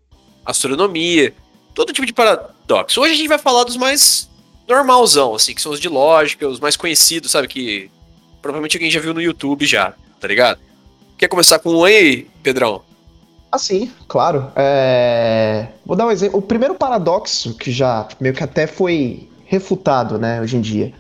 astronomia, 0.45 1.33
todo 1.73 1.93
tipo 1.93 2.05
de 2.05 2.11
paradoxo. 2.11 2.99
Hoje 2.99 3.13
a 3.13 3.15
gente 3.15 3.29
vai 3.29 3.39
falar 3.39 3.63
dos 3.63 3.77
mais 3.77 4.29
normalzão, 4.67 5.35
assim, 5.35 5.53
que 5.55 5.61
são 5.61 5.71
os 5.71 5.79
de 5.79 5.87
lógica, 5.87 6.45
os 6.49 6.59
mais 6.59 6.75
conhecidos, 6.75 7.31
sabe? 7.31 7.47
Que 7.47 7.89
provavelmente 8.43 8.75
alguém 8.75 8.91
já 8.91 8.99
viu 8.99 9.13
no 9.13 9.21
YouTube 9.21 9.65
já, 9.65 9.93
tá 10.19 10.27
ligado? 10.27 10.59
Quer 11.17 11.29
começar 11.29 11.57
com 11.59 11.69
um 11.69 11.83
aí, 11.85 12.27
Pedrão? 12.43 12.81
Ah, 13.49 13.57
sim, 13.57 13.89
claro. 14.07 14.51
É... 14.55 15.67
Vou 15.85 15.95
dar 15.95 16.07
um 16.07 16.11
exemplo. 16.11 16.39
O 16.39 16.41
primeiro 16.41 16.75
paradoxo, 16.75 17.55
que 17.55 17.71
já 17.71 18.05
meio 18.19 18.35
que 18.35 18.43
até 18.43 18.67
foi 18.67 19.29
refutado, 19.45 20.17
né, 20.19 20.41
hoje 20.41 20.57
em 20.57 20.61
dia. 20.61 20.93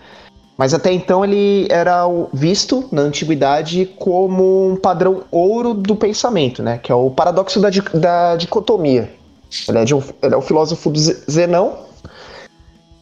Mas 0.57 0.73
até 0.73 0.93
então 0.93 1.25
ele 1.25 1.67
era 1.69 2.03
visto 2.31 2.87
na 2.91 3.01
antiguidade 3.01 3.91
como 3.97 4.69
um 4.69 4.75
padrão 4.75 5.23
ouro 5.31 5.73
do 5.73 5.95
pensamento, 5.95 6.61
né? 6.61 6.77
Que 6.77 6.91
é 6.91 6.95
o 6.95 7.09
paradoxo 7.09 7.59
da, 7.59 7.69
da 7.95 8.35
dicotomia. 8.35 9.11
Ele 9.67 9.77
é, 9.79 9.95
um, 9.95 10.03
ele 10.21 10.35
é 10.35 10.41
filósofo 10.41 10.91
do 10.91 10.99
Zenão. 10.99 11.79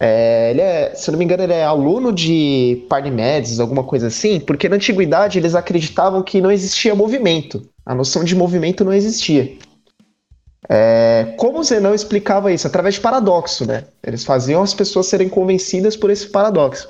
É, 0.03 0.49
ele 0.49 0.61
é, 0.61 0.95
se 0.95 1.11
não 1.11 1.19
me 1.19 1.23
engano, 1.23 1.43
ele 1.43 1.53
é 1.53 1.63
aluno 1.63 2.11
de 2.11 2.83
Parmenides, 2.89 3.59
alguma 3.59 3.83
coisa 3.83 4.07
assim, 4.07 4.39
porque 4.39 4.67
na 4.67 4.77
antiguidade 4.77 5.37
eles 5.37 5.53
acreditavam 5.53 6.23
que 6.23 6.41
não 6.41 6.51
existia 6.51 6.95
movimento. 6.95 7.69
A 7.85 7.93
noção 7.93 8.23
de 8.23 8.35
movimento 8.35 8.83
não 8.83 8.91
existia. 8.91 9.55
É, 10.67 11.35
como 11.37 11.63
Zenão 11.63 11.93
explicava 11.93 12.51
isso? 12.51 12.65
Através 12.65 12.95
de 12.95 13.01
paradoxo, 13.01 13.63
né? 13.67 13.85
Eles 14.03 14.23
faziam 14.23 14.63
as 14.63 14.73
pessoas 14.73 15.05
serem 15.05 15.29
convencidas 15.29 15.95
por 15.95 16.09
esse 16.09 16.27
paradoxo. 16.29 16.89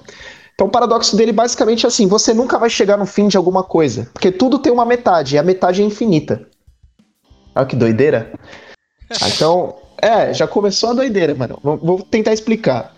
Então 0.53 0.67
o 0.67 0.71
paradoxo 0.71 1.17
dele 1.17 1.33
basicamente 1.33 1.85
é 1.85 1.89
assim: 1.89 2.07
você 2.07 2.33
nunca 2.33 2.57
vai 2.57 2.69
chegar 2.69 2.95
no 2.95 3.05
fim 3.05 3.27
de 3.27 3.35
alguma 3.35 3.61
coisa, 3.61 4.09
porque 4.13 4.31
tudo 4.31 4.57
tem 4.57 4.71
uma 4.71 4.85
metade, 4.85 5.35
e 5.35 5.37
a 5.37 5.43
metade 5.43 5.81
é 5.81 5.85
infinita. 5.85 6.47
Olha 7.53 7.65
que 7.65 7.75
doideira. 7.75 8.31
Ah, 9.21 9.27
então, 9.27 9.75
é, 10.01 10.33
já 10.33 10.47
começou 10.47 10.91
a 10.91 10.93
doideira, 10.93 11.35
mano. 11.35 11.59
Vou 11.61 12.01
tentar 12.01 12.31
explicar. 12.31 12.95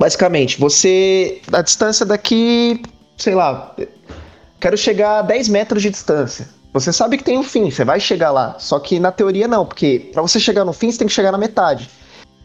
Basicamente, 0.00 0.58
você. 0.58 1.42
A 1.52 1.60
distância 1.60 2.06
daqui, 2.06 2.80
sei 3.18 3.34
lá, 3.34 3.76
quero 4.58 4.74
chegar 4.78 5.18
a 5.18 5.22
10 5.22 5.50
metros 5.50 5.82
de 5.82 5.90
distância. 5.90 6.48
Você 6.72 6.90
sabe 6.90 7.18
que 7.18 7.24
tem 7.24 7.36
um 7.36 7.42
fim, 7.42 7.70
você 7.70 7.84
vai 7.84 8.00
chegar 8.00 8.30
lá. 8.30 8.56
Só 8.58 8.78
que 8.78 8.98
na 8.98 9.12
teoria 9.12 9.46
não, 9.46 9.66
porque 9.66 10.08
para 10.10 10.22
você 10.22 10.40
chegar 10.40 10.64
no 10.64 10.72
fim, 10.72 10.90
você 10.90 10.96
tem 10.96 11.06
que 11.06 11.12
chegar 11.12 11.30
na 11.30 11.36
metade. 11.36 11.90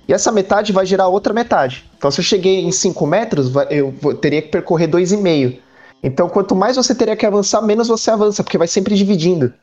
E 0.05 0.11
essa 0.11 0.33
metade 0.33 0.73
vai 0.73 0.85
gerar 0.85 1.07
outra 1.07 1.33
metade. 1.33 1.85
Então, 1.97 2.11
se 2.11 2.19
eu 2.19 2.25
cheguei 2.25 2.59
em 2.59 2.73
5 2.73 3.07
metros, 3.07 3.49
eu 3.69 3.93
teria 4.15 4.41
que 4.41 4.49
percorrer 4.49 4.89
2,5. 4.89 5.57
Então, 6.03 6.27
quanto 6.27 6.53
mais 6.55 6.75
você 6.75 6.93
teria 6.93 7.15
que 7.15 7.25
avançar, 7.25 7.61
menos 7.61 7.87
você 7.87 8.11
avança, 8.11 8.43
porque 8.43 8.57
vai 8.57 8.67
sempre 8.67 8.95
dividindo. 8.95 9.53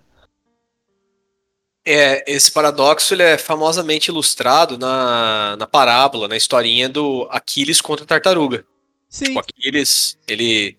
É, 1.84 2.24
esse 2.32 2.50
paradoxo 2.52 3.12
ele 3.12 3.24
é 3.24 3.36
famosamente 3.36 4.08
ilustrado 4.10 4.78
na, 4.78 5.56
na 5.56 5.66
parábola, 5.66 6.28
na 6.28 6.36
historinha 6.36 6.88
do 6.88 7.26
Aquiles 7.30 7.80
contra 7.80 8.04
a 8.04 8.06
tartaruga. 8.06 8.64
Sim. 9.08 9.26
Tipo, 9.26 9.40
Aquiles, 9.40 10.18
ele, 10.28 10.78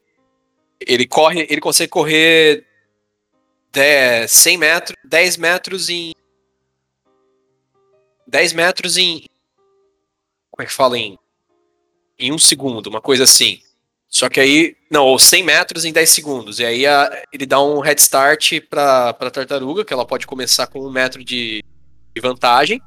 ele 0.79 1.05
corre, 1.05 1.45
ele 1.49 1.59
consegue 1.59 1.89
correr 1.89 2.65
10, 3.71 4.31
100 4.31 4.57
metros, 4.57 4.97
10 5.03 5.37
metros 5.37 5.89
em 5.89 6.13
10 8.25 8.53
metros 8.53 8.97
em 8.97 9.25
como 10.49 10.63
é 10.63 10.65
que 10.65 10.73
fala 10.73 10.97
em 10.97 11.17
em 12.17 12.31
um 12.31 12.37
segundo, 12.37 12.87
uma 12.87 13.01
coisa 13.01 13.23
assim. 13.23 13.62
Só 14.13 14.29
que 14.29 14.39
aí, 14.39 14.75
não, 14.91 15.07
ou 15.07 15.17
100 15.17 15.43
metros 15.43 15.85
em 15.85 15.91
10 15.91 16.07
segundos. 16.07 16.59
E 16.59 16.65
aí 16.65 16.85
a, 16.85 17.23
ele 17.33 17.47
dá 17.47 17.59
um 17.59 17.79
head 17.79 17.99
start 17.99 18.61
pra, 18.69 19.11
pra 19.11 19.31
tartaruga, 19.31 19.83
que 19.83 19.91
ela 19.91 20.05
pode 20.05 20.27
começar 20.27 20.67
com 20.67 20.85
um 20.85 20.91
metro 20.91 21.23
de, 21.23 21.63
de 22.15 22.21
vantagem. 22.21 22.79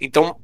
Então, 0.00 0.36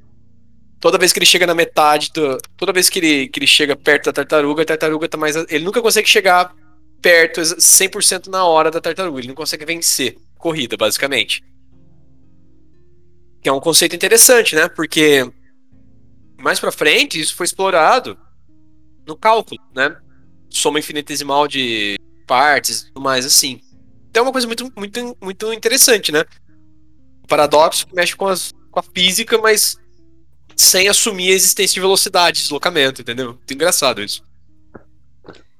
toda 0.79 0.97
vez 0.97 1.11
que 1.11 1.19
ele 1.19 1.25
chega 1.25 1.45
na 1.45 1.53
metade, 1.53 2.09
do, 2.13 2.37
toda 2.55 2.71
vez 2.71 2.89
que 2.89 2.99
ele, 2.99 3.27
que 3.27 3.37
ele 3.39 3.47
chega 3.47 3.75
perto 3.75 4.05
da 4.05 4.13
tartaruga, 4.13 4.63
a 4.63 4.65
tartaruga 4.65 5.09
tá 5.09 5.17
mais. 5.17 5.35
Ele 5.35 5.65
nunca 5.65 5.81
consegue 5.81 6.07
chegar 6.07 6.55
perto 7.01 7.41
100% 7.41 8.27
na 8.27 8.45
hora 8.45 8.71
da 8.71 8.79
tartaruga. 8.79 9.19
Ele 9.19 9.27
não 9.27 9.35
consegue 9.35 9.65
vencer 9.65 10.15
corrida, 10.37 10.77
basicamente. 10.77 11.43
Que 13.43 13.49
é 13.49 13.51
um 13.51 13.59
conceito 13.59 13.93
interessante, 13.93 14.55
né? 14.55 14.69
Porque 14.69 15.29
mais 16.37 16.61
pra 16.61 16.71
frente 16.71 17.19
isso 17.19 17.35
foi 17.35 17.45
explorado 17.45 18.17
no 19.05 19.15
cálculo, 19.15 19.59
né? 19.75 19.95
Soma 20.49 20.79
infinitesimal 20.79 21.47
de 21.47 21.97
partes 22.27 22.81
e 22.81 22.85
tudo 22.87 23.01
mais 23.01 23.25
assim. 23.25 23.61
Então 24.09 24.21
é 24.21 24.25
uma 24.25 24.31
coisa 24.31 24.47
muito, 24.47 24.71
muito, 24.75 25.17
muito 25.21 25.53
interessante, 25.53 26.11
né? 26.11 26.25
Um 27.23 27.27
paradoxo 27.27 27.87
que 27.87 27.95
mexe 27.95 28.15
com, 28.15 28.27
as, 28.27 28.51
com 28.69 28.79
a 28.79 28.83
física, 28.83 29.37
mas 29.37 29.77
sem 30.55 30.87
assumir 30.87 31.31
a 31.31 31.35
existência 31.35 31.73
de 31.73 31.79
velocidade, 31.79 32.37
de 32.37 32.43
deslocamento, 32.43 33.01
entendeu? 33.01 33.33
Muito 33.33 33.53
engraçado 33.53 34.01
isso. 34.01 34.23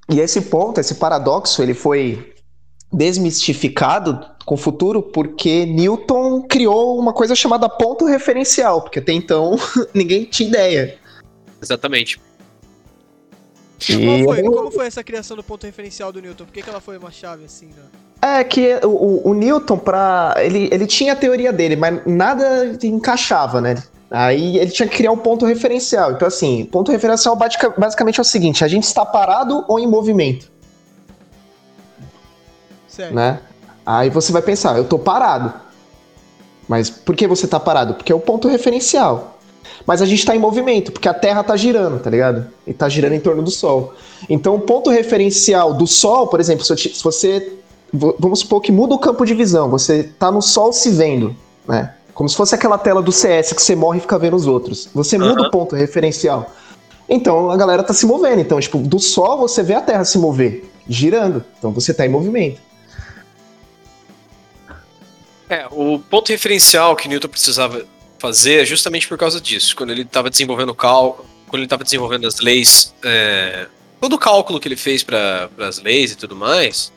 E 0.10 0.19
esse 0.19 0.41
ponto, 0.41 0.80
esse 0.80 0.95
paradoxo, 0.95 1.62
ele 1.63 1.73
foi 1.73 2.34
desmistificado 2.91 4.19
com 4.45 4.56
o 4.56 4.58
futuro 4.58 5.01
porque 5.01 5.65
Newton 5.65 6.41
criou 6.41 6.99
uma 6.99 7.13
coisa 7.13 7.34
chamada 7.34 7.69
ponto 7.69 8.06
referencial, 8.06 8.82
porque 8.82 8.99
até 8.99 9.13
então 9.13 9.56
ninguém 9.93 10.25
tinha 10.25 10.49
ideia. 10.49 10.99
Exatamente. 11.62 12.19
Como 13.88 14.24
foi, 14.26 14.44
como 14.44 14.72
foi 14.72 14.88
essa 14.88 15.04
criação 15.04 15.36
do 15.36 15.44
ponto 15.44 15.65
referencial 15.65 16.12
do 16.12 16.22
Newton? 16.22 16.46
Por 16.46 16.54
que, 16.54 16.62
que 16.62 16.70
ela 16.70 16.80
foi 16.80 16.98
uma 16.98 17.12
chave 17.12 17.46
assim? 17.46 17.67
Né? 17.67 17.84
É 18.22 18.44
que 18.44 18.80
o, 18.84 19.30
o 19.30 19.34
Newton, 19.34 19.78
pra, 19.78 20.36
ele, 20.38 20.70
ele 20.72 20.86
tinha 20.86 21.13
a 21.13 21.15
teoria 21.15 21.52
dele, 21.52 21.76
mas 21.76 22.02
nada 22.06 22.78
encaixava, 22.84 23.60
né? 23.60 23.82
Aí 24.12 24.58
ele 24.58 24.70
tinha 24.70 24.88
que 24.88 24.98
criar 24.98 25.12
um 25.12 25.17
ponto 25.17 25.46
referencial. 25.46 26.12
Então, 26.12 26.28
assim, 26.28 26.65
ponto 26.65 26.91
referencial 26.91 27.36
basicamente 27.36 28.20
é 28.20 28.22
o 28.22 28.26
seguinte: 28.26 28.63
a 28.63 28.67
gente 28.67 28.84
está 28.84 29.06
parado 29.06 29.65
ou 29.67 29.80
em 29.80 29.88
movimento? 29.88 30.52
Certo. 32.88 33.15
Né? 33.15 33.39
Aí 33.86 34.10
você 34.10 34.32
vai 34.32 34.41
pensar, 34.41 34.78
eu 34.78 34.84
tô 34.84 35.00
parado. 35.00 35.54
Mas 36.67 36.89
por 36.89 37.15
que 37.15 37.26
você 37.26 37.48
tá 37.48 37.60
parado? 37.60 37.96
Porque 37.96 38.12
é 38.12 38.15
o 38.15 38.20
ponto 38.20 38.48
referencial. 38.48 39.39
Mas 39.86 40.02
a 40.02 40.06
gente 40.06 40.20
está 40.20 40.36
em 40.36 40.39
movimento, 40.39 40.91
porque 40.91 41.08
a 41.08 41.13
Terra 41.13 41.41
está 41.41 41.56
girando, 41.58 42.00
tá 42.00 42.10
ligado? 42.10 42.48
E 42.65 42.72
está 42.72 42.88
girando 42.88 43.13
em 43.13 43.20
torno 43.20 43.41
do 43.41 43.52
Sol. 43.52 43.94
Então, 44.30 44.56
o 44.56 44.60
ponto 44.60 44.89
referencial 44.89 45.74
do 45.74 45.88
Sol, 45.88 46.28
por 46.28 46.39
exemplo, 46.39 46.63
se 46.63 47.04
você. 47.04 47.54
Vamos 47.94 48.39
supor 48.39 48.62
que 48.62 48.72
muda 48.72 48.94
o 48.96 49.00
campo 49.00 49.26
de 49.26 49.34
visão, 49.34 49.70
você 49.70 49.98
está 49.98 50.32
no 50.32 50.41
Sol 50.41 50.72
se 50.72 50.89
vendo, 50.91 51.36
né? 51.67 51.94
Como 52.13 52.30
se 52.30 52.36
fosse 52.36 52.56
aquela 52.56 52.78
tela 52.78 53.02
do 53.02 53.12
CS 53.12 53.52
que 53.52 53.62
você 53.62 53.76
morre 53.76 53.98
e 53.98 54.02
fica 54.02 54.17
vendo 54.17 54.36
os 54.36 54.48
outros. 54.48 54.89
Você 54.94 55.17
muda 55.17 55.41
uhum. 55.41 55.48
o 55.48 55.52
ponto 55.52 55.76
referencial. 55.76 56.50
Então 57.10 57.52
a 57.52 57.58
galera 57.58 57.84
tá 57.84 57.94
se 57.94 58.06
movendo. 58.06 58.39
Então, 58.39 58.60
tipo, 58.60 58.78
do 58.78 59.00
Sol 59.00 59.38
você 59.38 59.62
vê 59.62 59.74
a 59.74 59.82
Terra 59.82 60.06
se 60.06 60.17
mover, 60.17 60.63
girando. 60.88 61.44
Então 61.58 61.72
você 61.72 61.94
tá 61.94 62.06
em 62.06 62.10
movimento. 62.10 62.62
É, 65.50 65.67
o 65.70 66.00
ponto 66.00 66.30
referencial 66.30 66.96
que 66.96 67.10
Newton 67.10 67.28
precisava 67.28 67.86
fazer 68.21 68.65
justamente 68.65 69.07
por 69.07 69.17
causa 69.17 69.41
disso. 69.41 69.75
Quando 69.75 69.89
ele 69.89 70.03
estava 70.03 70.29
desenvolvendo 70.29 70.69
o 70.69 70.75
cálculo, 70.75 71.27
quando 71.47 71.62
ele 71.62 71.65
estava 71.65 71.84
desenvolvendo 71.84 72.27
as 72.27 72.39
leis, 72.39 72.93
é, 73.03 73.67
todo 73.99 74.13
o 74.13 74.19
cálculo 74.19 74.60
que 74.60 74.67
ele 74.67 74.77
fez 74.77 75.03
para 75.03 75.49
as 75.57 75.79
leis 75.79 76.12
e 76.12 76.15
tudo 76.15 76.36
mais, 76.36 76.93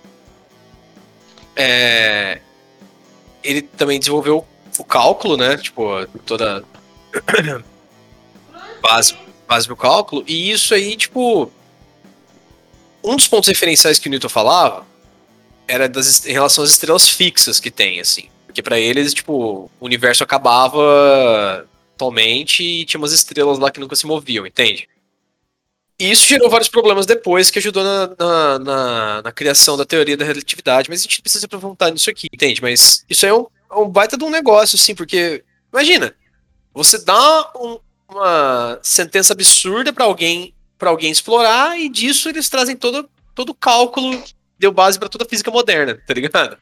é, 1.56 2.40
ele 3.42 3.62
também 3.62 3.98
desenvolveu 3.98 4.46
o 4.78 4.84
cálculo, 4.84 5.38
né? 5.38 5.56
Tipo, 5.56 6.06
toda 6.26 6.62
base, 8.82 9.16
base 9.48 9.66
do 9.66 9.74
cálculo. 9.74 10.22
E 10.26 10.50
isso 10.50 10.74
aí, 10.74 10.94
tipo, 10.94 11.50
um 13.02 13.16
dos 13.16 13.26
pontos 13.26 13.48
referenciais 13.48 13.98
que 13.98 14.08
o 14.08 14.10
Newton 14.10 14.28
falava 14.28 14.87
era 15.66 15.88
das, 15.88 16.26
em 16.26 16.32
relação 16.32 16.62
às 16.62 16.70
estrelas 16.70 17.08
fixas 17.08 17.58
que 17.58 17.70
tem, 17.70 17.98
assim. 17.98 18.28
Porque 18.55 18.62
para 18.62 18.79
eles, 18.79 19.12
tipo, 19.12 19.69
o 19.81 19.85
universo 19.85 20.23
acabava 20.23 21.67
totalmente 21.97 22.62
e 22.62 22.85
tinha 22.85 23.01
umas 23.01 23.11
estrelas 23.11 23.59
lá 23.59 23.69
que 23.69 23.81
nunca 23.81 23.97
se 23.97 24.07
moviam, 24.07 24.47
entende? 24.47 24.88
E 25.99 26.12
isso 26.12 26.25
gerou 26.25 26.49
vários 26.49 26.69
problemas 26.69 27.05
depois, 27.05 27.51
que 27.51 27.59
ajudou 27.59 27.83
na, 27.83 28.07
na, 28.17 28.59
na, 28.61 29.23
na 29.23 29.33
criação 29.33 29.77
da 29.77 29.85
teoria 29.85 30.17
da 30.17 30.25
relatividade, 30.25 30.88
mas 30.88 31.01
a 31.01 31.03
gente 31.03 31.21
precisa 31.21 31.40
se 31.40 31.47
aprofundar 31.47 31.90
nisso 31.90 32.09
aqui, 32.09 32.29
entende? 32.33 32.62
Mas 32.62 33.05
isso 33.11 33.27
aí 33.27 33.33
é 33.33 33.35
um, 33.35 33.47
é 33.73 33.75
um 33.75 33.88
baita 33.88 34.17
de 34.17 34.23
um 34.23 34.31
negócio, 34.31 34.77
assim, 34.77 34.95
porque, 34.95 35.43
imagina, 35.73 36.14
você 36.73 37.05
dá 37.05 37.51
um, 37.57 37.81
uma 38.09 38.79
sentença 38.85 39.33
absurda 39.33 39.93
para 39.93 40.05
alguém 40.05 40.55
para 40.79 40.90
alguém 40.90 41.11
explorar, 41.11 41.77
e 41.79 41.88
disso 41.88 42.29
eles 42.29 42.49
trazem 42.49 42.77
todo, 42.77 43.09
todo 43.35 43.51
o 43.51 43.55
cálculo 43.55 44.21
que 44.23 44.35
deu 44.59 44.71
base 44.71 44.99
para 44.99 45.09
toda 45.09 45.25
a 45.25 45.29
física 45.29 45.51
moderna, 45.51 46.01
tá 46.07 46.14
ligado? 46.14 46.57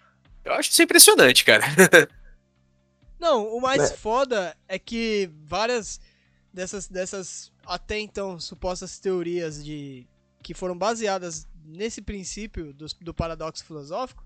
Eu 0.45 0.53
acho 0.55 0.71
isso 0.71 0.83
impressionante, 0.83 1.45
cara. 1.45 1.65
Não, 3.19 3.47
o 3.49 3.61
mais 3.61 3.91
É. 3.93 3.97
foda 3.97 4.57
é 4.67 4.79
que 4.79 5.31
várias 5.45 6.01
dessas, 6.53 6.89
dessas 6.89 7.53
até 7.65 7.99
então 7.99 8.39
supostas 8.41 8.99
teorias 8.99 9.65
de 9.65 10.07
que 10.43 10.53
foram 10.55 10.77
baseadas 10.77 11.47
nesse 11.65 12.03
princípio 12.03 12.73
do, 12.75 12.87
do 13.01 13.15
paradoxo 13.15 13.65
filosófico, 13.65 14.25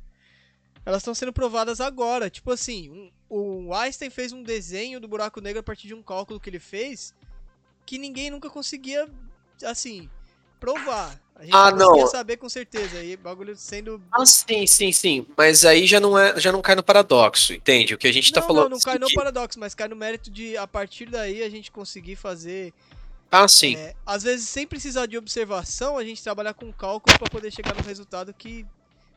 elas 0.85 1.03
estão 1.03 1.15
sendo 1.15 1.33
provadas 1.33 1.79
agora. 1.81 2.31
Tipo 2.31 2.53
assim, 2.53 2.89
um- 3.29 3.67
o 3.69 3.75
Einstein 3.75 4.09
fez 4.09 4.33
um 4.33 4.43
desenho 4.43 4.99
do 4.99 5.07
buraco 5.09 5.41
negro 5.43 5.61
a 5.61 5.63
partir 5.63 5.89
de 5.89 5.95
um 5.95 6.03
cálculo 6.03 6.41
que 6.41 6.49
ele 6.49 6.61
fez 6.61 7.15
que 7.85 7.99
ninguém 7.99 8.31
nunca 8.31 8.49
conseguia, 8.49 9.07
assim, 9.63 10.09
provar. 10.59 11.21
A 11.39 11.43
gente 11.45 11.55
Ah, 11.55 11.71
não 11.71 11.97
não. 11.99 12.07
saber 12.07 12.39
com 12.39 12.49
certeza. 12.49 13.03
E 13.03 13.17
bagulho 13.17 13.55
sendo. 13.57 14.01
Ah, 14.11 14.25
sim, 14.25 14.67
sim, 14.67 14.91
sim. 14.91 15.27
Mas 15.37 15.65
aí 15.67 15.87
já 15.87 16.01
não, 16.01 16.19
é, 16.19 16.39
já 16.41 16.51
não 16.51 16.63
cai 16.63 16.75
no 16.75 16.83
paradoxo, 16.83 17.53
entende? 17.53 17.93
O 17.95 17.99
que 17.99 18.09
a 18.09 18.13
gente 18.13 18.33
tá 18.33 18.41
não, 18.41 18.47
falando. 18.47 18.63
não, 18.65 18.71
não 18.71 18.81
cai 18.81 18.99
no 18.99 19.13
paradoxo, 19.13 19.61
mas 19.61 19.75
cai 19.75 19.87
no 19.89 19.97
mérito 19.97 20.31
de, 20.31 20.57
a 20.57 20.67
partir 20.67 21.07
daí, 21.07 21.43
a 21.43 21.51
gente 21.51 21.71
conseguir 21.71 22.17
fazer 22.17 22.73
Ah, 23.31 23.47
sim. 23.47 23.77
É, 23.77 23.95
às 24.07 24.23
vezes, 24.23 24.49
sem 24.49 24.67
precisar 24.67 25.05
de 25.07 25.19
observação, 25.19 25.99
a 25.99 26.05
gente 26.05 26.23
trabalhar 26.23 26.55
com 26.55 26.73
cálculo 26.73 27.19
pra 27.19 27.29
poder 27.29 27.51
chegar 27.53 27.75
no 27.75 27.83
resultado 27.83 28.33
que 28.33 28.65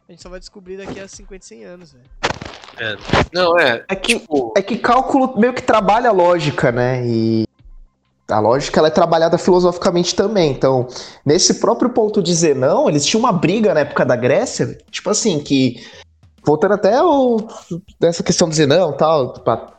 a 0.08 0.12
gente 0.12 0.22
só 0.22 0.28
vai 0.30 0.40
descobrir 0.40 0.76
daqui 0.78 1.00
a 1.00 1.08
50, 1.08 1.46
100 1.46 1.64
anos, 1.66 1.94
velho. 1.94 3.00
Não, 3.34 3.58
é. 3.60 3.86
É 3.88 3.96
que, 3.96 4.20
Tipo, 4.20 4.54
é 4.58 4.62
que 4.62 4.78
cálculo 4.78 5.38
meio 5.40 5.54
que 5.54 5.62
trabalha 5.62 6.10
a 6.10 6.14
lógica, 6.14 6.72
né? 6.72 7.06
E 7.06 7.46
a 8.30 8.40
lógica 8.40 8.80
ela 8.80 8.88
é 8.88 8.92
trabalhada 8.92 9.38
filosoficamente 9.38 10.16
também. 10.16 10.52
Então, 10.52 10.88
nesse 11.26 11.56
próprio 11.56 11.90
ponto 11.90 12.22
de 12.22 12.34
Zenão, 12.34 12.88
eles 12.88 13.06
tinham 13.06 13.20
uma 13.20 13.32
briga 13.32 13.74
na 13.74 13.82
época 13.82 14.06
da 14.06 14.16
Grécia, 14.16 14.78
tipo 14.90 15.10
assim, 15.10 15.40
que. 15.40 15.84
Voltando 16.42 16.76
até 16.76 17.04
o, 17.04 17.38
dessa 18.00 18.24
questão 18.24 18.48
do 18.48 18.56
Zenão 18.56 18.94
tal, 18.94 19.34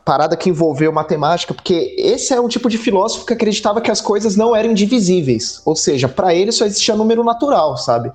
parada 0.05 0.37
que 0.37 0.47
envolveu 0.47 0.91
matemática, 0.91 1.55
porque 1.55 1.95
esse 1.97 2.33
é 2.33 2.39
um 2.39 2.47
tipo 2.47 2.69
de 2.69 2.77
filósofo 2.77 3.25
que 3.25 3.33
acreditava 3.33 3.81
que 3.81 3.89
as 3.89 3.99
coisas 3.99 4.35
não 4.35 4.55
eram 4.55 4.69
indivisíveis. 4.69 5.59
Ou 5.65 5.75
seja, 5.75 6.07
pra 6.07 6.35
ele 6.35 6.51
só 6.51 6.63
existia 6.65 6.95
número 6.95 7.23
natural, 7.23 7.75
sabe? 7.77 8.11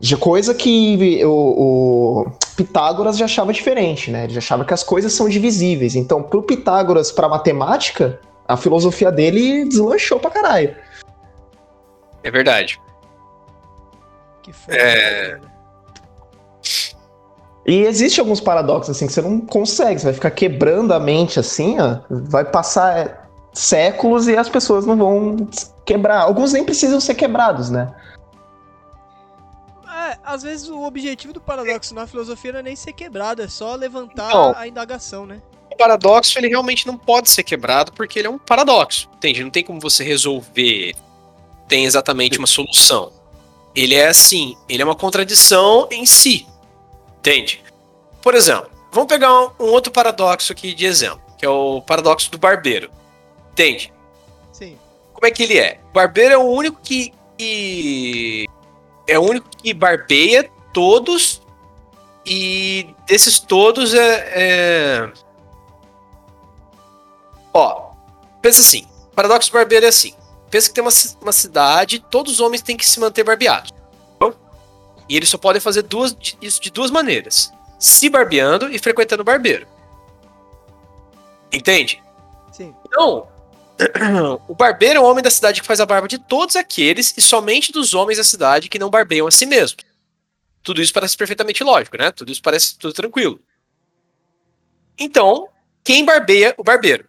De 0.00 0.16
coisa 0.16 0.54
que 0.54 1.22
o, 1.24 1.30
o 1.30 2.32
Pitágoras 2.56 3.18
já 3.18 3.26
achava 3.26 3.52
diferente, 3.52 4.10
né? 4.10 4.24
Ele 4.24 4.32
já 4.32 4.38
achava 4.38 4.64
que 4.64 4.74
as 4.74 4.82
coisas 4.82 5.12
são 5.12 5.28
divisíveis. 5.28 5.94
Então, 5.94 6.22
pro 6.22 6.42
Pitágoras, 6.42 7.12
pra 7.12 7.28
matemática, 7.28 8.18
a 8.46 8.56
filosofia 8.56 9.10
dele 9.10 9.64
deslanchou 9.64 10.20
pra 10.20 10.30
caralho. 10.30 10.76
é 12.22 12.30
verdade. 12.30 12.80
Que 14.42 14.52
foda. 14.52 14.76
É. 14.76 15.40
E 17.66 17.80
existe 17.82 18.20
alguns 18.20 18.40
paradoxos, 18.40 18.94
assim, 18.94 19.06
que 19.06 19.12
você 19.12 19.22
não 19.22 19.40
consegue. 19.40 19.98
Você 19.98 20.06
vai 20.06 20.14
ficar 20.14 20.30
quebrando 20.30 20.92
a 20.92 21.00
mente, 21.00 21.40
assim, 21.40 21.80
ó. 21.80 22.00
Vai 22.10 22.44
passar 22.44 22.98
é, 22.98 23.18
séculos 23.54 24.28
e 24.28 24.36
as 24.36 24.50
pessoas 24.50 24.84
não 24.84 24.96
vão 24.96 25.48
quebrar. 25.86 26.20
Alguns 26.20 26.52
nem 26.52 26.62
precisam 26.62 27.00
ser 27.00 27.14
quebrados, 27.14 27.70
né? 27.70 27.94
É, 29.88 30.18
às 30.22 30.42
vezes 30.42 30.68
o 30.68 30.82
objetivo 30.82 31.32
do 31.32 31.40
paradoxo 31.40 31.94
na 31.94 32.06
filosofia 32.06 32.52
não 32.52 32.58
é 32.58 32.62
nem 32.64 32.76
ser 32.76 32.92
quebrado, 32.92 33.40
é 33.40 33.48
só 33.48 33.74
levantar 33.74 34.28
Não. 34.28 34.54
a 34.54 34.68
indagação, 34.68 35.24
né? 35.24 35.40
Paradoxo, 35.74 36.38
ele 36.38 36.48
realmente 36.48 36.86
não 36.86 36.96
pode 36.96 37.30
ser 37.30 37.42
quebrado 37.42 37.92
porque 37.92 38.18
ele 38.18 38.28
é 38.28 38.30
um 38.30 38.38
paradoxo, 38.38 39.08
entende? 39.16 39.42
Não 39.42 39.50
tem 39.50 39.62
como 39.62 39.80
você 39.80 40.02
resolver, 40.04 40.94
tem 41.68 41.84
exatamente 41.84 42.38
uma 42.38 42.46
solução. 42.46 43.12
Ele 43.74 43.94
é 43.94 44.06
assim, 44.06 44.56
ele 44.68 44.82
é 44.82 44.84
uma 44.84 44.94
contradição 44.94 45.88
em 45.90 46.06
si, 46.06 46.46
entende? 47.18 47.62
Por 48.22 48.34
exemplo, 48.34 48.70
vamos 48.92 49.08
pegar 49.08 49.32
um, 49.32 49.50
um 49.60 49.66
outro 49.66 49.92
paradoxo 49.92 50.52
aqui 50.52 50.72
de 50.72 50.86
exemplo, 50.86 51.20
que 51.36 51.44
é 51.44 51.48
o 51.48 51.82
paradoxo 51.82 52.30
do 52.30 52.38
barbeiro, 52.38 52.90
entende? 53.52 53.92
Sim. 54.52 54.78
Como 55.12 55.26
é 55.26 55.30
que 55.30 55.42
ele 55.42 55.58
é? 55.58 55.80
O 55.90 55.92
barbeiro 55.92 56.34
é 56.34 56.38
o 56.38 56.44
único 56.44 56.80
que, 56.82 57.12
que 57.36 58.46
é 59.06 59.18
o 59.18 59.22
único 59.22 59.48
que 59.56 59.74
barbeia 59.74 60.48
todos 60.72 61.42
e 62.26 62.86
desses 63.06 63.38
todos 63.38 63.94
é, 63.94 64.32
é... 64.34 65.12
ó 67.54 67.92
pensa 68.42 68.60
assim 68.60 68.86
paradoxo 69.14 69.50
do 69.50 69.54
barbeiro 69.54 69.86
é 69.86 69.88
assim 69.88 70.12
pensa 70.50 70.68
que 70.68 70.74
tem 70.74 70.82
uma, 70.82 70.90
uma 71.22 71.32
cidade 71.32 71.98
todos 72.10 72.34
os 72.34 72.40
homens 72.40 72.60
têm 72.60 72.76
que 72.76 72.86
se 72.86 73.00
manter 73.00 73.24
barbeados 73.24 73.72
e 75.06 75.16
eles 75.16 75.28
só 75.28 75.36
podem 75.36 75.60
fazer 75.60 75.82
duas, 75.82 76.16
isso 76.40 76.60
de 76.60 76.70
duas 76.70 76.90
maneiras 76.90 77.52
se 77.78 78.08
barbeando 78.08 78.68
e 78.68 78.78
frequentando 78.78 79.22
o 79.22 79.24
barbeiro 79.24 79.66
entende 81.52 82.02
Sim. 82.52 82.74
então, 82.86 83.28
o 84.48 84.54
barbeiro 84.54 84.98
é 84.98 85.02
o 85.02 85.04
homem 85.04 85.22
da 85.22 85.30
cidade 85.30 85.60
que 85.60 85.66
faz 85.66 85.80
a 85.80 85.86
barba 85.86 86.06
de 86.06 86.18
todos 86.18 86.56
aqueles 86.56 87.14
e 87.16 87.20
somente 87.20 87.72
dos 87.72 87.94
homens 87.94 88.18
da 88.18 88.24
cidade 88.24 88.68
que 88.68 88.78
não 88.78 88.90
barbeiam 88.90 89.26
a 89.26 89.30
si 89.30 89.46
mesmos. 89.46 89.84
Tudo 90.62 90.80
isso 90.80 90.92
parece 90.92 91.16
perfeitamente 91.16 91.62
lógico, 91.62 91.96
né? 91.96 92.10
Tudo 92.10 92.30
isso 92.30 92.40
parece 92.40 92.78
tudo 92.78 92.94
tranquilo. 92.94 93.40
Então, 94.98 95.48
quem 95.82 96.04
barbeia 96.04 96.54
o 96.56 96.62
barbeiro? 96.62 97.06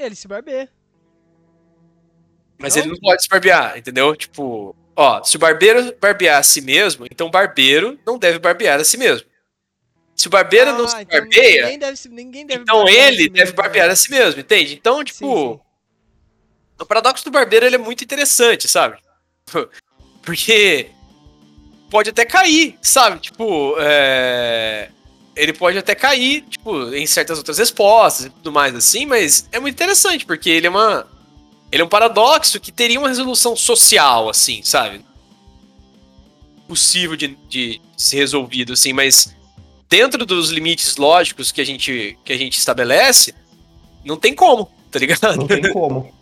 Ele 0.00 0.16
se 0.16 0.26
barbeia. 0.26 0.68
Mas 2.58 2.74
Não? 2.74 2.82
ele 2.82 2.92
não 2.92 2.98
pode 3.00 3.22
se 3.22 3.28
barbear, 3.28 3.76
entendeu? 3.78 4.16
Tipo, 4.16 4.74
ó, 4.96 5.22
se 5.22 5.36
o 5.36 5.38
barbeiro 5.38 5.94
barbear 6.00 6.38
a 6.38 6.42
si 6.42 6.60
mesmo, 6.62 7.06
então 7.10 7.26
o 7.26 7.30
barbeiro 7.30 7.98
não 8.06 8.18
deve 8.18 8.38
barbear 8.38 8.80
a 8.80 8.84
si 8.84 8.96
mesmo. 8.96 9.28
Se 10.16 10.26
o 10.26 10.30
barbeiro 10.30 10.72
não 10.72 10.84
Ah, 10.84 10.88
se 10.88 11.02
então 11.02 11.20
barbeia, 11.20 11.62
Ninguém 11.62 11.78
deve, 11.78 12.08
ninguém 12.08 12.46
deve 12.46 12.62
então 12.62 12.88
ele 12.88 13.22
si 13.24 13.28
deve 13.30 13.52
barbear 13.52 13.86
né? 13.86 13.92
a 13.92 13.96
si 13.96 14.10
mesmo, 14.10 14.40
entende? 14.40 14.74
Então, 14.74 14.98
Sim, 14.98 15.04
tipo, 15.04 15.54
sim. 15.54 15.60
o 16.80 16.86
paradoxo 16.86 17.24
do 17.24 17.30
barbeiro 17.30 17.64
ele 17.66 17.76
é 17.76 17.78
muito 17.78 18.04
interessante, 18.04 18.68
sabe? 18.68 18.98
Porque 20.22 20.90
pode 21.90 22.10
até 22.10 22.24
cair, 22.26 22.78
sabe? 22.82 23.18
Tipo, 23.20 23.74
é... 23.80 24.90
ele 25.36 25.52
pode 25.52 25.78
até 25.78 25.94
cair, 25.94 26.42
tipo, 26.42 26.92
em 26.94 27.06
certas 27.06 27.38
outras 27.38 27.58
respostas 27.58 28.26
e 28.26 28.30
tudo 28.30 28.52
mais 28.52 28.74
assim, 28.74 29.06
mas 29.06 29.48
é 29.52 29.58
muito 29.60 29.74
interessante, 29.74 30.24
porque 30.26 30.50
ele 30.50 30.66
é 30.66 30.70
uma. 30.70 31.06
Ele 31.72 31.82
é 31.82 31.84
um 31.84 31.88
paradoxo 31.88 32.58
que 32.58 32.72
teria 32.72 32.98
uma 32.98 33.08
resolução 33.08 33.54
social, 33.54 34.28
assim, 34.28 34.60
sabe? 34.64 35.04
Possível 36.66 37.16
de, 37.16 37.36
de 37.48 37.80
ser 37.96 38.16
resolvido, 38.18 38.72
assim, 38.74 38.92
mas 38.92 39.34
dentro 39.88 40.24
dos 40.24 40.50
limites 40.50 40.96
lógicos 40.96 41.50
que 41.50 41.60
a 41.60 41.64
gente, 41.64 42.16
que 42.24 42.32
a 42.32 42.36
gente 42.36 42.56
estabelece, 42.58 43.34
não 44.04 44.16
tem 44.16 44.34
como, 44.34 44.70
tá 44.90 44.98
ligado? 45.00 45.36
Não 45.36 45.46
tem 45.46 45.72
como. 45.72 46.12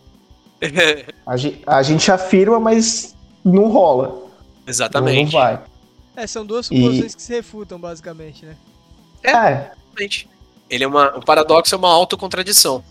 A, 1.25 1.37
ge- 1.37 1.63
a 1.65 1.83
gente 1.85 2.11
afirma, 2.11 2.59
mas 2.59 3.15
não 3.45 3.69
rola. 3.69 4.09
Não, 4.09 4.17
não 4.19 4.31
Exatamente. 4.67 5.31
vai. 5.33 5.63
É, 6.17 6.27
são 6.27 6.45
duas 6.45 6.67
E- 6.67 6.77
suposições 6.77 7.15
que 7.15 7.23
se 7.23 7.33
refutam, 7.33 7.79
basicamente, 7.79 8.45
né? 8.45 8.57
É, 9.23 9.31
Exatamente. 9.31 10.29
Ele 10.71 10.85
é 10.85 10.87
uma, 10.87 11.17
o 11.17 11.25
paradoxo 11.25 11.75
é 11.75 11.79
uma 11.79 11.89
autocontradição. 11.93 12.85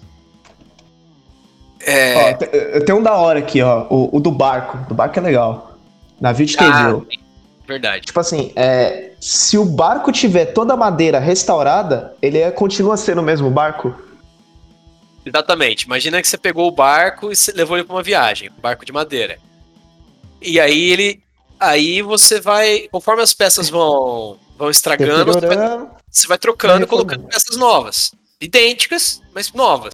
É, 1.80 2.32
ó, 2.32 2.34
te- 2.38 2.50
eu 2.54 2.86
tenho 2.86 2.98
um 3.00 3.04
da 3.04 3.16
hora 3.16 3.40
aqui, 3.40 3.62
ó. 3.62 3.86
O, 3.90 4.18
o 4.18 4.20
do 4.20 4.32
barco. 4.32 4.78
Do 4.90 4.96
barco 4.96 5.18
é 5.20 5.22
legal. 5.22 5.78
Navio 6.20 6.46
de 6.46 6.58
Ah, 6.60 7.00
verdade. 7.68 8.06
Tipo 8.08 8.20
assim, 8.20 8.52
é, 8.56 9.12
se 9.20 9.58
o 9.58 9.64
barco 9.66 10.12
tiver 10.12 10.48
toda 10.48 10.74
a 10.74 10.78
madeira 10.78 11.20
restaurada, 11.20 12.16
ele 12.22 12.40
é- 12.40 12.50
continua 12.52 12.98
sendo 12.98 13.22
o 13.22 13.24
mesmo 13.24 13.50
barco? 13.52 13.94
Exatamente. 15.26 15.84
Imagina 15.86 16.22
que 16.22 16.28
você 16.28 16.38
pegou 16.38 16.68
o 16.68 16.72
barco 16.72 17.32
e 17.32 17.36
levou 17.54 17.78
ele 17.78 17.86
pra 17.86 17.96
uma 17.96 18.04
viagem, 18.04 18.50
um 18.50 18.62
barco 18.62 18.84
de 18.86 18.92
madeira. 18.92 19.38
E 20.42 20.60
aí 20.60 20.92
ele. 20.92 21.22
Aí 21.60 22.02
você 22.02 22.40
vai. 22.40 22.88
Conforme 22.92 23.22
as 23.22 23.34
peças 23.34 23.70
vão, 23.70 24.38
vão 24.58 24.70
estragando, 24.70 25.34
vai. 25.34 25.88
Você 26.10 26.28
vai 26.28 26.38
trocando, 26.38 26.80
vai 26.80 26.88
colocando 26.88 27.28
peças 27.28 27.58
novas. 27.58 28.12
Idênticas, 28.40 29.22
mas 29.34 29.52
novas. 29.54 29.94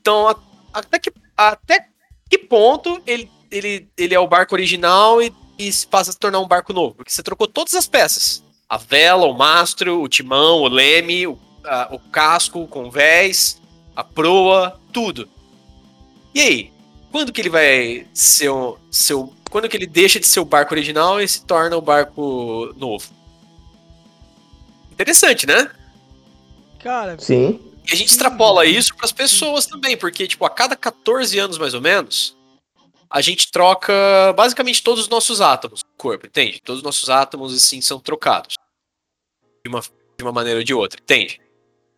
Então, 0.00 0.26
até 0.72 0.98
que, 0.98 1.12
até 1.36 1.86
que 2.28 2.38
ponto 2.38 3.00
ele, 3.06 3.30
ele, 3.50 3.88
ele 3.96 4.14
é 4.14 4.18
o 4.20 4.26
barco 4.28 4.54
original 4.54 5.22
e, 5.22 5.32
e 5.58 5.72
se 5.72 5.86
passa 5.86 6.10
a 6.10 6.12
se 6.12 6.18
tornar 6.18 6.40
um 6.40 6.48
barco 6.48 6.72
novo? 6.72 6.94
Porque 6.94 7.10
você 7.10 7.22
trocou 7.22 7.46
todas 7.46 7.74
as 7.74 7.86
peças. 7.86 8.42
A 8.68 8.76
vela, 8.76 9.26
o 9.26 9.34
mastro, 9.36 10.02
o 10.02 10.08
timão, 10.08 10.60
o 10.62 10.68
leme, 10.68 11.26
o, 11.26 11.38
a- 11.64 11.88
o 11.92 11.98
casco, 11.98 12.60
o 12.60 12.68
convés, 12.68 13.60
a 13.96 14.04
proa, 14.04 14.78
tudo. 14.92 15.28
E 16.34 16.40
aí? 16.40 16.72
Quando 17.10 17.32
que 17.32 17.40
ele 17.40 17.48
vai 17.48 18.06
ser 18.12 18.50
um, 18.50 18.76
seu. 18.90 19.32
Quando 19.50 19.68
que 19.68 19.76
ele 19.76 19.86
deixa 19.86 20.20
de 20.20 20.26
ser 20.26 20.40
o 20.40 20.44
barco 20.44 20.74
original 20.74 21.18
e 21.20 21.26
se 21.26 21.42
torna 21.46 21.76
o 21.76 21.80
barco 21.80 22.74
novo? 22.76 23.08
Interessante, 24.98 25.46
né? 25.46 25.70
Cara, 26.80 27.16
Sim. 27.20 27.60
E 27.86 27.92
a 27.92 27.96
gente 27.96 28.10
extrapola 28.10 28.66
isso 28.66 28.94
para 28.96 29.06
as 29.06 29.12
pessoas 29.12 29.64
também, 29.64 29.96
porque, 29.96 30.26
tipo, 30.26 30.44
a 30.44 30.50
cada 30.50 30.74
14 30.74 31.38
anos 31.38 31.56
mais 31.56 31.72
ou 31.72 31.80
menos, 31.80 32.36
a 33.08 33.20
gente 33.20 33.50
troca 33.50 33.92
basicamente 34.36 34.82
todos 34.82 35.04
os 35.04 35.08
nossos 35.08 35.40
átomos 35.40 35.82
do 35.82 35.88
corpo, 35.96 36.26
entende? 36.26 36.60
Todos 36.60 36.80
os 36.80 36.84
nossos 36.84 37.08
átomos, 37.08 37.54
assim, 37.54 37.80
são 37.80 37.98
trocados. 37.98 38.56
De 39.64 39.70
uma, 39.70 39.80
de 39.80 40.22
uma 40.24 40.32
maneira 40.32 40.58
ou 40.58 40.64
de 40.64 40.74
outra, 40.74 41.00
entende? 41.00 41.40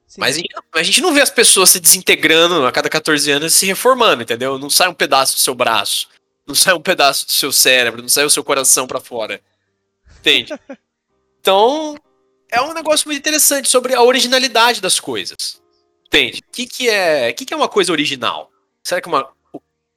sim. 0.06 0.20
Mas 0.20 0.36
a 0.36 0.38
gente, 0.38 0.54
a 0.74 0.82
gente 0.82 1.00
não 1.00 1.14
vê 1.14 1.22
as 1.22 1.30
pessoas 1.30 1.70
se 1.70 1.80
desintegrando 1.80 2.66
a 2.66 2.70
cada 2.70 2.88
14 2.88 3.30
anos 3.30 3.54
e 3.54 3.56
se 3.56 3.66
reformando, 3.66 4.22
entendeu? 4.22 4.58
Não 4.58 4.70
sai 4.70 4.88
um 4.88 4.94
pedaço 4.94 5.34
do 5.34 5.40
seu 5.40 5.54
braço, 5.54 6.08
não 6.46 6.54
sai 6.54 6.74
um 6.74 6.80
pedaço 6.80 7.26
do 7.26 7.32
seu 7.32 7.50
cérebro, 7.50 8.02
não 8.02 8.08
sai 8.08 8.24
o 8.24 8.30
seu 8.30 8.44
coração 8.44 8.86
pra 8.86 9.00
fora. 9.00 9.40
Entende? 10.18 10.52
Então, 11.42 11.96
é 12.50 12.60
um 12.62 12.72
negócio 12.72 13.08
muito 13.08 13.18
interessante 13.18 13.68
sobre 13.68 13.94
a 13.94 14.02
originalidade 14.02 14.80
das 14.80 14.98
coisas. 14.98 15.60
Entende? 16.06 16.40
O 16.46 16.52
que, 16.52 16.66
que, 16.66 16.88
é, 16.88 17.32
que, 17.32 17.44
que 17.44 17.54
é 17.54 17.56
uma 17.56 17.68
coisa 17.68 17.92
original? 17.92 18.50
Será 18.82 19.00
que 19.00 19.08
uma, 19.08 19.28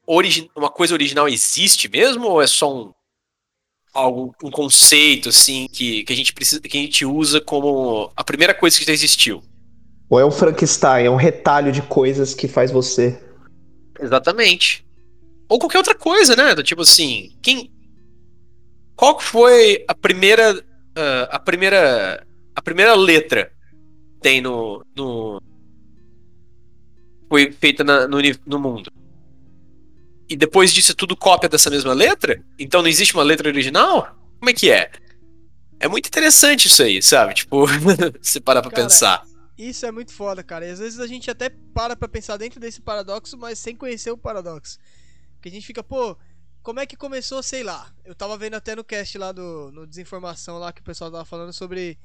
origi 0.06 0.50
uma 0.56 0.70
coisa 0.70 0.94
original 0.94 1.28
existe 1.28 1.90
mesmo 1.90 2.28
ou 2.28 2.42
é 2.42 2.48
só 2.48 2.74
um 2.74 2.94
algo 3.94 4.36
um 4.44 4.50
conceito 4.50 5.30
assim 5.30 5.68
que, 5.72 6.04
que 6.04 6.12
a 6.12 6.16
gente 6.16 6.34
precisa 6.34 6.60
que 6.60 6.78
a 6.78 6.82
gente 6.82 7.06
usa 7.06 7.40
como 7.40 8.12
a 8.16 8.24
primeira 8.24 8.54
coisa 8.54 8.78
que 8.78 8.86
já 8.86 8.94
existiu? 8.94 9.44
Ou 10.10 10.20
é 10.20 10.26
um 10.26 10.32
Frankenstein, 10.32 11.06
é 11.06 11.10
um 11.10 11.16
retalho 11.16 11.72
de 11.72 11.82
coisas 11.82 12.36
que 12.36 12.48
faz 12.48 12.72
você. 12.72 13.20
Exatamente. 14.00 14.86
Ou 15.50 15.60
qualquer 15.60 15.78
outra 15.78 15.96
coisa, 15.96 16.36
né? 16.36 16.54
Do 16.54 16.64
tipo 16.64 16.82
assim, 16.82 17.36
quem. 17.42 17.72
Qual 18.96 19.20
foi 19.20 19.84
a 19.88 19.96
primeira. 19.96 20.64
ah, 20.96 21.30
a 21.32 21.40
primeira. 21.40 22.26
A 22.56 22.62
primeira 22.62 22.96
letra 22.96 23.52
tem 24.22 24.42
no. 24.42 24.86
no 24.96 25.42
foi 27.30 27.52
feita 27.52 27.84
na- 27.84 28.08
no, 28.08 28.18
no 28.46 28.60
mundo. 28.60 28.92
E 30.30 30.36
depois 30.36 30.74
disso 30.74 30.92
é 30.92 30.96
tudo 30.96 31.16
cópia 31.18 31.50
dessa 31.50 31.70
mesma 31.70 31.94
letra? 31.94 32.44
Então 32.58 32.82
não 32.82 32.90
existe 32.90 33.14
uma 33.14 33.24
letra 33.24 33.48
original? 33.50 34.16
Como 34.40 34.50
é 34.50 34.54
que 34.54 34.70
é? 34.72 34.92
É 35.80 35.88
muito 35.88 36.08
interessante 36.08 36.68
isso 36.68 36.82
aí, 36.82 37.02
sabe? 37.02 37.34
Tipo, 37.34 37.66
você 38.22 38.40
parar 38.40 38.62
pra 38.62 38.72
Cara, 38.72 38.84
pensar. 38.84 39.24
Isso 39.58 39.86
é 39.86 39.92
muito 39.92 40.14
foda, 40.14 40.44
cara. 40.44 40.66
E 40.66 40.72
às 40.72 40.80
vezes 40.80 41.00
a 41.00 41.08
gente 41.08 41.30
até 41.30 41.50
para 41.50 41.96
pra 41.96 42.08
pensar 42.08 42.38
dentro 42.38 42.60
desse 42.60 42.82
paradoxo, 42.82 43.38
mas 43.38 43.60
sem 43.60 43.76
conhecer 43.76 44.12
o 44.12 44.18
paradoxo. 44.18 44.78
Porque 45.36 45.50
a 45.50 45.52
gente 45.52 45.66
fica, 45.68 45.84
pô, 45.84 46.18
como 46.62 46.80
é 46.80 46.86
que 46.86 46.96
começou, 46.96 47.44
sei 47.44 47.64
lá. 47.64 47.92
Eu 48.06 48.16
tava 48.16 48.38
vendo 48.38 48.56
até 48.56 48.76
no 48.76 48.84
cast 48.84 49.18
lá 49.18 49.32
do 49.32 49.72
no 49.72 49.86
Desinformação 49.86 50.58
lá 50.58 50.72
que 50.72 50.82
o 50.82 50.86
pessoal 50.86 51.12
tava 51.12 51.26
falando 51.26 51.52
sobre 51.52 51.98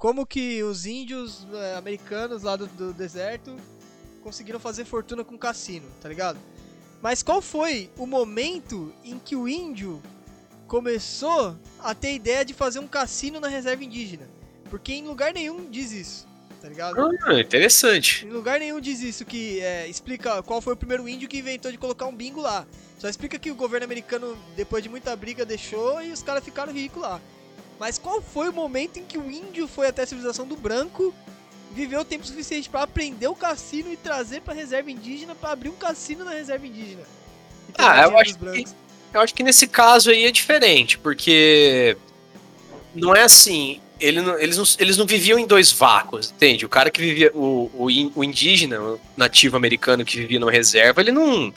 como 0.00 0.24
que 0.24 0.62
os 0.62 0.86
índios 0.86 1.46
eh, 1.52 1.76
americanos 1.76 2.42
lá 2.42 2.56
do, 2.56 2.66
do 2.68 2.90
deserto 2.94 3.54
conseguiram 4.22 4.58
fazer 4.58 4.86
fortuna 4.86 5.22
com 5.22 5.36
cassino, 5.36 5.86
tá 6.00 6.08
ligado? 6.08 6.38
Mas 7.02 7.22
qual 7.22 7.42
foi 7.42 7.90
o 7.98 8.06
momento 8.06 8.94
em 9.04 9.18
que 9.18 9.36
o 9.36 9.46
índio 9.46 10.02
começou 10.66 11.54
a 11.78 11.94
ter 11.94 12.14
ideia 12.14 12.46
de 12.46 12.54
fazer 12.54 12.78
um 12.78 12.86
cassino 12.86 13.38
na 13.38 13.48
reserva 13.48 13.84
indígena? 13.84 14.26
Porque 14.70 14.94
em 14.94 15.06
lugar 15.06 15.34
nenhum 15.34 15.68
diz 15.70 15.92
isso, 15.92 16.26
tá 16.62 16.68
ligado? 16.70 16.98
Ah, 17.26 17.38
interessante. 17.38 18.24
Em 18.24 18.30
lugar 18.30 18.58
nenhum 18.58 18.80
diz 18.80 19.02
isso 19.02 19.26
que 19.26 19.60
é, 19.60 19.86
explica 19.86 20.42
qual 20.42 20.62
foi 20.62 20.72
o 20.72 20.76
primeiro 20.78 21.06
índio 21.06 21.28
que 21.28 21.40
inventou 21.40 21.70
de 21.70 21.76
colocar 21.76 22.06
um 22.06 22.16
bingo 22.16 22.40
lá. 22.40 22.66
Só 22.98 23.06
explica 23.06 23.38
que 23.38 23.50
o 23.50 23.54
governo 23.54 23.84
americano, 23.84 24.34
depois 24.56 24.82
de 24.82 24.88
muita 24.88 25.14
briga, 25.14 25.44
deixou 25.44 26.02
e 26.02 26.10
os 26.10 26.22
caras 26.22 26.42
ficaram 26.42 26.72
ricos 26.72 27.02
lá. 27.02 27.20
Mas 27.80 27.98
qual 27.98 28.20
foi 28.20 28.50
o 28.50 28.52
momento 28.52 28.98
em 28.98 29.04
que 29.04 29.16
o 29.16 29.30
índio 29.30 29.66
foi 29.66 29.86
até 29.86 30.02
a 30.02 30.06
civilização 30.06 30.46
do 30.46 30.54
branco, 30.54 31.14
viveu 31.72 32.04
tempo 32.04 32.26
suficiente 32.26 32.68
pra 32.68 32.82
aprender 32.82 33.26
o 33.26 33.34
cassino 33.34 33.90
e 33.90 33.96
trazer 33.96 34.42
pra 34.42 34.52
reserva 34.52 34.90
indígena 34.90 35.34
pra 35.34 35.52
abrir 35.52 35.70
um 35.70 35.76
cassino 35.76 36.22
na 36.22 36.32
reserva 36.32 36.66
indígena? 36.66 37.00
Ah, 37.78 38.02
eu 38.02 38.18
acho 38.18 38.36
brancos. 38.36 38.74
Eu 39.14 39.20
acho 39.22 39.34
que 39.34 39.42
nesse 39.42 39.66
caso 39.66 40.10
aí 40.10 40.26
é 40.26 40.30
diferente, 40.30 40.98
porque 40.98 41.96
não 42.94 43.16
é 43.16 43.22
assim. 43.22 43.80
Ele 43.98 44.20
não- 44.20 44.38
eles, 44.38 44.58
não, 44.58 44.64
eles 44.78 44.96
não 44.98 45.06
viviam 45.06 45.38
em 45.38 45.46
dois 45.46 45.72
vácuos, 45.72 46.30
entende? 46.30 46.66
O 46.66 46.68
cara 46.68 46.90
que 46.90 47.00
vivia, 47.00 47.32
o, 47.34 47.70
o, 47.74 47.88
o 48.14 48.24
indígena, 48.24 48.78
o 48.78 49.00
nativo 49.16 49.56
americano 49.56 50.04
que 50.04 50.18
vivia 50.18 50.38
numa 50.38 50.52
reserva, 50.52 51.00
ele 51.00 51.12
não. 51.12 51.50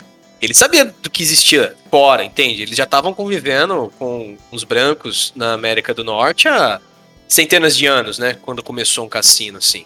Ele 0.43 0.53
sabia 0.53 0.85
do 0.85 1.09
que 1.09 1.23
existia 1.23 1.75
fora, 1.89 2.23
entende? 2.23 2.61
Eles 2.63 2.75
já 2.75 2.83
estavam 2.83 3.13
convivendo 3.13 3.91
com 3.97 4.37
os 4.51 4.63
brancos 4.63 5.31
na 5.35 5.53
América 5.53 5.93
do 5.93 6.03
Norte 6.03 6.47
há 6.47 6.81
centenas 7.27 7.75
de 7.77 7.85
anos, 7.85 8.19
né? 8.19 8.37
Quando 8.41 8.61
começou 8.61 9.05
um 9.05 9.09
cassino, 9.09 9.57
assim. 9.57 9.85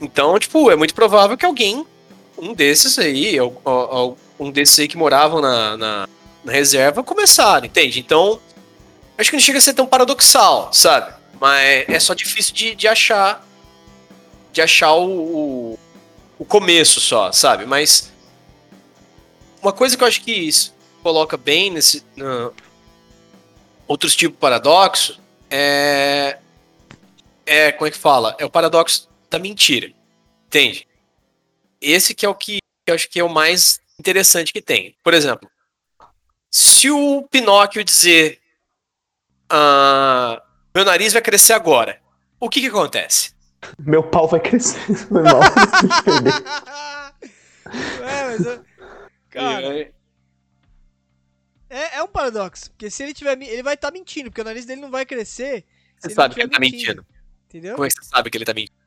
Então, 0.00 0.38
tipo, 0.38 0.70
é 0.70 0.76
muito 0.76 0.94
provável 0.94 1.36
que 1.36 1.44
alguém, 1.44 1.84
um 2.38 2.54
desses 2.54 2.98
aí, 2.98 3.36
um 4.38 4.50
desses 4.50 4.78
aí 4.78 4.88
que 4.88 4.96
moravam 4.96 5.40
na- 5.42 5.76
na, 5.76 6.08
na 6.42 6.52
reserva 6.52 7.02
começaram, 7.02 7.66
entende? 7.66 8.00
Então, 8.00 8.40
acho 9.18 9.28
que 9.30 9.36
não 9.36 9.42
chega 9.42 9.58
a 9.58 9.60
ser 9.60 9.74
tão 9.74 9.86
paradoxal, 9.86 10.70
sabe? 10.72 11.12
Mas 11.38 11.84
é 11.88 12.00
só 12.00 12.14
difícil 12.14 12.54
de, 12.54 12.74
de 12.74 12.88
achar 12.88 13.46
de 14.52 14.60
achar 14.60 14.94
o, 14.94 15.04
o, 15.74 15.78
o 16.38 16.44
começo 16.44 17.00
só, 17.00 17.30
sabe? 17.30 17.66
Mas 17.66 18.10
uma 19.62 19.72
coisa 19.72 19.96
que 19.96 20.02
eu 20.02 20.08
acho 20.08 20.22
que 20.22 20.32
isso 20.32 20.74
coloca 21.02 21.36
bem 21.36 21.70
nesse 21.70 22.04
na- 22.16 22.50
outros 23.86 24.14
tipos 24.14 24.34
de 24.36 24.40
paradoxo 24.40 25.20
é 25.50 26.38
é 27.46 27.72
como 27.72 27.88
é 27.88 27.90
que 27.90 27.98
fala? 27.98 28.36
É 28.38 28.44
o 28.44 28.50
paradoxo 28.50 29.08
da 29.28 29.38
mentira, 29.38 29.92
entende? 30.46 30.86
Esse 31.80 32.14
que 32.14 32.24
é 32.24 32.28
o 32.28 32.34
que 32.34 32.58
eu 32.86 32.94
acho 32.94 33.08
que 33.08 33.18
é 33.20 33.24
o 33.24 33.28
mais 33.28 33.80
interessante 33.98 34.52
que 34.52 34.62
tem. 34.62 34.94
Por 35.02 35.14
exemplo, 35.14 35.50
se 36.50 36.90
o 36.90 37.22
Pinóquio 37.30 37.82
dizer 37.82 38.38
ah, 39.48 40.40
meu 40.74 40.84
nariz 40.84 41.12
vai 41.12 41.22
crescer 41.22 41.52
agora, 41.54 42.00
o 42.38 42.48
que 42.48 42.60
que 42.60 42.68
acontece? 42.68 43.32
Meu 43.78 44.02
pau 44.02 44.26
vai 44.28 44.40
crescer. 44.40 44.78
Foi 45.08 45.22
mal. 45.22 45.40
É, 48.02 48.24
mas. 48.26 48.46
eu- 48.46 48.69
Cara, 49.30 49.92
é, 51.70 51.96
é 51.98 52.02
um 52.02 52.08
paradoxo. 52.08 52.70
Porque 52.70 52.90
se 52.90 53.02
ele 53.02 53.14
tiver. 53.14 53.40
Ele 53.40 53.62
vai 53.62 53.74
estar 53.74 53.92
mentindo, 53.92 54.28
porque 54.30 54.40
o 54.40 54.44
nariz 54.44 54.64
dele 54.66 54.80
não 54.80 54.90
vai 54.90 55.06
crescer. 55.06 55.64
Você 55.98 56.10
sabe 56.10 56.34
que 56.34 56.40
ele 56.40 56.50
tá 56.50 56.58
mentindo. 56.58 57.06
Entendeu? 57.48 57.74
Como 57.74 57.84
é 57.86 57.88
que 57.88 57.94
você 57.94 58.04
sabe 58.04 58.30
que 58.30 58.36
ele 58.36 58.44
tá 58.44 58.54
mentindo? 58.54 58.78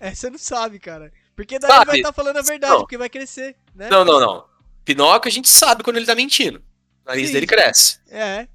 É, 0.00 0.14
você 0.14 0.30
não 0.30 0.38
sabe, 0.38 0.78
cara. 0.78 1.12
Porque 1.34 1.58
daí 1.58 1.70
Sabe? 1.70 1.82
ele 1.82 1.90
vai 1.90 1.98
estar 2.00 2.12
falando 2.12 2.36
a 2.36 2.42
verdade, 2.42 2.72
Não. 2.72 2.80
porque 2.80 2.98
vai 2.98 3.08
crescer, 3.08 3.56
né? 3.74 3.88
Não, 3.88 4.04
não, 4.04 4.20
não. 4.20 4.46
Pinóquio 4.84 5.28
a 5.28 5.32
gente 5.32 5.48
sabe 5.48 5.82
quando 5.82 5.96
ele 5.96 6.06
tá 6.06 6.14
mentindo. 6.14 6.58
O 7.04 7.08
nariz 7.08 7.28
Sim. 7.28 7.32
dele 7.34 7.46
cresce. 7.46 8.00
É. 8.08 8.48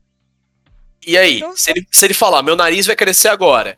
E 1.06 1.18
aí, 1.18 1.38
Então- 1.38 1.56
se, 1.56 1.72
ele, 1.72 1.88
se 1.92 2.06
ele 2.06 2.14
falar, 2.14 2.44
meu 2.44 2.56
nariz 2.56 2.86
vai 2.86 2.96
crescer 2.96 3.30
agora, 3.30 3.78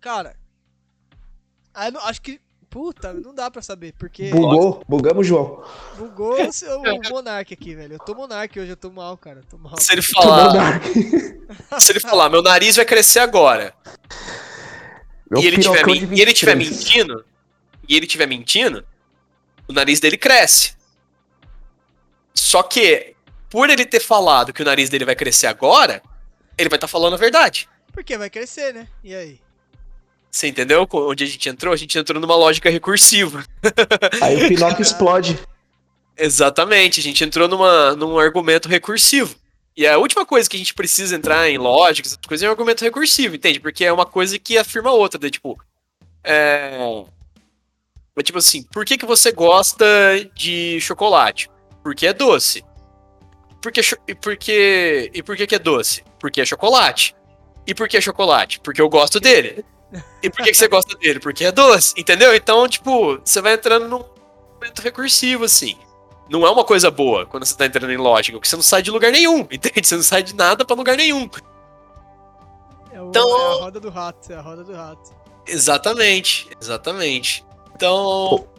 Cara. 0.00 0.36
Acho 1.72 2.20
que. 2.20 2.38
Puta, 2.74 3.12
não 3.12 3.32
dá 3.32 3.48
pra 3.48 3.62
saber, 3.62 3.94
porque 3.96 4.30
Bugou. 4.30 4.82
Bugamos, 4.88 5.24
João. 5.24 5.62
bugou 5.96 6.48
o, 6.48 6.52
seu- 6.52 6.80
o 6.82 7.08
Monark 7.08 7.54
aqui, 7.54 7.72
velho. 7.72 7.92
Eu 7.94 7.98
tô 8.00 8.16
Monark 8.16 8.58
hoje, 8.58 8.68
eu 8.72 8.76
tô 8.76 8.90
mal, 8.90 9.16
cara. 9.16 9.38
Eu 9.38 9.44
tô 9.44 9.56
mal. 9.56 9.78
se 9.78 9.92
ele 9.92 10.02
falar, 10.02 10.80
se 11.78 11.92
ele 11.92 12.00
falar, 12.00 12.28
meu 12.28 12.42
nariz 12.42 12.74
vai 12.74 12.84
crescer 12.84 13.20
agora, 13.20 13.72
Meu 15.30 15.40
e 15.40 15.46
ele, 15.46 15.58
tiver, 15.58 15.86
e 15.88 16.20
ele 16.20 16.32
tiver 16.32 16.56
23. 16.56 16.58
mentindo, 16.58 17.24
e 17.88 17.96
ele 17.96 18.08
tiver 18.08 18.26
mentindo, 18.26 18.84
o 19.68 19.72
nariz 19.72 20.00
dele 20.00 20.16
cresce. 20.18 20.74
Só 22.34 22.60
que, 22.64 23.14
por 23.48 23.70
ele 23.70 23.86
ter 23.86 24.00
falado 24.00 24.52
que 24.52 24.62
o 24.62 24.64
nariz 24.64 24.90
dele 24.90 25.04
vai 25.04 25.14
crescer 25.14 25.46
agora, 25.46 26.02
ele 26.58 26.68
vai 26.68 26.76
estar 26.76 26.88
falando 26.88 27.14
a 27.14 27.18
verdade. 27.18 27.68
Porque 27.92 28.18
vai 28.18 28.28
crescer, 28.28 28.74
né? 28.74 28.88
E 29.04 29.14
aí? 29.14 29.43
Você 30.34 30.48
entendeu 30.48 30.84
onde 30.92 31.22
a 31.22 31.26
gente 31.28 31.48
entrou? 31.48 31.72
A 31.72 31.76
gente 31.76 31.96
entrou 31.96 32.20
numa 32.20 32.34
lógica 32.34 32.68
recursiva. 32.68 33.44
Aí 34.20 34.44
o 34.44 34.48
Pinóquio 34.48 34.82
explode. 34.82 35.38
Exatamente, 36.18 36.98
a 36.98 37.02
gente 37.04 37.22
entrou 37.22 37.46
numa, 37.46 37.94
num 37.94 38.18
argumento 38.18 38.68
recursivo. 38.68 39.36
E 39.76 39.86
a 39.86 39.96
última 39.96 40.26
coisa 40.26 40.50
que 40.50 40.56
a 40.56 40.58
gente 40.58 40.74
precisa 40.74 41.14
entrar 41.14 41.48
em 41.48 41.56
lógica, 41.56 42.08
essas 42.08 42.18
coisas, 42.26 42.42
é 42.42 42.48
um 42.48 42.50
argumento 42.50 42.82
recursivo, 42.82 43.36
entende? 43.36 43.60
Porque 43.60 43.84
é 43.84 43.92
uma 43.92 44.04
coisa 44.04 44.36
que 44.36 44.58
afirma 44.58 44.90
outra, 44.90 45.30
tipo. 45.30 45.56
É... 46.24 47.04
é 48.16 48.22
tipo 48.24 48.38
assim, 48.38 48.64
por 48.64 48.84
que, 48.84 48.98
que 48.98 49.06
você 49.06 49.30
gosta 49.30 49.86
de 50.34 50.80
chocolate? 50.80 51.48
Porque 51.80 52.08
é 52.08 52.12
doce. 52.12 52.64
Porque, 53.62 53.82
e, 54.08 54.14
porque, 54.16 55.12
e 55.14 55.22
por 55.22 55.36
que, 55.36 55.46
que 55.46 55.54
é 55.54 55.60
doce? 55.60 56.02
Porque 56.18 56.40
é 56.40 56.44
chocolate. 56.44 57.14
E 57.64 57.72
por 57.72 57.88
que 57.88 57.96
é 57.96 58.00
chocolate? 58.00 58.58
Porque 58.58 58.80
eu 58.80 58.88
gosto 58.88 59.20
dele. 59.20 59.64
E 60.22 60.30
por 60.30 60.42
que, 60.44 60.50
que 60.50 60.56
você 60.56 60.68
gosta 60.68 60.96
dele? 60.98 61.20
Porque 61.20 61.44
é 61.44 61.52
doce, 61.52 61.94
entendeu? 61.96 62.34
Então, 62.34 62.66
tipo, 62.68 63.18
você 63.24 63.40
vai 63.40 63.54
entrando 63.54 63.88
num 63.88 64.04
momento 64.54 64.80
recursivo, 64.82 65.44
assim. 65.44 65.76
Não 66.28 66.46
é 66.46 66.50
uma 66.50 66.64
coisa 66.64 66.90
boa 66.90 67.26
quando 67.26 67.44
você 67.44 67.54
tá 67.56 67.66
entrando 67.66 67.92
em 67.92 67.96
lógica, 67.98 68.36
porque 68.38 68.48
você 68.48 68.56
não 68.56 68.62
sai 68.62 68.80
de 68.82 68.90
lugar 68.90 69.12
nenhum, 69.12 69.40
entende? 69.50 69.86
Você 69.86 69.96
não 69.96 70.02
sai 70.02 70.22
de 70.22 70.34
nada 70.34 70.64
pra 70.64 70.74
lugar 70.74 70.96
nenhum. 70.96 71.28
É, 72.92 73.00
o- 73.02 73.08
Então- 73.08 73.28
é 73.28 73.44
a 73.60 73.64
roda 73.64 73.80
do 73.80 73.90
rato, 73.90 74.32
é 74.32 74.36
a 74.36 74.40
roda 74.40 74.64
do 74.64 74.72
rato. 74.72 75.12
Exatamente, 75.46 76.48
exatamente. 76.60 77.44
Então. 77.74 78.46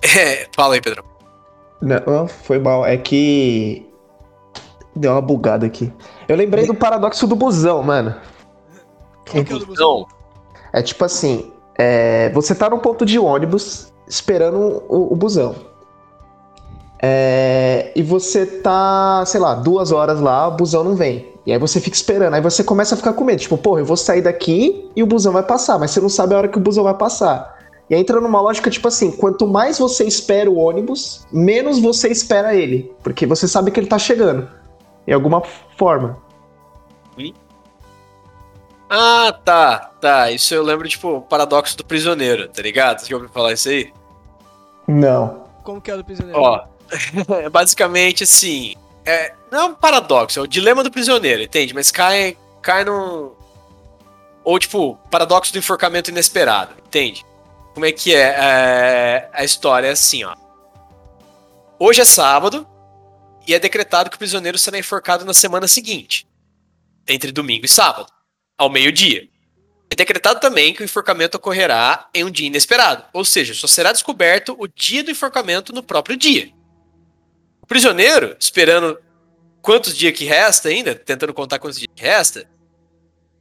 É, 0.00 0.46
fala 0.54 0.74
aí, 0.74 0.80
Pedro. 0.80 1.04
Não, 1.82 2.00
não, 2.06 2.28
foi 2.28 2.58
mal. 2.60 2.86
É 2.86 2.96
que. 2.96 3.84
Deu 4.94 5.10
uma 5.10 5.20
bugada 5.20 5.66
aqui. 5.66 5.92
Eu 6.28 6.36
lembrei 6.36 6.64
do 6.66 6.74
paradoxo 6.74 7.26
do 7.26 7.34
busão, 7.34 7.82
mano. 7.82 8.14
Então, 9.34 9.58
É 10.72 10.82
tipo 10.82 11.04
assim: 11.04 11.52
é, 11.76 12.30
você 12.30 12.54
tá 12.54 12.68
num 12.68 12.78
ponto 12.78 13.06
de 13.06 13.18
ônibus 13.18 13.92
esperando 14.06 14.82
o, 14.88 15.12
o 15.12 15.16
busão. 15.16 15.54
É, 17.00 17.92
e 17.94 18.02
você 18.02 18.44
tá, 18.44 19.22
sei 19.24 19.40
lá, 19.40 19.54
duas 19.54 19.92
horas 19.92 20.20
lá, 20.20 20.48
o 20.48 20.56
busão 20.56 20.82
não 20.82 20.96
vem. 20.96 21.32
E 21.46 21.52
aí 21.52 21.58
você 21.58 21.80
fica 21.80 21.96
esperando. 21.96 22.34
Aí 22.34 22.40
você 22.40 22.64
começa 22.64 22.94
a 22.94 22.98
ficar 22.98 23.12
com 23.12 23.24
medo. 23.24 23.40
Tipo, 23.40 23.56
porra, 23.56 23.80
eu 23.80 23.84
vou 23.86 23.96
sair 23.96 24.20
daqui 24.20 24.90
e 24.94 25.02
o 25.02 25.06
busão 25.06 25.32
vai 25.32 25.42
passar. 25.42 25.78
Mas 25.78 25.92
você 25.92 26.00
não 26.00 26.08
sabe 26.08 26.34
a 26.34 26.38
hora 26.38 26.48
que 26.48 26.58
o 26.58 26.60
busão 26.60 26.84
vai 26.84 26.94
passar. 26.94 27.56
E 27.88 27.94
aí 27.94 28.00
entra 28.00 28.20
numa 28.20 28.40
lógica 28.40 28.68
tipo 28.68 28.88
assim: 28.88 29.10
quanto 29.10 29.46
mais 29.46 29.78
você 29.78 30.04
espera 30.04 30.50
o 30.50 30.56
ônibus, 30.56 31.26
menos 31.32 31.78
você 31.78 32.08
espera 32.08 32.54
ele. 32.54 32.92
Porque 33.02 33.24
você 33.24 33.46
sabe 33.48 33.70
que 33.70 33.80
ele 33.80 33.86
tá 33.86 33.98
chegando. 33.98 34.48
De 35.06 35.12
alguma 35.14 35.42
forma. 35.78 36.18
Ah, 38.90 39.32
tá, 39.44 39.90
tá. 40.00 40.30
Isso 40.30 40.54
eu 40.54 40.62
lembro, 40.62 40.88
tipo, 40.88 41.16
o 41.16 41.22
paradoxo 41.22 41.76
do 41.76 41.84
prisioneiro, 41.84 42.48
tá 42.48 42.62
ligado? 42.62 43.00
Você 43.00 43.06
já 43.06 43.16
ouviu 43.16 43.30
falar 43.30 43.52
isso 43.52 43.68
aí? 43.68 43.92
Não. 44.86 45.44
Como 45.62 45.80
que 45.80 45.90
é 45.90 45.94
o 45.94 45.98
do 45.98 46.04
prisioneiro? 46.04 46.40
Ó, 46.40 46.64
é 47.42 47.48
basicamente 47.50 48.24
assim. 48.24 48.74
É, 49.04 49.34
não 49.50 49.58
é 49.60 49.64
um 49.64 49.74
paradoxo, 49.74 50.38
é 50.38 50.42
o 50.42 50.46
dilema 50.46 50.82
do 50.82 50.90
prisioneiro, 50.90 51.42
entende? 51.42 51.74
Mas 51.74 51.90
cai, 51.90 52.36
cai 52.62 52.84
num. 52.84 53.32
Ou, 54.44 54.58
tipo, 54.58 54.96
paradoxo 55.10 55.52
do 55.52 55.58
enforcamento 55.58 56.10
inesperado, 56.10 56.74
entende? 56.86 57.24
Como 57.74 57.84
é 57.84 57.92
que 57.92 58.14
é? 58.14 58.34
É, 58.38 59.30
A 59.32 59.44
história 59.44 59.88
é 59.88 59.90
assim, 59.90 60.24
ó. 60.24 60.34
Hoje 61.78 62.00
é 62.00 62.04
sábado 62.04 62.66
e 63.46 63.54
é 63.54 63.58
decretado 63.58 64.10
que 64.10 64.16
o 64.16 64.18
prisioneiro 64.18 64.58
será 64.58 64.78
enforcado 64.78 65.24
na 65.24 65.32
semana 65.32 65.68
seguinte, 65.68 66.26
entre 67.06 67.30
domingo 67.30 67.66
e 67.66 67.68
sábado, 67.68 68.10
ao 68.58 68.68
meio-dia. 68.68 69.28
É 69.90 69.94
decretado 69.94 70.40
também 70.40 70.74
que 70.74 70.82
o 70.82 70.84
enforcamento 70.84 71.36
ocorrerá 71.36 72.08
em 72.12 72.24
um 72.24 72.30
dia 72.30 72.48
inesperado, 72.48 73.04
ou 73.12 73.24
seja, 73.24 73.54
só 73.54 73.66
será 73.66 73.92
descoberto 73.92 74.54
o 74.58 74.66
dia 74.66 75.02
do 75.02 75.10
enforcamento 75.10 75.72
no 75.72 75.82
próprio 75.82 76.16
dia. 76.16 76.52
O 77.62 77.66
prisioneiro, 77.66 78.36
esperando 78.38 78.98
quantos 79.62 79.96
dias 79.96 80.16
que 80.16 80.24
resta 80.24 80.68
ainda, 80.68 80.94
tentando 80.94 81.32
contar 81.32 81.58
quantos 81.58 81.78
dias 81.78 81.90
que 81.94 82.02
resta, 82.02 82.48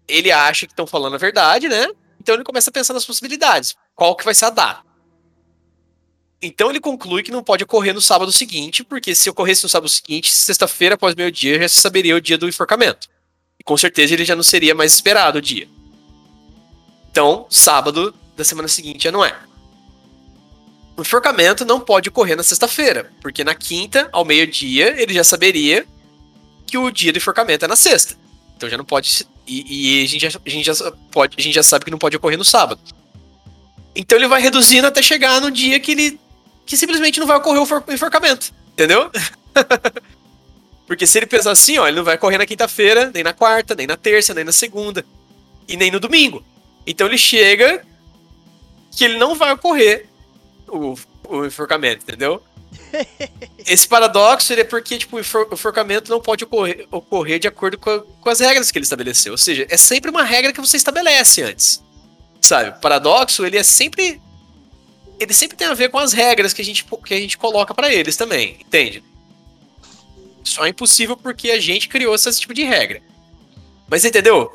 ele 0.07 0.31
acha 0.31 0.65
que 0.65 0.71
estão 0.71 0.87
falando 0.87 1.15
a 1.15 1.17
verdade, 1.17 1.67
né? 1.67 1.87
Então 2.21 2.35
ele 2.35 2.43
começa 2.43 2.69
a 2.69 2.73
pensar 2.73 2.93
nas 2.93 3.05
possibilidades. 3.05 3.75
Qual 3.93 4.15
que 4.15 4.23
vai 4.23 4.33
ser 4.33 4.45
a 4.45 4.49
data? 4.49 4.87
Então 6.41 6.69
ele 6.69 6.79
conclui 6.79 7.23
que 7.23 7.31
não 7.31 7.43
pode 7.43 7.63
ocorrer 7.63 7.93
no 7.93 8.01
sábado 8.01 8.31
seguinte, 8.31 8.83
porque 8.83 9.15
se 9.15 9.29
ocorresse 9.29 9.63
no 9.63 9.69
sábado 9.69 9.89
seguinte, 9.89 10.31
sexta-feira 10.31 10.95
após 10.95 11.15
meio-dia, 11.15 11.59
já 11.59 11.67
se 11.67 11.79
saberia 11.81 12.15
o 12.15 12.21
dia 12.21 12.37
do 12.37 12.47
enforcamento. 12.47 13.09
Com 13.67 13.75
certeza 13.75 14.13
ele 14.13 14.23
já 14.23 14.33
não 14.33 14.43
seria 14.43 14.73
mais 14.73 14.93
esperado 14.93 15.39
o 15.39 15.41
dia. 15.41 15.67
Então, 17.11 17.45
sábado 17.49 18.15
da 18.37 18.45
semana 18.45 18.69
seguinte 18.69 19.03
já 19.03 19.11
não 19.11 19.25
é. 19.25 19.35
O 20.95 21.01
enforcamento 21.01 21.65
não 21.65 21.77
pode 21.77 22.07
ocorrer 22.07 22.37
na 22.37 22.43
sexta-feira, 22.43 23.11
porque 23.21 23.43
na 23.43 23.53
quinta, 23.53 24.07
ao 24.13 24.23
meio-dia, 24.23 24.95
ele 24.97 25.13
já 25.13 25.21
saberia 25.21 25.85
que 26.65 26.77
o 26.77 26.89
dia 26.89 27.11
do 27.11 27.17
enforcamento 27.17 27.65
é 27.65 27.67
na 27.67 27.75
sexta. 27.75 28.15
Então 28.55 28.69
já 28.69 28.77
não 28.77 28.85
pode. 28.85 29.27
E, 29.45 29.99
e 29.99 30.03
a, 30.05 30.07
gente 30.07 30.29
já, 30.29 30.39
a, 30.45 30.49
gente 30.49 30.65
já 30.65 30.91
pode, 31.11 31.35
a 31.37 31.41
gente 31.41 31.53
já 31.53 31.63
sabe 31.63 31.83
que 31.83 31.91
não 31.91 31.99
pode 31.99 32.15
ocorrer 32.15 32.37
no 32.37 32.45
sábado. 32.45 32.79
Então 33.93 34.17
ele 34.17 34.29
vai 34.29 34.41
reduzindo 34.41 34.87
até 34.87 35.01
chegar 35.01 35.41
no 35.41 35.51
dia 35.51 35.77
que 35.77 35.91
ele. 35.91 36.17
que 36.65 36.77
simplesmente 36.77 37.19
não 37.19 37.27
vai 37.27 37.35
ocorrer 37.35 37.61
o 37.61 37.93
enforcamento. 37.93 38.53
Entendeu? 38.71 39.11
porque 40.87 41.05
se 41.05 41.19
ele 41.19 41.27
pensar 41.27 41.51
assim, 41.51 41.77
ó, 41.77 41.87
ele 41.87 41.97
não 41.97 42.03
vai 42.03 42.15
ocorrer 42.15 42.39
na 42.39 42.45
quinta-feira, 42.45 43.11
nem 43.13 43.21
na 43.23 43.33
quarta, 43.33 43.75
nem 43.75 43.85
na 43.85 43.97
terça, 43.97 44.33
nem 44.33 44.43
na 44.45 44.51
segunda. 44.53 45.05
E 45.67 45.75
nem 45.77 45.91
no 45.91 45.99
domingo. 45.99 46.43
Então 46.85 47.05
ele 47.07 47.17
chega 47.17 47.85
que 48.95 49.03
ele 49.03 49.17
não 49.17 49.35
vai 49.35 49.51
ocorrer 49.53 50.07
o, 50.67 50.95
o 51.27 51.45
enforcamento, 51.45 52.03
entendeu? 52.03 52.41
Esse 53.67 53.87
paradoxo 53.87 54.53
ele 54.53 54.61
é 54.61 54.63
porque 54.63 54.97
tipo, 54.97 55.17
o 55.17 55.19
enfor- 55.19 55.47
o 55.51 55.53
enforcamento 55.53 56.09
não 56.09 56.21
pode 56.21 56.43
ocorrer, 56.45 56.87
ocorrer 56.89 57.37
de 57.39 57.47
acordo 57.47 57.77
com, 57.77 57.89
a- 57.89 57.99
com 58.01 58.29
as 58.29 58.39
regras 58.39 58.71
que 58.71 58.77
ele 58.77 58.83
estabeleceu. 58.85 59.33
Ou 59.33 59.37
seja, 59.37 59.67
é 59.69 59.75
sempre 59.77 60.09
uma 60.09 60.23
regra 60.23 60.53
que 60.53 60.61
você 60.61 60.77
estabelece 60.77 61.41
antes. 61.41 61.83
Sabe? 62.39 62.69
O 62.69 62.79
paradoxo 62.79 63.45
ele 63.45 63.57
é 63.57 63.63
sempre. 63.63 64.21
Ele 65.19 65.33
sempre 65.33 65.57
tem 65.57 65.67
a 65.67 65.73
ver 65.73 65.89
com 65.89 65.97
as 65.97 66.13
regras 66.13 66.53
que 66.53 66.61
a 66.61 66.65
gente, 66.65 66.85
que 67.03 67.13
a 67.13 67.19
gente 67.19 67.37
coloca 67.37 67.73
pra 67.73 67.91
eles 67.93 68.15
também, 68.15 68.57
entende? 68.61 69.03
Só 70.47 70.65
é 70.65 70.69
impossível 70.69 71.17
porque 71.17 71.51
a 71.51 71.59
gente 71.59 71.89
criou 71.89 72.15
esse 72.15 72.39
tipo 72.39 72.53
de 72.53 72.63
regra. 72.63 73.01
Mas 73.89 74.05
entendeu? 74.05 74.51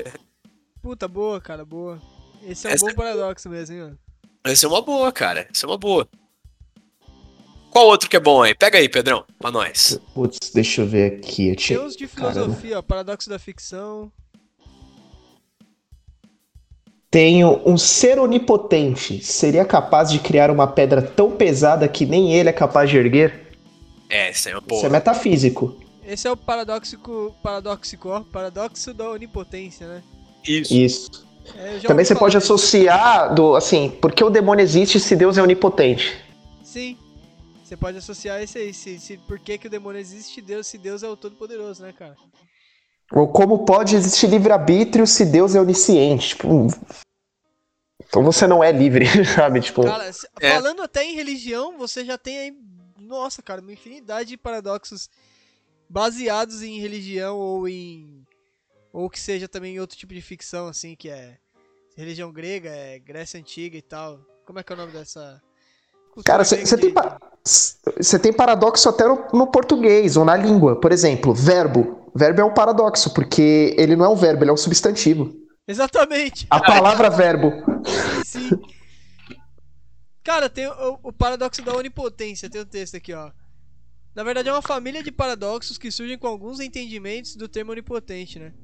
Puta, 0.82 1.08
boa, 1.08 1.40
cara, 1.40 1.64
boa. 1.64 2.00
Esse 2.46 2.66
é 2.66 2.70
um 2.70 2.72
Essa- 2.74 2.86
bom 2.86 2.94
paradoxo 2.94 3.48
mesmo, 3.48 3.74
hein, 3.74 3.82
mano. 3.82 3.98
Essa 4.44 4.66
é 4.66 4.68
uma 4.68 4.82
boa, 4.82 5.10
cara. 5.10 5.48
Essa 5.50 5.66
é 5.66 5.68
uma 5.68 5.78
boa. 5.78 6.06
Qual 7.70 7.86
outro 7.86 8.08
que 8.08 8.16
é 8.16 8.20
bom 8.20 8.42
aí? 8.42 8.54
Pega 8.54 8.78
aí, 8.78 8.88
Pedrão, 8.88 9.24
pra 9.38 9.50
nós. 9.50 9.98
Putz, 10.14 10.50
deixa 10.52 10.82
eu 10.82 10.86
ver 10.86 11.14
aqui. 11.14 11.48
Eu 11.48 11.56
tinha... 11.56 11.80
uns 11.80 11.96
de 11.96 12.06
Caramba. 12.06 12.32
filosofia, 12.34 12.78
ó, 12.78 12.82
paradoxo 12.82 13.28
da 13.28 13.38
ficção. 13.38 14.12
Tenho 17.10 17.62
um 17.64 17.78
ser 17.78 18.18
onipotente. 18.18 19.24
Seria 19.24 19.64
capaz 19.64 20.10
de 20.10 20.18
criar 20.18 20.50
uma 20.50 20.66
pedra 20.66 21.00
tão 21.00 21.30
pesada 21.30 21.88
que 21.88 22.04
nem 22.04 22.34
ele 22.34 22.48
é 22.48 22.52
capaz 22.52 22.90
de 22.90 22.96
erguer? 22.96 23.43
É, 24.08 24.28
essa 24.28 24.50
é 24.50 24.56
uma 24.58 24.62
Isso 24.70 24.86
é 24.86 24.88
metafísico. 24.88 25.76
Esse 26.06 26.28
é 26.28 26.30
o 26.30 26.36
paradoxico, 26.36 27.34
paradoxico, 27.42 28.08
ó, 28.10 28.20
paradoxo 28.20 28.92
da 28.92 29.10
onipotência, 29.10 29.86
né? 29.86 30.02
Isso. 30.46 30.74
Isso. 30.74 31.26
É, 31.56 31.78
Também 31.78 32.04
você 32.04 32.14
pode 32.14 32.36
disso. 32.36 32.52
associar 32.54 33.34
do 33.34 33.54
assim, 33.56 33.90
por 33.90 34.12
que 34.12 34.22
o 34.24 34.30
demônio 34.30 34.62
existe 34.62 34.98
se 35.00 35.14
Deus 35.16 35.36
é 35.38 35.42
onipotente? 35.42 36.22
Sim. 36.62 36.96
Você 37.62 37.76
pode 37.76 37.96
associar 37.98 38.42
esse 38.42 38.58
aí, 38.58 38.74
se, 38.74 38.98
se, 38.98 39.16
por 39.16 39.38
que, 39.38 39.56
que 39.56 39.66
o 39.66 39.70
demônio 39.70 39.98
existe, 39.98 40.40
Deus, 40.42 40.66
se 40.66 40.76
Deus 40.76 41.02
é 41.02 41.08
o 41.08 41.16
Todo-Poderoso, 41.16 41.82
né, 41.82 41.92
cara? 41.98 42.14
Ou 43.12 43.26
como 43.28 43.64
pode 43.64 43.96
existir 43.96 44.26
livre-arbítrio 44.26 45.06
se 45.06 45.24
Deus 45.24 45.54
é 45.54 45.60
onisciente? 45.60 46.28
Tipo, 46.30 46.66
então 48.06 48.22
você 48.22 48.46
não 48.46 48.62
é 48.62 48.70
livre, 48.70 49.06
sabe? 49.24 49.60
Tipo, 49.60 49.82
Cara, 49.84 50.10
É. 50.40 50.50
falando 50.54 50.82
até 50.82 51.04
em 51.04 51.14
religião, 51.14 51.76
você 51.78 52.04
já 52.04 52.18
tem 52.18 52.38
aí, 52.38 52.52
nossa, 53.14 53.42
cara, 53.42 53.60
uma 53.60 53.72
infinidade 53.72 54.30
de 54.30 54.36
paradoxos 54.36 55.08
baseados 55.88 56.62
em 56.62 56.80
religião 56.80 57.36
ou 57.36 57.68
em. 57.68 58.22
Ou 58.92 59.08
que 59.10 59.18
seja 59.18 59.48
também 59.48 59.74
em 59.76 59.80
outro 59.80 59.96
tipo 59.96 60.14
de 60.14 60.20
ficção, 60.20 60.68
assim, 60.68 60.94
que 60.94 61.08
é 61.08 61.36
religião 61.96 62.32
grega, 62.32 62.70
é 62.70 62.98
Grécia 62.98 63.40
Antiga 63.40 63.76
e 63.76 63.82
tal. 63.82 64.20
Como 64.44 64.58
é 64.58 64.62
que 64.62 64.72
é 64.72 64.74
o 64.74 64.78
nome 64.78 64.92
dessa. 64.92 65.40
cultura 66.12 66.24
Cara, 66.24 66.44
você 66.44 66.76
tem, 66.76 66.92
pa- 66.92 67.18
você 67.44 68.18
tem 68.18 68.32
paradoxo 68.32 68.88
até 68.88 69.06
no, 69.06 69.26
no 69.32 69.46
português 69.46 70.16
ou 70.16 70.24
na 70.24 70.36
língua. 70.36 70.80
Por 70.80 70.92
exemplo, 70.92 71.34
verbo. 71.34 72.10
Verbo 72.14 72.40
é 72.40 72.44
um 72.44 72.54
paradoxo, 72.54 73.12
porque 73.12 73.74
ele 73.76 73.96
não 73.96 74.04
é 74.04 74.08
um 74.08 74.14
verbo, 74.16 74.44
ele 74.44 74.50
é 74.50 74.54
um 74.54 74.56
substantivo. 74.56 75.34
Exatamente! 75.66 76.46
A 76.50 76.60
palavra 76.60 77.10
verbo. 77.10 77.50
Sim. 78.24 78.50
Cara, 80.24 80.48
tem 80.48 80.66
o, 80.66 80.98
o 81.02 81.12
paradoxo 81.12 81.62
da 81.62 81.76
onipotência, 81.76 82.48
tem 82.48 82.62
um 82.62 82.64
texto 82.64 82.96
aqui, 82.96 83.12
ó. 83.12 83.30
Na 84.14 84.24
verdade, 84.24 84.48
é 84.48 84.52
uma 84.52 84.62
família 84.62 85.02
de 85.02 85.12
paradoxos 85.12 85.76
que 85.76 85.90
surgem 85.90 86.16
com 86.16 86.26
alguns 86.26 86.60
entendimentos 86.60 87.36
do 87.36 87.46
termo 87.46 87.72
onipotente, 87.72 88.38
né? 88.38 88.54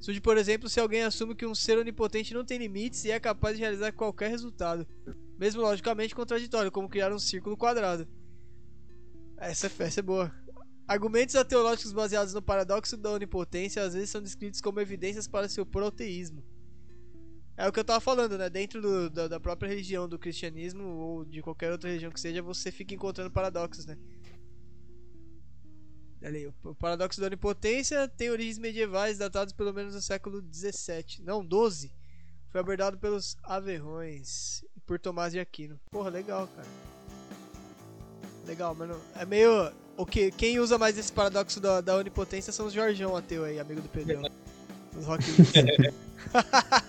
Surge, 0.00 0.20
por 0.20 0.36
exemplo, 0.36 0.68
se 0.68 0.80
alguém 0.80 1.02
assume 1.02 1.36
que 1.36 1.46
um 1.46 1.54
ser 1.54 1.78
onipotente 1.78 2.34
não 2.34 2.44
tem 2.44 2.58
limites 2.58 3.04
e 3.04 3.12
é 3.12 3.20
capaz 3.20 3.56
de 3.56 3.62
realizar 3.62 3.92
qualquer 3.92 4.28
resultado, 4.28 4.84
mesmo 5.38 5.62
logicamente 5.62 6.16
contraditório, 6.16 6.72
como 6.72 6.88
criar 6.88 7.12
um 7.12 7.18
círculo 7.18 7.56
quadrado. 7.56 8.08
Essa, 9.38 9.70
essa 9.78 10.00
é 10.00 10.02
boa. 10.02 10.34
Argumentos 10.88 11.36
ateológicos 11.36 11.92
baseados 11.92 12.34
no 12.34 12.42
paradoxo 12.42 12.96
da 12.96 13.12
onipotência 13.12 13.82
às 13.82 13.94
vezes 13.94 14.10
são 14.10 14.20
descritos 14.20 14.60
como 14.60 14.80
evidências 14.80 15.28
para 15.28 15.48
seu 15.48 15.64
proteísmo. 15.64 16.42
É 17.56 17.68
o 17.68 17.72
que 17.72 17.78
eu 17.80 17.84
tava 17.84 18.00
falando, 18.00 18.38
né? 18.38 18.48
Dentro 18.48 18.80
do- 18.80 19.10
da, 19.10 19.28
da 19.28 19.38
própria 19.40 19.68
religião, 19.68 20.08
do 20.08 20.18
cristianismo 20.18 20.84
ou 20.84 21.24
de 21.24 21.42
qualquer 21.42 21.70
outra 21.70 21.88
religião 21.88 22.10
que 22.10 22.20
seja, 22.20 22.40
você 22.42 22.70
fica 22.72 22.94
encontrando 22.94 23.30
paradoxos, 23.30 23.84
né? 23.86 23.96
Ali, 26.24 26.46
o 26.62 26.74
paradoxo 26.74 27.20
da 27.20 27.26
onipotência 27.26 28.06
tem 28.08 28.30
origens 28.30 28.58
medievais 28.58 29.18
datados 29.18 29.52
pelo 29.52 29.72
menos 29.72 29.92
do 29.94 30.00
século 30.00 30.40
XVII. 30.52 31.20
Não, 31.24 31.42
XII. 31.42 31.90
Foi 32.50 32.60
abordado 32.60 32.96
pelos 32.98 33.36
Averrões 33.42 34.62
e 34.76 34.80
por 34.80 34.98
Tomás 35.00 35.32
de 35.32 35.40
Aquino. 35.40 35.80
Porra, 35.90 36.10
legal, 36.10 36.46
cara. 36.54 36.68
Legal, 38.46 38.74
mano. 38.74 39.00
É 39.16 39.24
meio. 39.24 39.72
O 39.96 40.06
que, 40.06 40.30
quem 40.30 40.58
usa 40.60 40.78
mais 40.78 40.96
esse 40.96 41.12
paradoxo 41.12 41.60
da, 41.60 41.80
da 41.80 41.96
onipotência 41.96 42.52
são 42.52 42.66
os 42.66 42.72
Jorjão 42.72 43.16
ateu 43.16 43.44
aí, 43.44 43.58
amigo 43.58 43.80
do 43.80 43.88
Pedrão. 43.88 44.22
Os 44.96 45.06
rock 45.06 45.24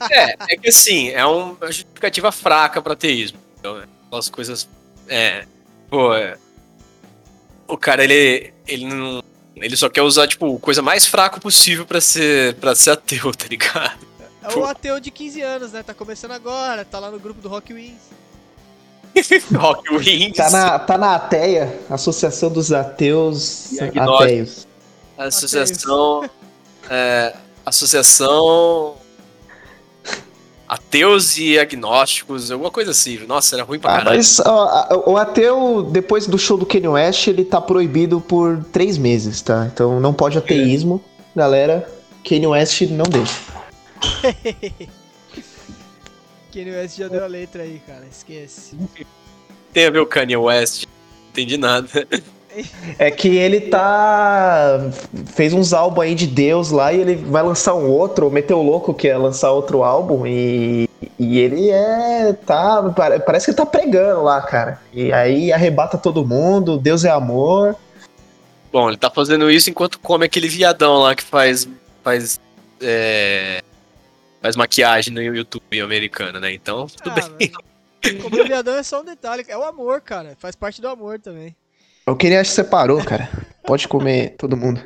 É, 0.10 0.54
é 0.54 0.58
que 0.58 0.70
assim, 0.70 1.10
é 1.10 1.26
uma 1.26 1.68
justificativa 1.68 2.32
fraca 2.32 2.82
para 2.82 2.93
ateísmo. 2.93 3.38
Então, 3.60 3.78
é, 3.78 3.84
aquelas 4.08 4.30
coisas. 4.30 4.70
É. 5.08 5.45
Pô, 5.89 6.14
é, 6.14 6.38
o 7.68 7.78
cara, 7.78 8.04
ele. 8.04 8.54
Ele 8.68 8.86
não. 8.86 9.24
Ele 9.56 9.78
só 9.78 9.89
quer 9.89 10.01
usar, 10.01 10.28
tipo, 10.28 10.56
a 10.56 10.60
coisa 10.60 10.82
mais 10.82 11.06
fraca 11.06 11.39
possível 11.39 11.86
para 11.86 12.01
ser, 12.01 12.56
pra 12.56 12.74
ser 12.74 12.91
ateu, 12.91 13.32
tá 13.36 13.45
ligado? 13.47 14.06
É 14.41 14.56
o 14.56 14.66
ateu 14.66 14.99
de 14.99 15.12
15 15.12 15.41
anos, 15.41 15.72
né? 15.72 15.84
Tá 15.84 15.93
começando 15.93 16.32
agora, 16.32 16.84
tá 16.84 16.99
lá 16.99 17.12
no 17.12 17.20
grupo 17.20 17.41
do 17.41 17.47
Rock 17.47 17.74
Wins. 17.74 17.93
Rock 19.56 19.95
Wins. 19.95 20.36
Tá 20.36 20.49
na, 20.49 20.80
tá 20.80 20.97
na 20.97 21.16
ATEA, 21.16 21.80
Associação 21.89 22.49
dos 22.49 22.72
Ateus 22.74 23.72
Ateios. 23.80 24.68
Associação. 25.18 26.30
É, 26.89 27.36
associação. 27.66 28.95
Ateus 30.68 31.38
e 31.38 31.59
agnósticos, 31.59 32.49
alguma 32.49 32.72
coisa 32.72 32.91
assim. 32.91 33.18
Nossa, 33.28 33.55
era 33.55 33.64
ruim 33.64 33.78
pra 33.80 33.91
Ah, 33.91 33.97
caralho. 33.97 34.18
mas 34.18 34.39
ó, 34.39 35.03
o 35.11 35.18
ateu, 35.18 35.84
depois 35.91 36.26
do 36.26 36.39
show 36.39 36.57
do 36.57 36.66
Kanye 36.66 36.88
West, 36.88 37.28
ele 37.28 37.45
tá 37.45 37.61
proibido 37.61 38.20
por 38.20 38.64
três 38.72 38.97
meses, 38.97 39.41
tá? 39.41 39.70
Então 39.72 39.99
não 39.99 40.14
pode 40.14 40.38
ateísmo. 40.38 41.03
Galera, 41.36 41.88
Kanye 42.28 42.47
West 42.47 42.82
não 42.89 43.03
deixa. 43.05 43.39
Kanye 46.51 46.72
West 46.72 46.97
já 46.97 47.07
deu 47.07 47.24
a 47.24 47.28
letra 47.28 47.64
aí, 47.64 47.80
cara. 47.86 48.05
Esquece. 48.09 48.76
Tem 49.72 49.86
a 49.86 49.91
ver 49.91 49.99
o 49.99 50.05
Kanye 50.07 50.38
West. 50.38 50.86
Não 50.86 51.30
entendi 51.32 51.57
nada. 51.57 51.88
É 52.99 53.10
que 53.12 53.36
ele 53.38 53.62
tá. 53.62 54.89
fez 55.34 55.54
uns 55.54 55.74
álbuns 55.74 56.04
aí 56.06 56.16
de 56.16 56.28
Deus 56.28 56.70
lá 56.72 56.91
e 56.93 56.99
ele 57.01 57.16
vai 57.16 57.41
lançar 57.43 57.74
um 57.74 57.89
outro, 57.89 58.30
meteu 58.30 58.60
o 58.60 58.64
louco 58.64 58.93
que 58.93 59.08
é 59.08 59.18
lançar 59.18 59.51
outro 59.51 59.84
álbum 59.84 60.26
e. 60.28 60.89
E 61.20 61.39
ele 61.39 61.70
é. 61.70 62.34
tá. 62.45 62.82
pare- 62.95 63.20
Parece 63.20 63.45
que 63.47 63.54
tá 63.54 63.66
pregando 63.66 64.24
lá, 64.24 64.41
cara. 64.41 64.80
E 64.93 65.12
aí 65.14 65.51
arrebata 65.51 65.97
todo 65.97 66.26
mundo, 66.26 66.78
Deus 66.78 67.04
é 67.04 67.10
amor. 67.10 67.76
Bom, 68.72 68.88
ele 68.89 68.97
tá 68.97 69.10
fazendo 69.10 69.49
isso 69.51 69.70
enquanto 69.70 69.99
come 69.99 70.26
aquele 70.26 70.47
viadão 70.47 70.97
lá 70.99 71.16
que 71.16 71.24
faz. 71.24 71.68
faz. 72.04 72.39
É, 72.82 73.62
faz 74.41 74.56
maquiagem 74.56 75.14
no 75.14 75.22
YouTube 75.22 75.80
americano, 75.82 76.39
né? 76.39 76.54
Então, 76.54 76.88
tudo 76.88 77.12
Ah, 77.18 77.30
bem. 77.38 77.51
mas 77.54 78.22
Comer 78.22 78.45
viadão 78.47 78.76
é 78.76 78.84
só 78.84 78.99
um 79.01 79.06
detalhe. 79.06 79.45
É 79.47 79.58
o 79.58 79.64
amor, 79.64 80.01
cara. 80.01 80.36
Faz 80.38 80.56
parte 80.56 80.82
do 80.82 80.88
amor 80.89 81.20
também. 81.20 81.56
O 82.06 82.16
Kanye 82.16 82.38
West 82.38 82.51
separou, 82.51 83.04
cara. 83.04 83.30
Pode 83.66 83.88
comer 83.88 84.36
todo 84.38 84.58
mundo. 84.58 84.82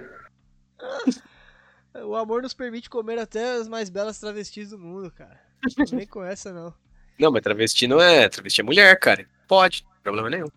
O 2.06 2.16
amor 2.16 2.42
nos 2.42 2.54
permite 2.54 2.90
comer 2.90 3.18
até 3.18 3.54
as 3.56 3.68
mais 3.68 3.90
belas 3.90 4.20
travestis 4.20 4.70
do 4.70 4.78
mundo, 4.78 5.12
cara. 5.12 5.40
Não 5.78 5.86
vem 5.86 6.06
com 6.06 6.24
essa, 6.24 6.54
não. 6.54 6.74
Não, 7.20 7.32
mas 7.32 7.42
travesti 7.42 7.88
não 7.88 8.00
é. 8.00 8.30
Travesti 8.30 8.62
é 8.62 8.64
mulher, 8.64 9.00
cara. 9.00 9.26
Pode, 9.48 9.84
problema 10.04 10.30
nenhum. 10.30 10.48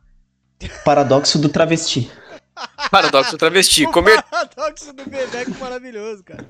Paradoxo 0.84 1.38
do 1.38 1.48
travesti. 1.48 2.10
Paradoxo 2.90 3.32
do 3.32 3.38
travesti. 3.38 3.86
O 3.86 3.90
Comer 3.90 4.22
paradoxo 4.30 4.92
do 4.92 5.08
Bebeco 5.08 5.52
maravilhoso, 5.58 6.22
cara. 6.22 6.46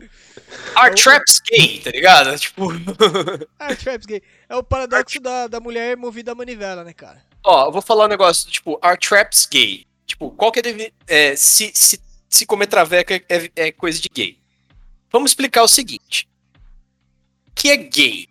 are 0.74 0.92
traps 0.94 1.40
gay, 1.48 1.78
tá 1.78 1.90
ligado? 1.90 2.36
Tipo. 2.36 2.68
Ah, 3.60 3.76
Traps 3.76 4.06
Gay. 4.06 4.22
É 4.48 4.56
o 4.56 4.64
paradoxo 4.64 5.20
da, 5.20 5.46
da 5.46 5.60
mulher 5.60 5.96
movida 5.96 6.32
à 6.32 6.34
manivela, 6.34 6.82
né, 6.82 6.92
cara? 6.92 7.22
Ó, 7.44 7.66
eu 7.66 7.72
vou 7.72 7.82
falar 7.82 8.06
um 8.06 8.08
negócio, 8.08 8.50
tipo, 8.50 8.78
are 8.82 8.98
traps 8.98 9.46
gay? 9.46 9.86
Tipo, 10.10 10.28
qual 10.32 10.50
que 10.50 10.58
é, 10.58 10.92
é 11.06 11.36
se, 11.36 11.70
se, 11.72 12.02
se 12.28 12.44
comer 12.44 12.66
traveca 12.66 13.14
é, 13.14 13.50
é 13.54 13.70
coisa 13.70 14.00
de 14.00 14.08
gay. 14.08 14.40
Vamos 15.08 15.30
explicar 15.30 15.62
o 15.62 15.68
seguinte. 15.68 16.28
O 17.46 17.52
que 17.54 17.70
é 17.70 17.76
gay? 17.76 18.28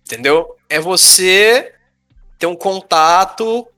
Entendeu? 0.00 0.56
É 0.66 0.80
você 0.80 1.74
ter 2.38 2.46
um 2.46 2.56
contato 2.56 3.68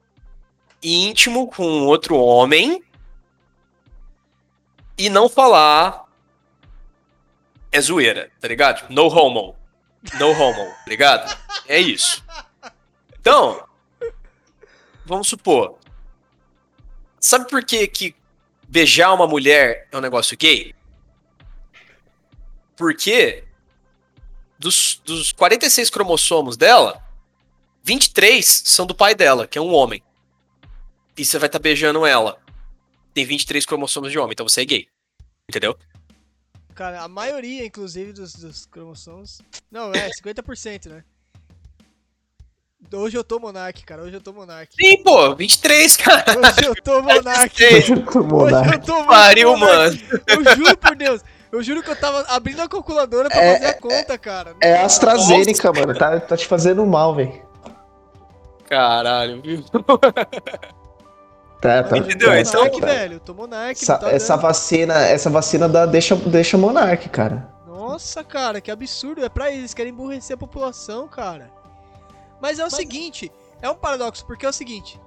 íntimo 0.80 1.48
com 1.48 1.86
outro 1.86 2.16
homem 2.16 2.80
e 4.96 5.10
não 5.10 5.28
falar 5.28 6.04
é 7.72 7.80
zoeira, 7.80 8.30
tá 8.40 8.46
ligado? 8.46 8.82
Tipo, 8.82 8.92
No 8.92 9.08
homo. 9.08 9.56
No 10.20 10.30
homo, 10.30 10.64
tá 10.64 10.84
ligado? 10.86 11.36
É 11.66 11.80
isso. 11.80 12.24
Então, 13.18 13.66
vamos 15.04 15.26
supor. 15.26 15.76
Sabe 17.20 17.48
por 17.48 17.64
que, 17.64 17.86
que 17.86 18.14
beijar 18.68 19.12
uma 19.14 19.26
mulher 19.26 19.88
é 19.90 19.96
um 19.96 20.00
negócio 20.00 20.36
gay? 20.36 20.74
Porque 22.76 23.44
dos, 24.58 25.00
dos 25.04 25.32
46 25.32 25.90
cromossomos 25.90 26.56
dela, 26.56 27.02
23 27.82 28.44
são 28.64 28.86
do 28.86 28.94
pai 28.94 29.14
dela, 29.14 29.46
que 29.46 29.58
é 29.58 29.60
um 29.60 29.72
homem. 29.72 30.02
E 31.16 31.24
você 31.24 31.38
vai 31.38 31.46
estar 31.48 31.58
beijando 31.58 32.04
ela. 32.04 32.38
Tem 33.14 33.24
23 33.24 33.64
cromossomos 33.64 34.12
de 34.12 34.18
homem, 34.18 34.32
então 34.32 34.46
você 34.46 34.62
é 34.62 34.64
gay. 34.64 34.88
Entendeu? 35.48 35.78
Cara, 36.74 37.02
a 37.02 37.08
maioria, 37.08 37.64
inclusive, 37.64 38.12
dos, 38.12 38.34
dos 38.34 38.66
cromossomos. 38.66 39.40
Não, 39.70 39.92
é, 39.94 40.10
50%, 40.10 40.90
né? 40.90 41.04
Hoje 42.92 43.16
eu 43.16 43.24
tô 43.24 43.40
Monark, 43.40 43.84
cara. 43.84 44.02
Hoje 44.02 44.14
eu 44.14 44.20
tô 44.20 44.32
Monark. 44.32 44.72
Sim, 44.78 45.02
pô, 45.02 45.34
23, 45.34 45.96
cara. 45.96 46.24
Hoje 46.38 46.66
eu 46.66 46.82
tô 46.82 47.02
Monark. 47.02 47.50
23. 47.56 47.90
Hoje 47.90 47.92
eu 47.92 48.04
tô 48.04 48.22
muito 48.22 49.06
Pariu, 49.06 49.56
Monark. 49.56 50.04
mano. 50.08 50.22
Eu 50.26 50.56
juro 50.56 50.76
por 50.76 50.94
Deus. 50.96 51.20
Eu 51.50 51.62
juro 51.62 51.82
que 51.82 51.90
eu 51.90 51.96
tava 51.96 52.20
abrindo 52.28 52.60
a 52.60 52.68
calculadora 52.68 53.28
pra 53.28 53.40
É, 53.42 53.54
fazer 53.54 53.66
a 53.66 53.74
conta, 53.80 54.18
cara. 54.18 54.54
É 54.60 54.76
AstraZeneca, 54.78 55.72
mano. 55.72 55.94
Tá, 55.94 56.20
tá 56.20 56.36
te 56.36 56.46
fazendo 56.46 56.84
mal, 56.86 57.14
velho. 57.14 57.42
Caralho, 58.68 59.40
viu? 59.42 59.62
Tá, 61.60 61.82
tá. 61.82 61.96
Entendeu? 61.98 62.28
Tô 62.28 62.34
Então, 62.36 62.64
Monark, 62.64 62.80
velho. 62.80 63.20
Tô 63.20 63.34
Monark. 63.34 63.82
Essa, 63.82 63.98
tá 63.98 64.10
essa 64.10 64.36
vacina, 64.36 64.94
essa 65.06 65.30
vacina 65.30 65.68
da, 65.68 65.86
deixa, 65.86 66.14
deixa 66.14 66.58
monarque, 66.58 67.08
cara. 67.08 67.48
Nossa, 67.66 68.22
cara, 68.22 68.60
que 68.60 68.70
absurdo. 68.70 69.24
É 69.24 69.28
pra 69.28 69.50
eles, 69.50 69.72
querem 69.74 69.92
emburrecer 69.92 70.34
a 70.34 70.38
população, 70.38 71.08
cara. 71.08 71.50
Mas 72.40 72.58
é 72.58 72.64
o 72.64 72.70
seguinte, 72.70 73.32
é 73.60 73.70
um 73.70 73.74
paradoxo, 73.74 74.24
porque 74.26 74.44
é 74.46 74.48
o 74.48 74.52
seguinte. 74.52 75.00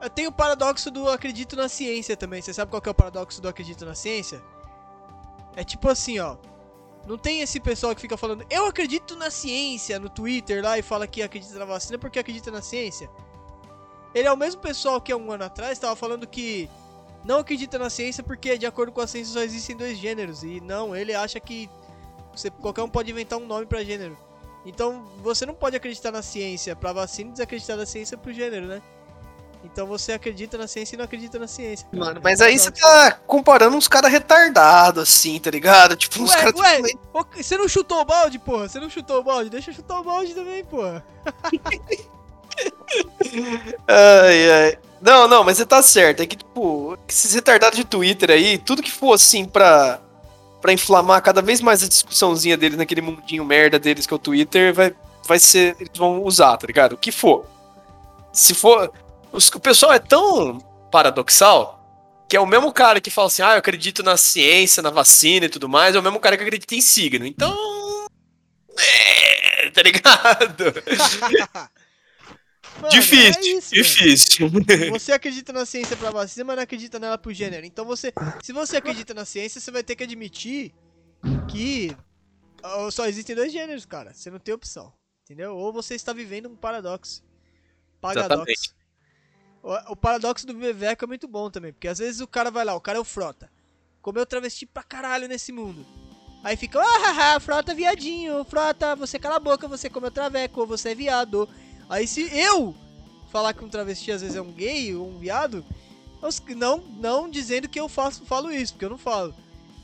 Eu 0.00 0.08
tenho 0.08 0.30
o 0.30 0.32
paradoxo 0.32 0.90
do 0.90 1.08
acredito 1.10 1.56
na 1.56 1.68
ciência 1.68 2.16
também. 2.16 2.40
Você 2.40 2.54
sabe 2.54 2.70
qual 2.70 2.80
que 2.80 2.88
é 2.88 2.92
o 2.92 2.94
paradoxo 2.94 3.40
do 3.40 3.48
acredito 3.48 3.84
na 3.84 3.94
ciência? 3.94 4.42
É 5.54 5.62
tipo 5.62 5.88
assim, 5.88 6.18
ó. 6.18 6.36
Não 7.06 7.18
tem 7.18 7.40
esse 7.40 7.58
pessoal 7.58 7.94
que 7.94 8.00
fica 8.00 8.16
falando, 8.16 8.44
eu 8.50 8.66
acredito 8.66 9.16
na 9.16 9.30
ciência 9.30 9.98
no 9.98 10.10
Twitter 10.10 10.62
lá 10.62 10.78
e 10.78 10.82
fala 10.82 11.06
que 11.06 11.22
acredita 11.22 11.58
na 11.58 11.64
vacina 11.64 11.98
porque 11.98 12.18
acredita 12.18 12.50
na 12.50 12.60
ciência. 12.60 13.10
Ele 14.14 14.28
é 14.28 14.32
o 14.32 14.36
mesmo 14.36 14.60
pessoal 14.60 15.00
que 15.00 15.12
há 15.12 15.16
um 15.16 15.32
ano 15.32 15.44
atrás 15.44 15.72
estava 15.72 15.96
falando 15.96 16.26
que 16.26 16.68
não 17.24 17.38
acredita 17.38 17.78
na 17.78 17.88
ciência 17.88 18.22
porque, 18.22 18.58
de 18.58 18.66
acordo 18.66 18.92
com 18.92 19.00
a 19.00 19.06
ciência, 19.06 19.32
só 19.32 19.40
existem 19.40 19.76
dois 19.76 19.98
gêneros. 19.98 20.42
E 20.42 20.60
não, 20.60 20.94
ele 20.94 21.14
acha 21.14 21.38
que 21.38 21.70
você, 22.34 22.50
qualquer 22.50 22.82
um 22.82 22.88
pode 22.88 23.10
inventar 23.10 23.38
um 23.38 23.46
nome 23.46 23.66
pra 23.66 23.84
gênero. 23.84 24.16
Então, 24.64 25.04
você 25.22 25.46
não 25.46 25.54
pode 25.54 25.74
acreditar 25.76 26.10
na 26.12 26.22
ciência 26.22 26.76
pra 26.76 26.92
vacina 26.92 27.30
e 27.30 27.32
desacreditar 27.32 27.76
na 27.76 27.86
ciência 27.86 28.16
pro 28.18 28.32
gênero, 28.32 28.66
né? 28.66 28.82
Então 29.62 29.86
você 29.86 30.12
acredita 30.12 30.56
na 30.56 30.66
ciência 30.66 30.94
e 30.94 30.98
não 30.98 31.04
acredita 31.04 31.38
na 31.38 31.46
ciência. 31.46 31.86
cara. 31.90 32.02
Mano, 32.04 32.18
É 32.18 32.22
mas 32.22 32.40
aí 32.40 32.58
você 32.58 32.70
paradoxo. 32.70 33.10
tá 33.10 33.20
comparando 33.26 33.76
uns 33.76 33.86
caras 33.88 34.10
retardados, 34.10 35.02
assim, 35.02 35.38
tá 35.38 35.50
ligado? 35.50 35.96
Tipo, 35.96 36.22
uns 36.22 36.30
Ué, 36.30 36.36
caras. 36.36 36.54
ué, 36.58 36.80
ô, 37.12 37.24
você 37.36 37.58
não 37.58 37.68
chutou 37.68 38.00
o 38.00 38.04
balde, 38.06 38.38
porra? 38.38 38.68
Você 38.70 38.80
não 38.80 38.88
chutou 38.88 39.18
o 39.20 39.22
balde? 39.22 39.50
Deixa 39.50 39.70
eu 39.70 39.74
chutar 39.74 40.00
o 40.00 40.04
balde 40.04 40.34
também, 40.34 40.64
porra. 40.64 41.04
Ai, 43.86 44.50
ai. 44.50 44.78
Não, 45.00 45.26
não, 45.26 45.42
mas 45.44 45.56
você 45.56 45.64
tá 45.66 45.82
certo. 45.82 46.20
É 46.22 46.26
que, 46.26 46.36
tipo, 46.36 46.98
esses 47.08 47.32
retardados 47.34 47.78
de 47.78 47.84
Twitter 47.84 48.30
aí, 48.30 48.58
tudo 48.58 48.82
que 48.82 48.90
for 48.90 49.14
assim 49.14 49.44
pra, 49.44 50.00
pra 50.60 50.72
inflamar 50.72 51.22
cada 51.22 51.40
vez 51.42 51.60
mais 51.60 51.82
a 51.82 51.88
discussãozinha 51.88 52.56
deles 52.56 52.76
naquele 52.78 53.00
mundinho 53.00 53.44
merda 53.44 53.78
deles 53.78 54.06
que 54.06 54.12
é 54.12 54.16
o 54.16 54.18
Twitter, 54.18 54.72
vai, 54.74 54.94
vai 55.26 55.38
ser. 55.38 55.76
Eles 55.80 55.92
vão 55.96 56.22
usar, 56.22 56.56
tá 56.56 56.66
ligado? 56.66 56.92
O 56.92 56.98
que 56.98 57.10
for. 57.12 57.44
Se 58.32 58.54
for. 58.54 58.92
os- 59.32 59.48
o 59.48 59.60
pessoal 59.60 59.92
é 59.92 59.98
tão 59.98 60.58
paradoxal 60.90 61.76
que 62.28 62.36
é 62.36 62.40
o 62.40 62.46
mesmo 62.46 62.72
cara 62.72 63.00
que 63.00 63.10
fala 63.10 63.26
assim, 63.26 63.42
ah, 63.42 63.52
eu 63.54 63.58
acredito 63.58 64.02
na 64.04 64.16
ciência, 64.16 64.82
na 64.82 64.90
vacina 64.90 65.46
e 65.46 65.48
tudo 65.48 65.68
mais, 65.68 65.96
é 65.96 65.98
o 65.98 66.02
mesmo 66.02 66.20
cara 66.20 66.36
que 66.36 66.44
acredita 66.44 66.74
em 66.76 66.80
signo. 66.80 67.26
Então. 67.26 67.52
É, 68.78 69.70
tá 69.70 69.82
ligado? 69.82 70.64
Mano, 72.80 72.88
difícil, 72.88 73.42
é 73.42 73.58
isso, 73.58 73.74
difícil. 73.74 74.50
Você 74.90 75.12
acredita 75.12 75.52
na 75.52 75.66
ciência 75.66 75.96
pra 75.96 76.10
vacina, 76.10 76.44
mas 76.44 76.56
não 76.56 76.62
acredita 76.62 76.98
nela 76.98 77.18
pro 77.18 77.32
gênero. 77.32 77.66
Então 77.66 77.84
você. 77.84 78.12
Se 78.42 78.52
você 78.52 78.76
acredita 78.78 79.12
na 79.12 79.24
ciência, 79.24 79.60
você 79.60 79.70
vai 79.70 79.82
ter 79.82 79.96
que 79.96 80.04
admitir 80.04 80.72
que 81.48 81.94
só 82.90 83.06
existem 83.06 83.36
dois 83.36 83.52
gêneros, 83.52 83.84
cara. 83.84 84.12
Você 84.14 84.30
não 84.30 84.38
tem 84.38 84.54
opção. 84.54 84.92
Entendeu? 85.24 85.56
Ou 85.56 85.72
você 85.72 85.94
está 85.94 86.12
vivendo 86.12 86.48
um 86.48 86.56
paradoxo. 86.56 87.22
Paradoxo. 88.00 88.32
Exatamente. 88.34 88.74
O, 89.62 89.92
o 89.92 89.96
paradoxo 89.96 90.46
do 90.46 90.56
Viveco 90.56 91.04
é 91.04 91.08
muito 91.08 91.28
bom 91.28 91.50
também, 91.50 91.72
porque 91.72 91.88
às 91.88 91.98
vezes 91.98 92.20
o 92.20 92.26
cara 92.26 92.50
vai 92.50 92.64
lá, 92.64 92.74
o 92.74 92.80
cara 92.80 92.98
é 92.98 93.00
o 93.00 93.04
frota. 93.04 93.50
Comeu 94.00 94.24
travesti 94.24 94.64
pra 94.64 94.82
caralho 94.82 95.28
nesse 95.28 95.52
mundo. 95.52 95.86
Aí 96.42 96.56
fica, 96.56 96.80
ah, 96.80 96.98
haha, 96.98 97.40
frota 97.40 97.74
viadinho, 97.74 98.42
frota, 98.44 98.96
você 98.96 99.18
cala 99.18 99.36
a 99.36 99.40
boca, 99.40 99.68
você 99.68 99.90
comeu 99.90 100.10
traveco, 100.10 100.66
você 100.66 100.90
é 100.90 100.94
viado. 100.94 101.46
Aí 101.90 102.06
se 102.06 102.22
eu 102.32 102.74
falar 103.30 103.52
que 103.52 103.62
um 103.64 103.68
travesti 103.68 104.10
às 104.12 104.22
vezes 104.22 104.36
é 104.36 104.40
um 104.40 104.50
gay 104.52 104.94
ou 104.96 105.06
um 105.08 105.18
viado, 105.18 105.62
não, 106.56 106.80
não 106.98 107.28
dizendo 107.28 107.68
que 107.68 107.78
eu 107.80 107.88
faço, 107.88 108.22
falo 108.24 108.50
isso, 108.50 108.72
porque 108.72 108.84
eu 108.86 108.90
não 108.90 108.96
falo. 108.98 109.34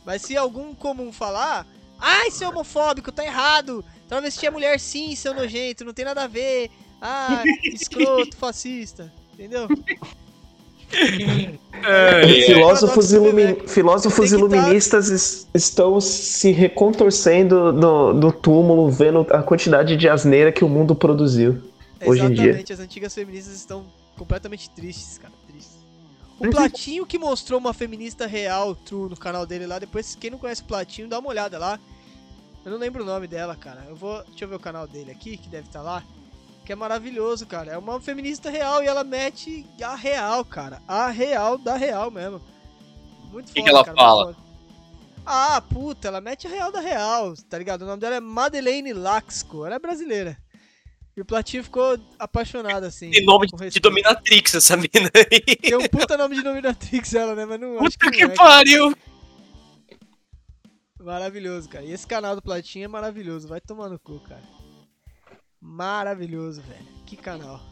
Mas 0.04 0.22
se 0.22 0.36
algum 0.36 0.72
comum 0.74 1.12
falar, 1.12 1.66
ai, 1.98 2.30
seu 2.30 2.48
homofóbico, 2.50 3.10
tá 3.12 3.24
errado. 3.24 3.84
Travesti 4.08 4.46
é 4.46 4.50
mulher 4.50 4.78
sim, 4.78 5.14
seu 5.16 5.34
nojento, 5.34 5.84
não 5.84 5.92
tem 5.92 6.04
nada 6.04 6.22
a 6.22 6.28
ver. 6.28 6.70
Ah, 7.02 7.42
escroto, 7.64 8.36
fascista. 8.36 9.12
Entendeu? 9.34 9.66
É, 11.84 12.26
Filósofos, 12.46 13.08
paradoxo 13.10 13.20
do 13.20 13.26
ilumi- 13.28 13.68
filósofos 13.68 14.30
tá- 14.30 14.36
iluministas 14.36 15.08
es- 15.08 15.46
estão 15.52 16.00
se 16.00 16.52
recontorcendo 16.52 17.72
no, 17.72 18.14
no 18.14 18.32
túmulo, 18.32 18.88
vendo 18.88 19.26
a 19.30 19.42
quantidade 19.42 19.96
de 19.96 20.08
asneira 20.08 20.52
que 20.52 20.64
o 20.64 20.68
mundo 20.68 20.94
produziu. 20.94 21.60
Hoje 22.04 22.22
em 22.22 22.32
dia. 22.32 22.44
Exatamente, 22.44 22.72
as 22.72 22.80
antigas 22.80 23.14
feministas 23.14 23.54
estão 23.54 23.86
completamente 24.16 24.68
tristes, 24.70 25.18
cara, 25.18 25.32
tristes. 25.46 25.76
O 26.38 26.50
Platinho 26.50 27.06
que 27.06 27.18
mostrou 27.18 27.58
uma 27.58 27.72
feminista 27.72 28.26
real, 28.26 28.74
true, 28.74 29.08
no 29.08 29.16
canal 29.16 29.46
dele 29.46 29.66
lá, 29.66 29.78
depois 29.78 30.14
quem 30.14 30.30
não 30.30 30.38
conhece 30.38 30.62
o 30.62 30.66
Platinho, 30.66 31.08
dá 31.08 31.18
uma 31.18 31.30
olhada 31.30 31.58
lá. 31.58 31.80
Eu 32.64 32.72
não 32.72 32.78
lembro 32.78 33.02
o 33.02 33.06
nome 33.06 33.26
dela, 33.26 33.56
cara. 33.56 33.84
Eu 33.88 33.94
vou, 33.94 34.22
deixa 34.24 34.44
eu 34.44 34.48
ver 34.48 34.56
o 34.56 34.60
canal 34.60 34.86
dele 34.86 35.10
aqui, 35.10 35.36
que 35.36 35.48
deve 35.48 35.68
estar 35.68 35.82
lá. 35.82 36.02
Que 36.64 36.72
é 36.72 36.76
maravilhoso, 36.76 37.46
cara. 37.46 37.72
É 37.72 37.78
uma 37.78 38.00
feminista 38.00 38.50
real 38.50 38.82
e 38.82 38.86
ela 38.86 39.04
mete 39.04 39.64
a 39.80 39.94
real, 39.94 40.44
cara. 40.44 40.82
A 40.86 41.08
real 41.08 41.56
da 41.56 41.76
real 41.76 42.10
mesmo. 42.10 42.42
Muito 43.30 43.48
foda, 43.48 43.54
Que 43.54 43.62
que 43.62 43.68
ela 43.68 43.84
cara, 43.84 43.96
fala? 43.96 44.36
Ah, 45.24 45.60
puta, 45.60 46.08
ela 46.08 46.20
mete 46.20 46.48
a 46.48 46.50
real 46.50 46.72
da 46.72 46.80
real, 46.80 47.34
tá 47.48 47.56
ligado? 47.56 47.82
O 47.82 47.86
nome 47.86 48.00
dela 48.00 48.16
é 48.16 48.20
Madeleine 48.20 48.92
Laxco. 48.92 49.64
Ela 49.64 49.76
é 49.76 49.78
brasileira. 49.78 50.36
E 51.16 51.20
o 51.22 51.24
Platinho 51.24 51.64
ficou 51.64 51.98
apaixonado, 52.18 52.84
assim. 52.84 53.10
Tem 53.10 53.24
nome 53.24 53.46
de 53.46 53.52
respeito. 53.52 53.80
dominatrix 53.80 54.54
essa 54.54 54.76
mina 54.76 55.10
aí. 55.14 55.56
Tem 55.56 55.74
um 55.74 55.88
puta 55.88 56.14
nome 56.16 56.36
de 56.36 56.42
dominatrix 56.42 57.14
ela, 57.14 57.34
né? 57.34 57.46
Mas 57.46 57.58
não 57.58 57.78
acho 57.78 57.98
Puta 57.98 58.10
que, 58.10 58.18
que 58.18 58.26
não 58.26 58.32
é. 58.32 58.36
pariu. 58.36 58.94
Maravilhoso, 61.00 61.68
cara. 61.70 61.84
E 61.84 61.92
esse 61.92 62.06
canal 62.06 62.36
do 62.36 62.42
Platinho 62.42 62.84
é 62.84 62.88
maravilhoso. 62.88 63.48
Vai 63.48 63.62
tomar 63.62 63.88
no 63.88 63.98
cu, 63.98 64.20
cara. 64.20 64.42
Maravilhoso, 65.58 66.60
velho. 66.60 66.86
Que 67.06 67.16
canal. 67.16 67.62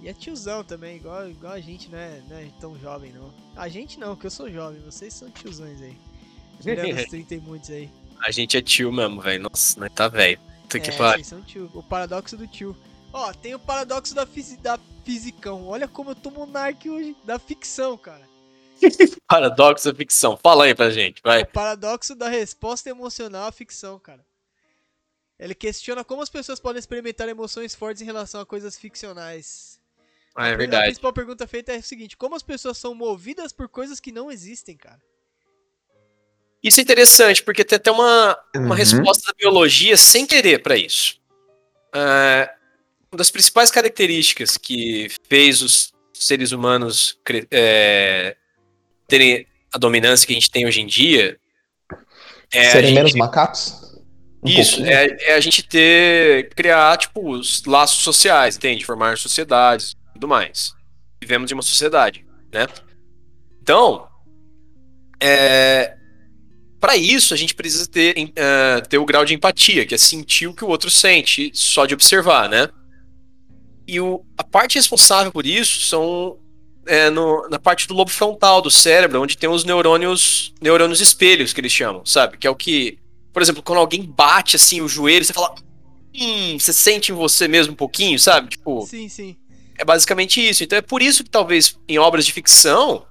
E 0.00 0.08
é 0.08 0.12
tiozão 0.12 0.62
também, 0.62 0.96
igual, 0.96 1.28
igual 1.28 1.54
a 1.54 1.60
gente, 1.60 1.88
né? 1.88 2.22
Não 2.28 2.36
é 2.36 2.48
tão 2.60 2.78
jovem, 2.78 3.12
não. 3.12 3.34
A 3.56 3.68
gente 3.68 3.98
não, 3.98 4.14
que 4.14 4.26
eu 4.26 4.30
sou 4.30 4.48
jovem. 4.48 4.80
Vocês 4.82 5.12
são 5.12 5.28
tiozões 5.30 5.80
aí. 5.82 5.96
Mulher 6.64 6.94
dos 6.94 7.06
30 7.06 7.34
e 7.34 7.40
muitos 7.40 7.70
aí. 7.70 7.90
A 8.20 8.30
gente 8.30 8.56
é 8.56 8.62
tio 8.62 8.92
mesmo, 8.92 9.20
velho. 9.20 9.42
Nossa, 9.42 9.80
nós 9.80 9.92
tá 9.92 10.06
velho. 10.06 10.38
Puta 10.80 10.90
que 10.90 10.90
é, 10.90 10.98
pariu. 10.98 11.70
O 11.74 11.82
paradoxo 11.82 12.36
do 12.36 12.46
tio. 12.46 12.76
Ó, 13.12 13.32
tem 13.32 13.54
o 13.54 13.58
paradoxo 13.58 14.14
da, 14.14 14.26
fisi 14.26 14.56
da 14.56 14.78
fisicão. 15.04 15.66
Olha 15.66 15.86
como 15.86 16.10
eu 16.10 16.14
tô 16.14 16.30
monarque 16.30 16.88
hoje. 16.88 17.16
Da 17.24 17.38
ficção, 17.38 17.96
cara. 17.98 18.26
Paradoxo 19.28 19.90
da 19.90 19.96
ficção. 19.96 20.36
Fala 20.36 20.64
aí 20.64 20.74
pra 20.74 20.90
gente, 20.90 21.20
vai. 21.22 21.42
O 21.42 21.46
paradoxo 21.46 22.14
da 22.14 22.28
resposta 22.28 22.90
emocional 22.90 23.46
à 23.46 23.52
ficção, 23.52 23.98
cara. 23.98 24.24
Ele 25.38 25.54
questiona 25.54 26.04
como 26.04 26.22
as 26.22 26.28
pessoas 26.28 26.60
podem 26.60 26.78
experimentar 26.78 27.28
emoções 27.28 27.74
fortes 27.74 28.02
em 28.02 28.04
relação 28.04 28.40
a 28.40 28.46
coisas 28.46 28.76
ficcionais. 28.78 29.80
Ah, 30.34 30.48
é 30.48 30.54
A 30.54 30.56
verdade. 30.56 30.84
principal 30.86 31.12
pergunta 31.12 31.46
feita 31.46 31.72
é 31.72 31.78
o 31.78 31.82
seguinte: 31.82 32.16
como 32.16 32.34
as 32.34 32.42
pessoas 32.42 32.78
são 32.78 32.94
movidas 32.94 33.52
por 33.52 33.68
coisas 33.68 34.00
que 34.00 34.12
não 34.12 34.30
existem, 34.30 34.76
cara? 34.76 35.00
Isso 36.62 36.78
é 36.80 36.82
interessante, 36.82 37.42
porque 37.42 37.64
tem 37.64 37.76
até 37.76 37.90
uma, 37.90 38.38
uma 38.54 38.68
Uhum. 38.68 38.72
resposta 38.72 39.32
da 39.32 39.34
biologia 39.36 39.96
sem 39.96 40.24
querer 40.26 40.62
pra 40.62 40.76
isso. 40.76 41.16
É, 41.94 42.50
uma 43.10 43.18
das 43.18 43.30
principais 43.30 43.70
características 43.70 44.56
que 44.56 45.08
fez 45.28 45.60
os 45.60 45.92
seres 46.14 46.52
humanos 46.52 47.18
é, 47.50 48.36
terem 49.08 49.46
a 49.74 49.78
dominância 49.78 50.26
que 50.26 50.32
a 50.32 50.36
gente 50.36 50.50
tem 50.50 50.66
hoje 50.66 50.80
em 50.80 50.86
dia 50.86 51.36
é 52.52 52.70
Serem 52.70 52.88
gente- 52.88 52.94
menos 52.94 53.12
macacos? 53.14 53.80
Um 54.44 54.48
Isso, 54.48 54.76
pouquinho. 54.76 54.96
é, 54.96 55.16
é 55.20 55.34
a 55.34 55.40
gente 55.40 55.62
ter, 55.62 56.48
criar, 56.54 56.96
tipo, 56.98 57.30
os 57.30 57.64
laços 57.64 58.02
sociais, 58.02 58.56
entende? 58.56 58.84
Formar 58.84 59.16
sociedades 59.16 59.92
e 60.10 60.12
tudo 60.14 60.28
mais. 60.28 60.74
Vivemos 61.20 61.50
em 61.50 61.54
uma 61.54 61.62
sociedade, 61.62 62.26
né? 62.52 62.66
Então, 63.62 64.08
é, 65.20 65.96
para 66.82 66.96
isso 66.96 67.32
a 67.32 67.36
gente 67.36 67.54
precisa 67.54 67.86
ter, 67.86 68.14
eh, 68.34 68.80
ter 68.90 68.98
o 68.98 69.04
grau 69.06 69.24
de 69.24 69.32
empatia, 69.34 69.86
que 69.86 69.94
é 69.94 69.98
sentir 69.98 70.48
o 70.48 70.52
que 70.54 70.64
o 70.64 70.68
outro 70.68 70.90
sente, 70.90 71.50
só 71.54 71.86
de 71.86 71.94
observar, 71.94 72.48
né? 72.48 72.68
E 73.86 74.00
o, 74.00 74.24
a 74.36 74.42
parte 74.44 74.74
responsável 74.76 75.30
por 75.32 75.46
isso 75.46 75.80
são 75.82 76.38
é, 76.84 77.08
no- 77.10 77.48
na 77.48 77.60
parte 77.60 77.86
do 77.86 77.94
lobo 77.94 78.10
frontal 78.10 78.60
do 78.60 78.68
cérebro, 78.70 79.22
onde 79.22 79.36
tem 79.38 79.48
os 79.48 79.62
neurônios, 79.64 80.52
neurônios 80.60 81.00
espelhos, 81.00 81.52
que 81.52 81.60
eles 81.60 81.70
chamam, 81.70 82.04
sabe? 82.04 82.36
Que 82.36 82.46
é 82.46 82.50
o 82.50 82.56
que 82.56 82.98
por 83.32 83.40
exemplo, 83.40 83.62
quando 83.62 83.78
alguém 83.78 84.02
bate 84.02 84.56
assim 84.56 84.80
o 84.82 84.88
joelho, 84.88 85.24
você 85.24 85.32
fala. 85.32 85.54
Hum, 86.14 86.58
você 86.58 86.72
sente 86.72 87.12
em 87.12 87.14
você 87.14 87.48
mesmo 87.48 87.72
um 87.72 87.76
pouquinho, 87.76 88.18
sabe? 88.18 88.50
Tipo, 88.50 88.84
Sim, 88.86 89.08
sim. 89.08 89.36
é 89.78 89.84
basicamente 89.84 90.46
isso. 90.46 90.62
Então 90.62 90.76
é 90.76 90.82
por 90.82 91.00
isso 91.00 91.24
que 91.24 91.30
talvez 91.30 91.78
em 91.88 91.98
obras 91.98 92.26
de 92.26 92.32
ficção, 92.32 93.06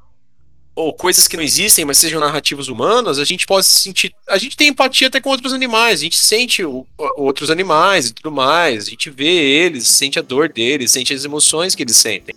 ou 0.85 0.93
coisas 0.93 1.27
que 1.27 1.37
não 1.37 1.43
existem, 1.43 1.85
mas 1.85 1.97
sejam 1.97 2.19
narrativas 2.19 2.67
humanas, 2.67 3.19
a 3.19 3.23
gente 3.25 3.45
pode 3.45 3.65
se 3.65 3.79
sentir. 3.79 4.13
A 4.27 4.37
gente 4.37 4.57
tem 4.57 4.69
empatia 4.69 5.07
até 5.07 5.21
com 5.21 5.29
outros 5.29 5.53
animais, 5.53 5.99
a 5.99 6.03
gente 6.03 6.17
sente 6.17 6.63
o- 6.63 6.85
outros 7.15 7.49
animais 7.51 8.07
e 8.09 8.13
tudo 8.13 8.31
mais, 8.31 8.87
a 8.87 8.89
gente 8.89 9.09
vê 9.09 9.27
eles, 9.27 9.87
sente 9.87 10.17
a 10.17 10.21
dor 10.21 10.49
deles, 10.49 10.91
sente 10.91 11.13
as 11.13 11.23
emoções 11.23 11.75
que 11.75 11.83
eles 11.83 11.95
sentem. 11.95 12.35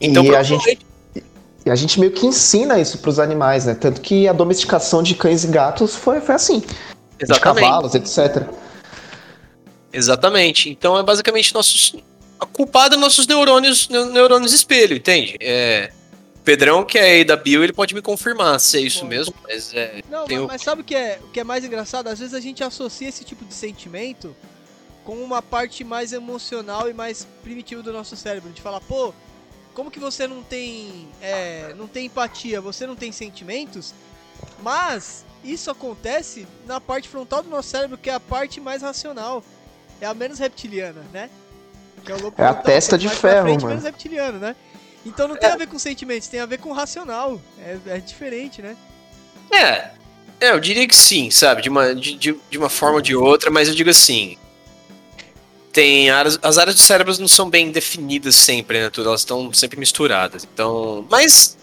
Então, 0.00 0.24
e 0.24 0.34
a 0.36 0.42
gente, 0.42 0.78
e 1.64 1.70
a 1.70 1.74
gente 1.74 1.98
meio 1.98 2.12
que 2.12 2.26
ensina 2.26 2.78
isso 2.78 2.98
pros 2.98 3.18
animais, 3.18 3.64
né? 3.66 3.74
Tanto 3.74 4.00
que 4.00 4.28
a 4.28 4.32
domesticação 4.32 5.02
de 5.02 5.14
cães 5.14 5.42
e 5.44 5.48
gatos 5.48 5.94
foi, 5.96 6.20
foi 6.20 6.34
assim. 6.34 6.60
De 6.60 6.66
Exatamente. 7.24 7.64
cavalos, 7.64 7.94
etc. 7.94 8.46
Exatamente. 9.92 10.68
Então 10.70 10.98
é 10.98 11.02
basicamente 11.02 11.54
nossos. 11.54 11.94
A 12.38 12.44
culpada 12.46 12.96
é 12.96 12.98
nossos 12.98 13.26
neurônios, 13.26 13.88
neu- 13.88 14.06
neurônios 14.10 14.52
espelho, 14.52 14.96
entende? 14.96 15.36
É. 15.40 15.90
Pedrão, 16.46 16.84
que 16.84 16.96
é 16.96 17.02
aí 17.02 17.24
da 17.24 17.34
Bio, 17.34 17.64
ele 17.64 17.72
pode 17.72 17.92
me 17.92 18.00
confirmar 18.00 18.60
se 18.60 18.78
é 18.78 18.80
isso 18.80 19.04
mesmo, 19.04 19.34
mas 19.42 19.74
é. 19.74 20.00
Não, 20.08 20.26
Tem 20.26 20.38
mas, 20.46 20.62
sabe 20.62 20.82
o 20.82 20.84
que, 20.84 20.94
é, 20.94 21.18
o 21.20 21.26
que 21.26 21.40
é 21.40 21.44
mais 21.44 21.64
engraçado? 21.64 22.06
Às 22.06 22.20
vezes 22.20 22.34
a 22.34 22.40
gente 22.40 22.62
associa 22.62 23.08
esse 23.08 23.24
tipo 23.24 23.44
de 23.44 23.52
sentimento 23.52 24.34
com 25.04 25.16
uma 25.16 25.42
parte 25.42 25.82
mais 25.82 26.12
emocional 26.12 26.88
e 26.88 26.94
mais 26.94 27.26
primitiva 27.42 27.82
do 27.82 27.92
nosso 27.92 28.16
cérebro. 28.16 28.50
De 28.52 28.62
falar, 28.62 28.80
pô, 28.80 29.12
como 29.74 29.90
que 29.90 29.98
você 29.98 30.28
não 30.28 30.40
tem, 30.40 31.08
é, 31.20 31.74
não 31.76 31.88
tem 31.88 32.06
empatia, 32.06 32.60
você 32.60 32.86
não 32.86 32.94
tem 32.94 33.10
sentimentos? 33.10 33.92
Mas 34.62 35.24
isso 35.42 35.68
acontece 35.68 36.46
na 36.64 36.80
parte 36.80 37.08
frontal 37.08 37.42
do 37.42 37.50
nosso 37.50 37.70
cérebro, 37.70 37.98
que 37.98 38.08
é 38.08 38.14
a 38.14 38.20
parte 38.20 38.60
mais 38.60 38.82
racional. 38.82 39.42
É 40.00 40.06
a 40.06 40.14
menos 40.14 40.38
reptiliana, 40.38 41.02
né? 41.12 41.28
Que 42.04 42.12
o 42.12 42.22
lobo 42.22 42.40
É 42.40 42.46
a 42.46 42.54
testa 42.54 42.96
que 42.96 43.08
de 43.08 43.08
ferro, 43.08 43.42
frente, 43.46 43.62
mano. 43.62 43.70
menos 43.70 43.84
reptiliano, 43.84 44.38
né? 44.38 44.54
Então 45.06 45.28
não 45.28 45.36
tem 45.36 45.48
a 45.48 45.56
ver 45.56 45.68
com 45.68 45.78
sentimentos, 45.78 46.26
tem 46.26 46.40
a 46.40 46.46
ver 46.46 46.58
com 46.58 46.72
racional. 46.72 47.40
É, 47.60 47.78
é 47.86 47.98
diferente, 47.98 48.60
né? 48.60 48.76
É. 49.52 49.90
É, 50.40 50.50
eu 50.50 50.60
diria 50.60 50.86
que 50.86 50.96
sim, 50.96 51.30
sabe? 51.30 51.62
De 51.62 51.68
uma, 51.68 51.94
de, 51.94 52.14
de 52.16 52.58
uma 52.58 52.68
forma 52.68 52.96
ou 52.96 53.00
de 53.00 53.14
outra, 53.14 53.50
mas 53.50 53.68
eu 53.68 53.74
digo 53.74 53.88
assim. 53.88 54.36
Tem 55.72 56.10
áreas, 56.10 56.38
as 56.42 56.58
áreas 56.58 56.74
do 56.74 56.80
cérebro 56.80 57.14
não 57.20 57.28
são 57.28 57.48
bem 57.48 57.70
definidas 57.70 58.34
sempre, 58.34 58.80
né? 58.80 58.90
Tudo, 58.90 59.08
elas 59.08 59.20
estão 59.20 59.52
sempre 59.52 59.78
misturadas. 59.78 60.46
Então. 60.52 61.06
Mas 61.08 61.56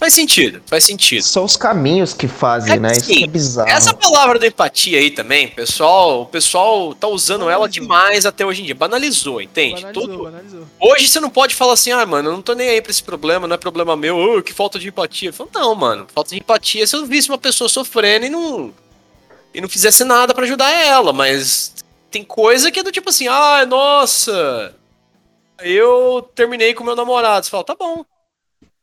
faz 0.00 0.14
sentido, 0.14 0.62
faz 0.66 0.82
sentido. 0.84 1.22
São 1.22 1.44
os 1.44 1.56
caminhos 1.56 2.12
que 2.14 2.26
fazem, 2.26 2.74
É 2.74 2.78
né? 2.78 2.90
que 2.92 2.96
Isso 2.96 3.06
sim, 3.06 3.14
que 3.18 3.24
é 3.24 3.26
bizarro. 3.28 3.68
Essa 3.68 3.94
palavra 3.94 4.38
da 4.38 4.46
empatia 4.46 4.98
aí 4.98 5.10
também, 5.10 5.46
pessoal, 5.48 6.22
o 6.22 6.26
pessoal 6.26 6.94
tá 6.94 7.06
usando 7.06 7.42
ela 7.50 7.68
Banalizou. 7.68 7.68
demais 7.68 8.26
até 8.26 8.44
hoje 8.44 8.62
em 8.62 8.64
dia. 8.64 8.74
Banalizou, 8.74 9.40
entende? 9.40 9.82
Banalizou, 9.82 10.08
Tudo, 10.08 10.22
banalizou. 10.24 10.66
Hoje 10.80 11.06
você 11.08 11.20
não 11.20 11.30
pode 11.30 11.54
falar 11.54 11.74
assim, 11.74 11.92
ah, 11.92 12.04
mano, 12.06 12.30
eu 12.30 12.32
não 12.32 12.42
tô 12.42 12.54
nem 12.54 12.68
aí 12.70 12.80
pra 12.82 12.90
esse 12.90 13.02
problema, 13.02 13.46
não 13.46 13.54
é 13.54 13.58
problema 13.58 13.94
meu, 13.96 14.16
ô, 14.18 14.42
que 14.42 14.52
falta 14.52 14.78
de 14.78 14.88
empatia. 14.88 15.28
Eu 15.28 15.32
falo, 15.34 15.50
não, 15.54 15.74
mano, 15.74 16.06
falta 16.14 16.30
de 16.30 16.38
empatia 16.38 16.82
é 16.82 16.86
se 16.86 16.96
eu 16.96 17.06
visse 17.06 17.28
uma 17.28 17.38
pessoa 17.38 17.68
sofrendo 17.68 18.26
e 18.26 18.30
não. 18.30 18.72
e 19.54 19.60
não 19.60 19.68
fizesse 19.68 20.02
nada 20.04 20.34
pra 20.34 20.44
ajudar 20.44 20.70
ela, 20.70 21.12
mas 21.12 21.74
tem 22.10 22.24
coisa 22.24 22.70
que 22.72 22.80
é 22.80 22.82
do 22.82 22.90
tipo 22.90 23.10
assim, 23.10 23.28
ah, 23.28 23.64
nossa, 23.66 24.74
eu 25.62 26.28
terminei 26.34 26.74
com 26.74 26.82
meu 26.82 26.96
namorado. 26.96 27.44
Você 27.44 27.50
fala, 27.50 27.64
tá 27.64 27.74
bom. 27.78 28.04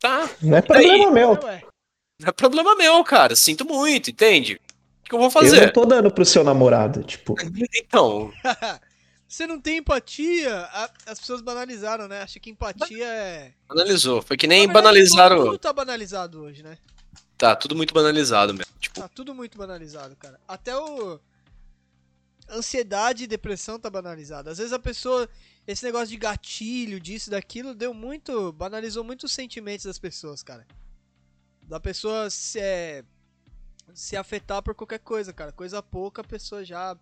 Tá. 0.08 0.30
Não 0.42 0.58
é 0.58 0.62
problema 0.62 1.12
meu. 1.12 1.32
Ué, 1.32 1.64
Não 2.22 2.30
é 2.30 2.32
problema 2.32 2.76
meu, 2.76 3.04
cara. 3.04 3.36
Sinto 3.36 3.66
muito, 3.66 4.10
entende? 4.10 4.60
O 5.02 5.10
que 5.10 5.16
eu 5.16 5.20
vou 5.20 5.30
fazer? 5.30 5.58
Eu 5.58 5.66
não 5.66 5.74
tô 5.74 5.86
dando 5.86 6.12
pro 6.12 6.26
seu 6.26 6.44
namorado, 6.44 7.04
tipo. 7.04 7.36
Então, 7.76 8.32
Você 9.28 9.46
não 9.46 9.60
tem 9.60 9.78
empatia? 9.78 10.70
As 11.06 11.20
pessoas 11.20 11.42
banalizaram, 11.42 12.08
né? 12.08 12.22
Acha 12.22 12.40
que 12.40 12.50
empatia 12.50 13.06
é. 13.06 13.54
banalizou. 13.68 14.22
Foi 14.22 14.38
que 14.38 14.48
nem 14.48 14.66
Na 14.66 14.74
verdade, 14.74 14.86
banalizaram. 14.86 15.44
Tudo 15.44 15.58
tá 15.58 15.74
banalizado 15.74 16.42
hoje, 16.44 16.64
né? 16.64 16.78
Tá, 17.38 17.54
tudo 17.56 17.76
muito 17.76 17.94
banalizado 17.94 18.54
mesmo. 18.54 18.72
Tipo, 18.80 19.02
Tá 19.02 19.10
tudo 19.10 19.36
muito 19.36 19.58
banalizado, 19.58 20.16
cara. 20.16 20.40
Até 20.48 20.76
o. 20.78 21.20
Ansiedade 22.50 23.26
e 23.26 23.28
depressão 23.28 23.78
tá 23.78 23.90
banalizado. 23.90 24.50
Às 24.50 24.60
vezes 24.60 24.72
a 24.72 24.80
pessoa. 24.80 25.28
Esse 25.68 25.84
negócio 25.84 26.08
de 26.08 26.18
gatilho, 26.18 27.00
disso, 27.00 27.30
daquilo, 27.30 27.76
deu 27.76 27.94
muito. 27.94 28.54
Banalizou 28.54 29.04
muito 29.04 29.26
os 29.26 29.34
sentimentos 29.34 29.86
das 29.86 30.00
pessoas, 30.00 30.42
cara. 30.42 30.66
Da 31.68 31.80
pessoa 31.80 32.30
se, 32.30 32.58
é, 32.60 33.04
se 33.94 34.16
afetar 34.16 34.64
por 34.64 34.74
qualquer 34.74 35.00
coisa, 35.00 35.34
cara. 35.34 35.52
Coisa 35.52 35.84
pouca, 35.84 36.22
a 36.22 36.26
pessoa 36.26 36.64
já 36.64 36.96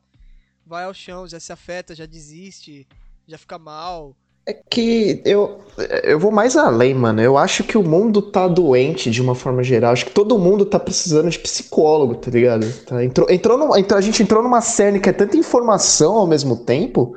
vai 0.66 0.86
ao 0.86 0.94
chão, 0.96 1.28
já 1.28 1.40
se 1.40 1.54
afeta, 1.54 1.94
já 1.94 2.08
desiste, 2.08 2.88
já 3.28 3.38
fica 3.38 3.60
mal. 3.60 4.16
É 4.48 4.54
que 4.54 5.22
eu, 5.26 5.64
eu 6.04 6.20
vou 6.20 6.32
mais 6.32 6.56
além, 6.56 6.94
mano. 6.96 7.22
Eu 7.22 7.38
acho 7.38 7.64
que 7.64 7.78
o 7.78 7.84
mundo 7.84 8.20
tá 8.20 8.48
doente 8.48 9.12
de 9.12 9.22
uma 9.22 9.36
forma 9.36 9.64
geral. 9.64 9.94
Acho 9.94 10.06
que 10.06 10.12
todo 10.12 10.40
mundo 10.40 10.66
tá 10.66 10.80
precisando 10.80 11.30
de 11.30 11.38
psicólogo, 11.38 12.16
tá 12.16 12.32
ligado? 12.32 12.66
Tá, 12.84 13.04
entrou, 13.04 13.30
entrou 13.30 13.58
numa- 13.60 13.76
a 13.76 14.02
gente 14.02 14.24
entrou 14.24 14.42
numa 14.42 14.62
cerne 14.62 15.00
que 15.00 15.10
é 15.10 15.14
tanta 15.14 15.38
informação 15.38 16.14
ao 16.14 16.26
mesmo 16.28 16.58
tempo 16.58 17.16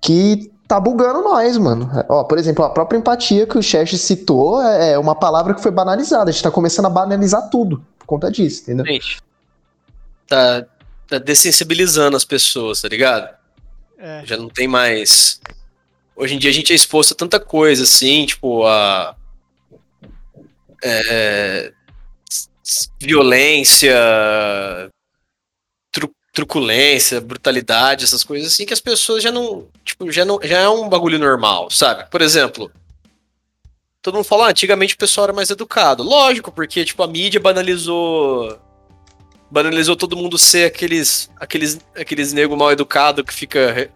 que 0.00 0.50
tá 0.70 0.78
bugando 0.78 1.20
nós, 1.20 1.58
mano. 1.58 1.90
Ó, 2.08 2.22
por 2.22 2.38
exemplo, 2.38 2.64
a 2.64 2.70
própria 2.70 2.96
empatia 2.96 3.44
que 3.44 3.58
o 3.58 3.62
Chest 3.62 3.96
citou 3.96 4.62
é 4.62 4.96
uma 4.96 5.16
palavra 5.16 5.52
que 5.52 5.60
foi 5.60 5.72
banalizada. 5.72 6.30
A 6.30 6.32
gente 6.32 6.44
tá 6.44 6.50
começando 6.50 6.86
a 6.86 6.90
banalizar 6.90 7.50
tudo 7.50 7.84
por 7.98 8.06
conta 8.06 8.30
disso, 8.30 8.62
entendeu? 8.62 8.86
gente. 8.86 9.20
Tá, 10.28 10.64
tá 11.08 11.18
dessensibilizando 11.18 12.16
as 12.16 12.24
pessoas, 12.24 12.80
tá 12.80 12.86
ligado? 12.86 13.34
É. 13.98 14.22
Já 14.24 14.36
não 14.36 14.48
tem 14.48 14.68
mais. 14.68 15.40
Hoje 16.14 16.36
em 16.36 16.38
dia 16.38 16.50
a 16.50 16.54
gente 16.54 16.72
é 16.72 16.76
exposto 16.76 17.14
a 17.14 17.16
tanta 17.16 17.40
coisa, 17.40 17.82
assim, 17.82 18.24
tipo, 18.26 18.64
a. 18.64 19.16
é, 20.84 21.72
violência, 23.00 23.92
truculência, 26.32 27.20
brutalidade, 27.20 28.04
essas 28.04 28.22
coisas 28.22 28.52
assim, 28.52 28.64
que 28.64 28.72
as 28.72 28.80
pessoas 28.80 29.22
já 29.22 29.32
não. 29.32 29.66
Tipo, 29.84 30.10
já, 30.10 30.24
não, 30.24 30.38
já 30.42 30.58
é 30.58 30.68
um 30.68 30.88
bagulho 30.88 31.18
normal, 31.18 31.70
sabe? 31.70 32.08
Por 32.10 32.20
exemplo. 32.22 32.70
Todo 34.02 34.14
mundo 34.14 34.24
fala, 34.24 34.46
ah, 34.46 34.50
antigamente 34.50 34.94
o 34.94 34.98
pessoal 34.98 35.24
era 35.24 35.32
mais 35.34 35.50
educado. 35.50 36.02
Lógico, 36.02 36.50
porque, 36.50 36.84
tipo, 36.84 37.02
a 37.02 37.06
mídia 37.08 37.38
banalizou. 37.38 38.58
Banalizou 39.50 39.94
todo 39.96 40.16
mundo 40.16 40.38
ser 40.38 40.66
aqueles. 40.66 41.30
aqueles, 41.38 41.78
aqueles 41.94 42.32
nego 42.32 42.56
mal 42.56 42.72
educado 42.72 43.24
que 43.24 43.34
fica 43.34 43.90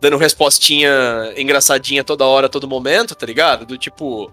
dando 0.00 0.16
respostinha 0.16 1.32
engraçadinha 1.36 2.04
toda 2.04 2.26
hora, 2.26 2.48
todo 2.48 2.68
momento, 2.68 3.14
tá 3.14 3.24
ligado? 3.24 3.64
Do 3.64 3.78
tipo. 3.78 4.30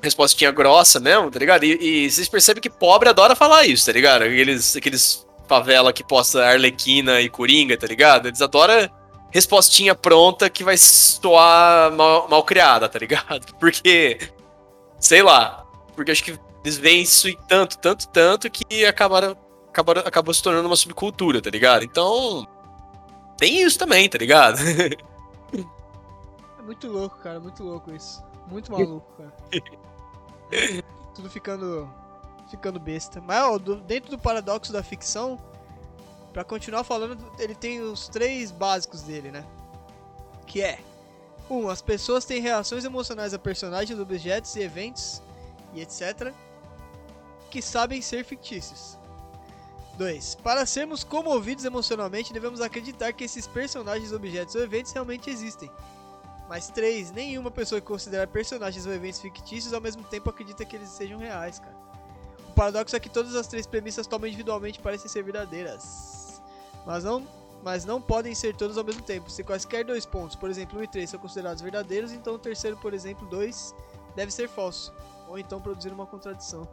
Respostinha 0.00 0.52
grossa 0.52 1.00
mesmo, 1.00 1.30
tá 1.30 1.38
ligado? 1.38 1.64
E, 1.64 2.04
e 2.04 2.10
vocês 2.10 2.28
percebem 2.28 2.60
que 2.60 2.68
pobre 2.68 3.08
adora 3.08 3.34
falar 3.34 3.66
isso, 3.66 3.86
tá 3.86 3.92
ligado? 3.92 4.22
Aqueles, 4.22 4.76
aqueles 4.76 5.26
favela 5.46 5.92
que 5.92 6.04
posta 6.04 6.44
Arlequina 6.44 7.20
e 7.20 7.28
Coringa, 7.28 7.76
tá 7.76 7.86
ligado? 7.86 8.28
Eles 8.28 8.40
adoram 8.40 8.90
respostinha 9.30 9.94
pronta 9.94 10.48
que 10.48 10.62
vai 10.62 10.76
soar 10.78 11.92
mal, 11.92 12.28
mal 12.28 12.44
criada, 12.44 12.88
tá 12.88 12.98
ligado? 12.98 13.54
Porque. 13.58 14.18
Sei 14.98 15.22
lá. 15.22 15.66
Porque 15.94 16.10
acho 16.10 16.24
que 16.24 16.38
eles 16.64 16.78
veem 16.78 17.02
isso 17.02 17.28
e 17.28 17.38
tanto, 17.48 17.78
tanto, 17.78 18.08
tanto 18.08 18.50
que 18.50 18.84
acabaram, 18.86 19.36
acabaram, 19.68 20.02
acabou 20.04 20.32
se 20.32 20.42
tornando 20.42 20.68
uma 20.68 20.76
subcultura, 20.76 21.42
tá 21.42 21.50
ligado? 21.50 21.84
Então. 21.84 22.46
Tem 23.36 23.62
isso 23.62 23.78
também, 23.78 24.08
tá 24.08 24.18
ligado? 24.18 24.58
É 26.58 26.66
muito 26.66 26.88
louco, 26.88 27.18
cara. 27.18 27.38
Muito 27.38 27.62
louco 27.62 27.92
isso. 27.92 28.24
Muito 28.46 28.72
maluco, 28.72 29.06
cara. 29.18 29.34
Tudo 31.14 31.28
ficando. 31.28 31.90
Ficando 32.56 32.78
besta. 32.78 33.20
Mas, 33.20 33.42
ó, 33.42 33.58
do- 33.58 33.76
dentro 33.80 34.10
do 34.10 34.18
paradoxo 34.18 34.72
da 34.72 34.82
ficção, 34.82 35.38
pra 36.32 36.44
continuar 36.44 36.84
falando, 36.84 37.18
ele 37.38 37.54
tem 37.54 37.80
os 37.80 38.08
três 38.08 38.50
básicos 38.50 39.02
dele, 39.02 39.30
né? 39.30 39.44
Que 40.46 40.62
é: 40.62 40.78
1. 41.48 41.56
Um, 41.56 41.68
as 41.68 41.82
pessoas 41.82 42.24
têm 42.24 42.40
reações 42.40 42.84
emocionais 42.84 43.34
a 43.34 43.38
personagens, 43.38 43.98
objetos 43.98 44.54
e 44.56 44.60
eventos 44.60 45.22
e 45.72 45.80
etc. 45.80 46.32
que 47.50 47.60
sabem 47.62 48.00
ser 48.00 48.24
fictícios. 48.24 48.98
2. 49.96 50.34
Para 50.36 50.66
sermos 50.66 51.04
comovidos 51.04 51.64
emocionalmente, 51.64 52.32
devemos 52.32 52.60
acreditar 52.60 53.12
que 53.12 53.24
esses 53.24 53.46
personagens, 53.46 54.12
objetos 54.12 54.54
ou 54.56 54.62
eventos 54.62 54.90
realmente 54.92 55.30
existem. 55.30 55.70
Mas 56.48 56.68
3. 56.68 57.12
Nenhuma 57.12 57.50
pessoa 57.50 57.80
que 57.80 57.86
considera 57.86 58.26
personagens 58.26 58.84
ou 58.86 58.92
eventos 58.92 59.20
fictícios 59.20 59.72
ao 59.72 59.80
mesmo 59.80 60.02
tempo 60.02 60.28
acredita 60.28 60.64
que 60.64 60.74
eles 60.76 60.88
sejam 60.88 61.18
reais, 61.18 61.58
cara. 61.60 61.83
Paradoxo 62.54 62.94
é 62.96 63.00
que 63.00 63.08
todas 63.08 63.34
as 63.34 63.46
três 63.46 63.66
premissas 63.66 64.06
tomam 64.06 64.26
individualmente 64.26 64.80
parecem 64.80 65.08
ser 65.08 65.22
verdadeiras. 65.22 66.40
Mas 66.86 67.04
não, 67.04 67.26
mas 67.62 67.84
não 67.84 68.00
podem 68.00 68.34
ser 68.34 68.54
todas 68.54 68.76
ao 68.76 68.84
mesmo 68.84 69.02
tempo. 69.02 69.30
Se 69.30 69.42
quaisquer 69.42 69.84
dois 69.84 70.04
pontos, 70.06 70.36
por 70.36 70.50
exemplo 70.50 70.78
1 70.78 70.84
e 70.84 70.88
3, 70.88 71.10
são 71.10 71.20
considerados 71.20 71.62
verdadeiros, 71.62 72.12
então 72.12 72.34
o 72.34 72.38
terceiro, 72.38 72.76
por 72.76 72.92
exemplo 72.94 73.26
2, 73.28 73.74
deve 74.14 74.30
ser 74.30 74.48
falso. 74.48 74.92
Ou 75.28 75.38
então 75.38 75.60
produzir 75.60 75.92
uma 75.92 76.06
contradição. 76.06 76.68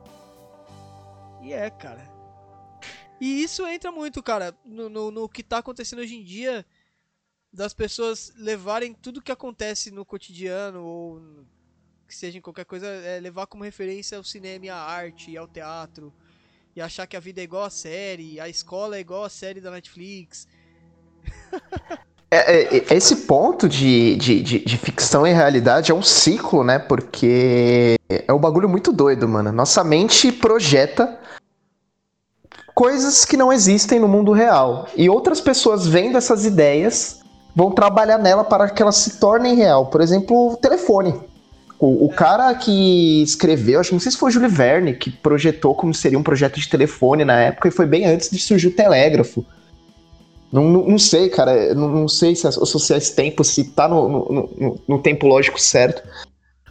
E 1.41 1.53
é, 1.53 1.69
cara. 1.69 2.07
E 3.19 3.43
isso 3.43 3.65
entra 3.67 3.91
muito, 3.91 4.21
cara, 4.21 4.55
no, 4.65 4.89
no, 4.89 5.11
no 5.11 5.29
que 5.29 5.43
tá 5.43 5.59
acontecendo 5.59 5.99
hoje 5.99 6.15
em 6.15 6.23
dia 6.23 6.65
das 7.53 7.73
pessoas 7.73 8.33
levarem 8.35 8.93
tudo 8.93 9.21
que 9.21 9.31
acontece 9.31 9.91
no 9.91 10.05
cotidiano 10.05 10.83
ou 10.83 11.21
que 12.11 12.17
seja 12.17 12.37
em 12.37 12.41
qualquer 12.41 12.65
coisa, 12.65 12.85
é, 12.85 13.21
levar 13.21 13.47
como 13.47 13.63
referência 13.63 14.17
ao 14.17 14.23
cinema 14.23 14.73
à 14.73 14.83
arte 14.83 15.31
e 15.31 15.37
ao 15.37 15.47
teatro 15.47 16.11
e 16.75 16.81
achar 16.81 17.07
que 17.07 17.15
a 17.15 17.21
vida 17.21 17.39
é 17.39 17.45
igual 17.45 17.63
a 17.63 17.69
série, 17.69 18.37
a 18.37 18.49
escola 18.49 18.97
é 18.97 18.99
igual 18.99 19.23
a 19.23 19.29
série 19.29 19.61
da 19.61 19.71
Netflix. 19.71 20.45
É, 22.33 22.37
é, 22.37 22.77
é, 22.77 22.93
esse 22.95 23.27
ponto 23.27 23.67
de, 23.67 24.15
de, 24.15 24.41
de, 24.41 24.59
de 24.59 24.77
ficção 24.77 25.27
e 25.27 25.33
realidade 25.33 25.91
é 25.91 25.93
um 25.93 26.01
ciclo, 26.01 26.63
né? 26.63 26.79
Porque 26.79 27.97
é 28.09 28.31
um 28.31 28.39
bagulho 28.39 28.69
muito 28.69 28.93
doido, 28.93 29.27
mano. 29.27 29.51
Nossa 29.51 29.83
mente 29.83 30.31
projeta 30.31 31.19
coisas 32.73 33.25
que 33.25 33.35
não 33.35 33.51
existem 33.51 33.99
no 33.99 34.07
mundo 34.07 34.31
real. 34.31 34.87
E 34.95 35.09
outras 35.09 35.41
pessoas 35.41 35.85
vendo 35.85 36.17
essas 36.17 36.45
ideias 36.45 37.19
vão 37.53 37.71
trabalhar 37.71 38.17
nela 38.17 38.45
para 38.45 38.69
que 38.69 38.81
elas 38.81 38.95
se 38.95 39.19
tornem 39.19 39.55
real. 39.55 39.87
Por 39.87 39.99
exemplo, 39.99 40.53
o 40.53 40.55
telefone. 40.55 41.30
O, 41.81 42.05
o 42.05 42.09
cara 42.09 42.53
que 42.53 43.23
escreveu, 43.23 43.79
acho 43.79 43.89
que 43.89 43.95
não 43.95 43.99
sei 43.99 44.11
se 44.11 44.17
foi 44.17 44.29
o 44.29 44.31
Júlio 44.31 44.47
Verne, 44.47 44.93
que 44.93 45.09
projetou 45.09 45.73
como 45.73 45.95
seria 45.95 46.19
um 46.19 46.21
projeto 46.21 46.59
de 46.59 46.69
telefone 46.69 47.25
na 47.25 47.41
época, 47.41 47.67
e 47.67 47.71
foi 47.71 47.87
bem 47.87 48.05
antes 48.05 48.29
de 48.29 48.37
surgir 48.37 48.67
o 48.67 48.75
telégrafo. 48.75 49.43
Não, 50.53 50.65
não, 50.65 50.85
não 50.85 50.99
sei, 50.99 51.27
cara. 51.27 51.73
Não, 51.73 51.87
não 51.87 52.07
sei 52.07 52.35
se 52.35 52.45
associar 52.45 52.99
esse 52.99 53.15
tempo, 53.15 53.43
se 53.43 53.63
tá 53.63 53.87
no, 53.87 54.07
no, 54.07 54.49
no, 54.57 54.79
no 54.87 54.99
tempo 54.99 55.25
lógico 55.25 55.59
certo. 55.59 56.03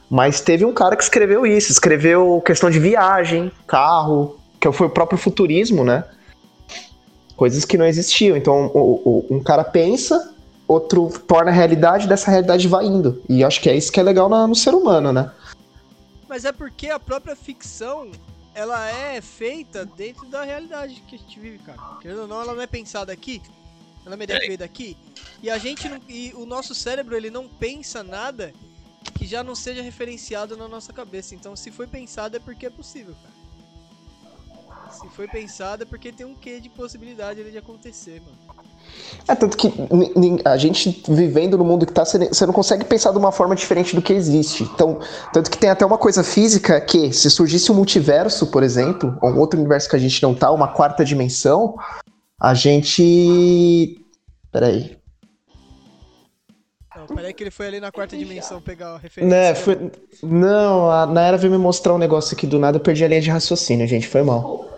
Mas 0.09 0.41
teve 0.41 0.65
um 0.65 0.73
cara 0.73 0.95
que 0.95 1.03
escreveu 1.03 1.45
isso. 1.45 1.73
Escreveu 1.73 2.41
questão 2.47 2.71
de 2.71 2.79
viagem, 2.79 3.51
carro, 3.67 4.39
que 4.61 4.71
foi 4.71 4.87
o 4.87 4.91
próprio 4.91 5.19
futurismo, 5.19 5.83
né? 5.83 6.05
Coisas 7.37 7.65
que 7.65 7.77
não 7.77 7.87
existiam. 7.87 8.37
Então, 8.37 8.71
o, 8.73 9.27
o, 9.29 9.37
um 9.37 9.43
cara 9.43 9.65
pensa, 9.65 10.33
outro 10.71 11.11
torna 11.27 11.51
realidade, 11.51 12.07
dessa 12.07 12.31
realidade 12.31 12.69
vai 12.69 12.87
indo. 12.87 13.23
E 13.29 13.43
acho 13.43 13.61
que 13.61 13.69
é 13.69 13.77
isso 13.77 13.91
que 13.91 13.99
é 13.99 14.03
legal 14.03 14.29
na- 14.29 14.47
no 14.47 14.55
ser 14.55 14.73
humano, 14.73 15.13
né? 15.13 15.33
Mas 16.29 16.45
é 16.45 16.53
porque 16.53 16.89
a 16.89 17.01
própria 17.01 17.35
ficção, 17.35 18.13
ela 18.55 18.89
é 18.89 19.21
feita 19.21 19.85
dentro 19.85 20.27
da 20.27 20.45
realidade 20.45 21.03
que 21.09 21.17
a 21.17 21.19
gente 21.19 21.41
vive, 21.41 21.59
cara. 21.59 21.79
Querendo 22.01 22.23
ou 22.23 22.29
não, 22.29 22.41
ela 22.41 22.55
não 22.55 22.63
é 22.63 22.69
pensada 22.69 23.13
aqui. 23.13 23.43
Ela 24.07 24.15
é 24.15 24.23
ideia 24.23 24.41
que 24.41 24.47
veio 24.47 24.59
daqui. 24.59 24.97
E 25.43 25.51
a 25.51 25.59
gente 25.59 25.89
não, 25.89 26.01
e 26.09 26.33
o 26.37 26.47
nosso 26.47 26.75
cérebro, 26.75 27.17
ele 27.17 27.31
não 27.31 27.49
pensa 27.49 28.03
nada 28.05 28.53
que 29.15 29.27
já 29.27 29.43
não 29.43 29.55
seja 29.57 29.83
referenciado 29.83 30.57
na 30.57 30.69
nossa 30.69 30.93
cabeça. 30.93 31.35
Então, 31.35 31.57
se 31.57 31.71
foi 31.73 31.87
pensado 31.87 32.37
é 32.37 32.41
porque 32.41 32.67
é 32.67 32.71
possível, 32.71 33.15
cara. 33.23 33.35
Se 34.93 35.09
foi 35.09 35.27
pensado 35.27 35.83
é 35.83 35.87
porque 35.87 36.13
tem 36.13 36.27
um 36.27 36.35
quê 36.35 36.61
de 36.61 36.69
possibilidade 36.69 37.41
ali 37.41 37.51
de 37.51 37.59
acontecer, 37.59 38.21
mano. 38.21 38.60
É, 39.29 39.35
tanto 39.35 39.57
que 39.57 39.73
a 40.45 40.57
gente 40.57 41.05
vivendo 41.09 41.57
no 41.57 41.65
mundo 41.65 41.87
que 41.87 41.93
tá, 41.93 42.05
você 42.05 42.19
você 42.29 42.47
não 42.47 42.53
consegue 42.53 42.85
pensar 42.85 43.13
de 43.13 43.19
uma 43.19 43.31
forma 43.31 43.55
diferente 43.55 43.95
do 43.95 44.03
que 44.03 44.13
existe. 44.13 44.65
Então, 44.65 44.99
tanto 45.33 45.51
que 45.51 45.59
tem 45.59 45.71
até 45.71 45.85
uma 45.85 45.99
coisa 45.99 46.25
física 46.25 46.81
que, 46.81 47.13
se 47.13 47.31
surgisse 47.31 47.71
um 47.71 47.75
multiverso, 47.75 48.47
por 48.49 48.63
exemplo, 48.63 49.17
ou 49.23 49.31
um 49.31 49.39
outro 49.39 49.59
universo 49.59 49.89
que 49.89 49.97
a 49.97 49.99
gente 49.99 50.23
não 50.23 50.35
tá, 50.35 50.51
uma 50.51 50.69
quarta 50.69 51.05
dimensão, 51.05 51.77
a 52.41 52.55
gente 52.55 54.01
Peraí. 54.53 54.99
Não, 56.97 57.07
peraí 57.07 57.33
que 57.33 57.43
ele 57.45 57.51
foi 57.51 57.69
ali 57.69 57.81
na 57.81 57.91
quarta 57.93 58.17
dimensão 58.17 58.61
pegar 58.61 58.95
a 58.95 58.99
referência. 58.99 59.37
Né, 59.37 59.55
foi... 59.55 59.91
Não, 60.23 60.91
a 60.91 61.07
Nayara 61.07 61.37
veio 61.37 61.53
me 61.53 61.59
mostrar 61.59 61.95
um 61.95 61.99
negócio 61.99 62.37
aqui 62.37 62.47
do 62.47 62.59
nada, 62.59 62.77
eu 62.77 62.81
perdi 62.81 63.05
a 63.05 63.09
linha 63.09 63.21
de 63.21 63.31
raciocínio, 63.31 63.87
gente, 63.87 64.09
foi 64.09 64.23
mal. 64.23 64.69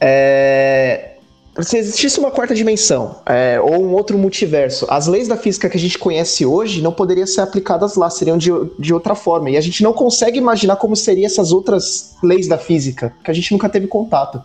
É... 0.00 1.17
Se 1.60 1.76
existisse 1.76 2.20
uma 2.20 2.30
quarta 2.30 2.54
dimensão, 2.54 3.20
é, 3.26 3.60
ou 3.60 3.84
um 3.84 3.92
outro 3.92 4.16
multiverso, 4.16 4.86
as 4.88 5.08
leis 5.08 5.26
da 5.26 5.36
física 5.36 5.68
que 5.68 5.76
a 5.76 5.80
gente 5.80 5.98
conhece 5.98 6.46
hoje 6.46 6.80
não 6.80 6.92
poderiam 6.92 7.26
ser 7.26 7.40
aplicadas 7.40 7.96
lá, 7.96 8.08
seriam 8.08 8.38
de, 8.38 8.50
de 8.78 8.94
outra 8.94 9.16
forma. 9.16 9.50
E 9.50 9.56
a 9.56 9.60
gente 9.60 9.82
não 9.82 9.92
consegue 9.92 10.38
imaginar 10.38 10.76
como 10.76 10.94
seriam 10.94 11.26
essas 11.26 11.50
outras 11.50 12.14
leis 12.22 12.46
da 12.46 12.56
física, 12.56 13.12
que 13.24 13.30
a 13.30 13.34
gente 13.34 13.50
nunca 13.50 13.68
teve 13.68 13.88
contato. 13.88 14.42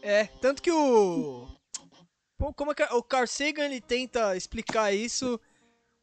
É, 0.00 0.28
tanto 0.40 0.62
que 0.62 0.70
o. 0.70 1.48
Como 2.54 2.70
é 2.70 2.74
que 2.74 2.82
o 2.94 3.02
Carl 3.02 3.26
Sagan 3.26 3.64
ele 3.64 3.80
tenta 3.80 4.36
explicar 4.36 4.94
isso 4.94 5.38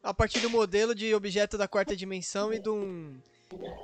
a 0.04 0.14
partir 0.14 0.40
do 0.42 0.50
modelo 0.50 0.94
de 0.94 1.16
objeto 1.16 1.58
da 1.58 1.70
quarta 1.70 1.96
dimensão 1.96 2.54
e 2.54 2.60
de 2.60 2.70
um. 2.70 3.16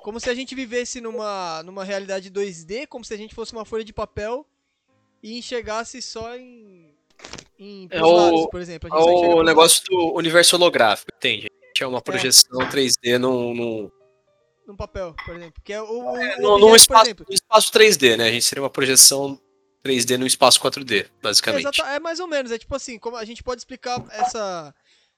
Como 0.03 0.19
se 0.19 0.29
a 0.29 0.35
gente 0.35 0.53
vivesse 0.53 0.99
numa, 0.99 1.63
numa 1.63 1.85
realidade 1.85 2.29
2D, 2.29 2.85
como 2.85 3.05
se 3.05 3.13
a 3.13 3.17
gente 3.17 3.33
fosse 3.33 3.53
uma 3.53 3.63
folha 3.63 3.85
de 3.85 3.93
papel 3.93 4.45
e 5.23 5.37
enxergasse 5.39 6.01
só 6.01 6.35
em. 6.35 6.93
em 7.57 7.87
É 7.89 8.03
o- 8.03 8.11
lados, 8.11 8.47
por 8.51 8.59
exemplo. 8.61 8.93
A 8.93 8.99
enxerga 8.99 9.35
o 9.37 9.43
negócio 9.43 9.83
do 9.85 10.13
universo 10.17 10.55
holográfico, 10.57 11.09
entende? 11.15 11.47
É 11.79 11.87
uma 11.87 12.01
projeção 12.01 12.59
3D 12.69 13.17
num, 13.17 13.53
num, 13.53 13.91
num 14.67 14.75
papel, 14.75 15.15
por 15.25 15.35
exemplo. 15.35 15.61
Que 15.63 15.73
é 15.73 15.81
o, 15.81 15.87
num 16.39 16.53
objeto, 16.55 16.75
espaço, 16.75 17.05
exemplo. 17.07 17.25
espaço 17.29 17.71
3D, 17.71 18.15
né? 18.17 18.27
A 18.27 18.31
gente 18.31 18.45
seria 18.45 18.61
uma 18.61 18.69
projeção 18.69 19.39
3D 19.83 20.17
num 20.17 20.25
espaço 20.25 20.59
4D, 20.61 21.07
basicamente. 21.21 21.63
Exata- 21.63 21.89
é 21.93 21.99
mais 21.99 22.19
ou 22.19 22.27
menos, 22.27 22.51
é 22.51 22.57
tipo 22.59 22.73
assim, 22.75 22.97
como 22.99 23.17
a 23.17 23.25
gente 23.25 23.41
pode 23.43 23.59
explicar 23.61 24.03
essa 24.11 24.73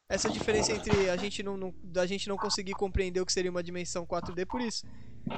essa 0.07 0.29
diferença 0.29 0.71
entre 0.71 1.09
a 1.09 1.17
gente 1.17 1.41
não, 1.41 1.57
não 1.57 1.73
da 1.83 2.05
gente 2.05 2.29
não 2.29 2.37
conseguir 2.37 2.73
compreender 2.73 3.19
o 3.21 3.25
que 3.25 3.33
seria 3.33 3.49
uma 3.49 3.63
dimensão 3.63 4.05
4D 4.05 4.45
por 4.45 4.61
isso. 4.61 4.85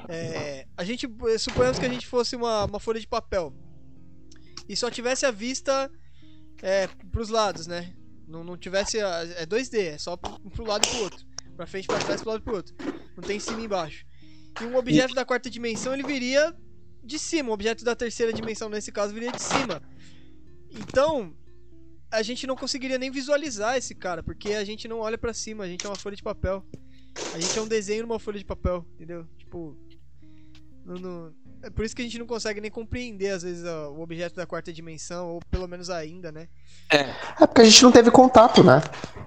É, 0.09 0.65
a 0.76 0.84
gente 0.84 1.07
suponhamos 1.39 1.80
que 1.80 1.86
a 1.86 1.89
gente 1.89 2.05
fosse 2.05 2.36
uma, 2.36 2.65
uma 2.65 2.80
folha 2.80 2.99
de 2.99 3.07
papel 3.07 3.53
e 4.68 4.76
só 4.76 4.89
tivesse 4.91 5.26
a 5.26 5.32
vista 5.32 5.89
é, 6.61 6.88
pros 7.11 7.30
lados, 7.30 7.68
né? 7.68 7.93
Não, 8.28 8.43
não 8.43 8.57
tivesse 8.57 8.99
a, 8.99 9.24
é 9.38 9.45
2D, 9.45 9.78
é 9.80 9.97
só 9.97 10.18
pro, 10.18 10.38
pro 10.51 10.65
lado 10.65 10.84
e 10.84 10.88
pro 10.88 10.99
outro, 10.99 11.26
Pra 11.55 11.65
frente, 11.65 11.88
pra 11.88 11.99
trás, 11.99 12.22
pro 12.22 12.30
lado 12.32 12.41
e 12.41 12.43
pro 12.43 12.55
outro. 12.55 12.76
Não 13.15 13.24
tem 13.24 13.39
cima 13.39 13.61
e 13.61 13.65
embaixo. 13.65 14.05
E 14.59 14.65
um 14.65 14.76
objeto 14.76 15.13
da 15.15 15.26
quarta 15.26 15.49
dimensão 15.49 15.93
ele 15.93 16.03
viria 16.03 16.53
de 17.03 17.18
cima, 17.18 17.49
um 17.49 17.53
objeto 17.53 17.84
da 17.86 17.95
terceira 17.95 18.34
dimensão 18.34 18.70
nesse 18.70 18.91
caso 18.91 19.13
viria 19.13 19.32
de 19.32 19.41
cima. 19.41 19.82
Então, 20.72 21.34
a 22.11 22.22
gente 22.22 22.45
não 22.45 22.55
conseguiria 22.55 22.97
nem 22.97 23.09
visualizar 23.09 23.78
esse 23.78 23.95
cara, 23.95 24.22
porque 24.22 24.53
a 24.53 24.63
gente 24.63 24.88
não 24.88 24.99
olha 24.99 25.18
pra 25.18 25.34
cima, 25.34 25.63
a 25.63 25.68
gente 25.68 25.86
é 25.86 25.89
uma 25.89 25.95
folha 25.97 26.15
de 26.15 26.24
papel. 26.24 26.65
A 27.34 27.39
gente 27.39 27.57
é 27.57 27.61
um 27.61 27.68
desenho 27.68 28.03
numa 28.03 28.20
folha 28.20 28.38
de 28.39 28.45
papel, 28.45 28.86
entendeu? 28.95 29.26
Tipo. 29.38 29.78
não- 30.86 30.95
não- 30.95 31.34
É 31.64 31.70
por 31.70 31.84
isso 31.84 31.95
que 31.95 32.01
a 32.01 32.05
gente 32.05 32.20
não 32.20 32.26
consegue 32.26 32.62
nem 32.62 32.70
compreender, 32.72 33.30
às 33.32 33.43
vezes, 33.43 33.64
o 33.66 33.99
objeto 33.99 34.36
da 34.36 34.45
quarta 34.45 34.72
dimensão, 34.72 35.28
ou 35.30 35.41
pelo 35.49 35.68
menos 35.68 35.89
ainda, 35.89 36.32
né? 36.32 36.47
É 36.89 37.45
porque 37.47 37.62
a 37.62 37.66
gente 37.66 37.84
não 37.84 37.91
teve 37.91 38.12
contato, 38.12 38.64
né? 38.64 38.82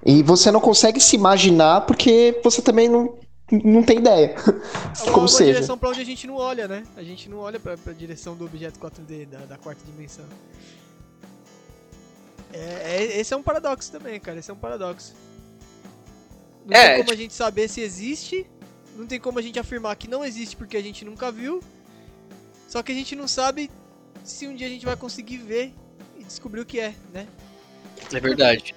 E 0.05 0.23
você 0.23 0.51
não 0.51 0.61
consegue 0.61 1.01
se 1.01 1.17
imaginar 1.17 1.83
porque 1.83 2.41
você 2.43 2.63
também 2.63 2.89
não, 2.89 3.19
não 3.51 3.83
tem 3.83 3.99
ideia. 3.99 4.35
É 5.07 5.11
Como 5.11 5.29
seja. 5.29 5.53
direção 5.53 5.79
pra 5.79 5.89
onde 5.91 6.01
a 6.01 6.05
gente 6.05 6.27
não 6.27 6.37
olha, 6.37 6.67
né? 6.69 6.85
A 6.97 7.03
gente 7.03 7.29
não 7.29 7.39
olha 7.39 7.59
pra, 7.61 7.77
pra 7.77 7.93
direção 7.93 8.37
do 8.37 8.45
objeto 8.45 8.79
4D, 8.79 9.27
da, 9.27 9.39
da 9.41 9.57
quarta 9.57 9.83
dimensão. 9.85 10.25
É, 12.53 12.59
é- 12.97 13.21
esse 13.21 13.33
é 13.33 13.37
um 13.37 13.43
paradoxo 13.43 13.91
também, 13.93 14.19
cara. 14.21 14.39
Esse 14.39 14.51
é 14.51 14.55
um 14.55 14.59
paradoxo. 14.59 15.15
Não 16.67 16.77
É, 16.77 16.95
tem 16.95 16.99
como 17.05 17.13
a 17.13 17.17
gente 17.17 17.35
saber 17.35 17.69
se 17.69 17.81
existe, 17.81 18.47
não 18.97 19.07
tem 19.07 19.19
como 19.21 19.39
a 19.39 19.43
gente 19.43 19.59
afirmar 19.59 19.97
que 19.97 20.09
não 20.09 20.25
existe 20.25 20.57
porque 20.57 20.77
a 20.77 20.83
gente 20.83 21.05
nunca 21.05 21.31
viu. 21.31 21.61
Só 22.71 22.85
que 22.85 22.93
a 22.93 22.95
gente 22.95 23.17
não 23.17 23.27
sabe 23.27 23.69
se 24.23 24.47
um 24.47 24.55
dia 24.55 24.69
a 24.69 24.71
gente 24.71 24.87
vai 24.87 24.95
conseguir 24.95 25.39
ver 25.39 25.75
e 26.17 26.23
descobrir 26.23 26.61
o 26.61 26.65
que 26.65 26.79
é, 26.79 26.95
né? 27.13 27.27
É 28.13 28.21
verdade. 28.21 28.77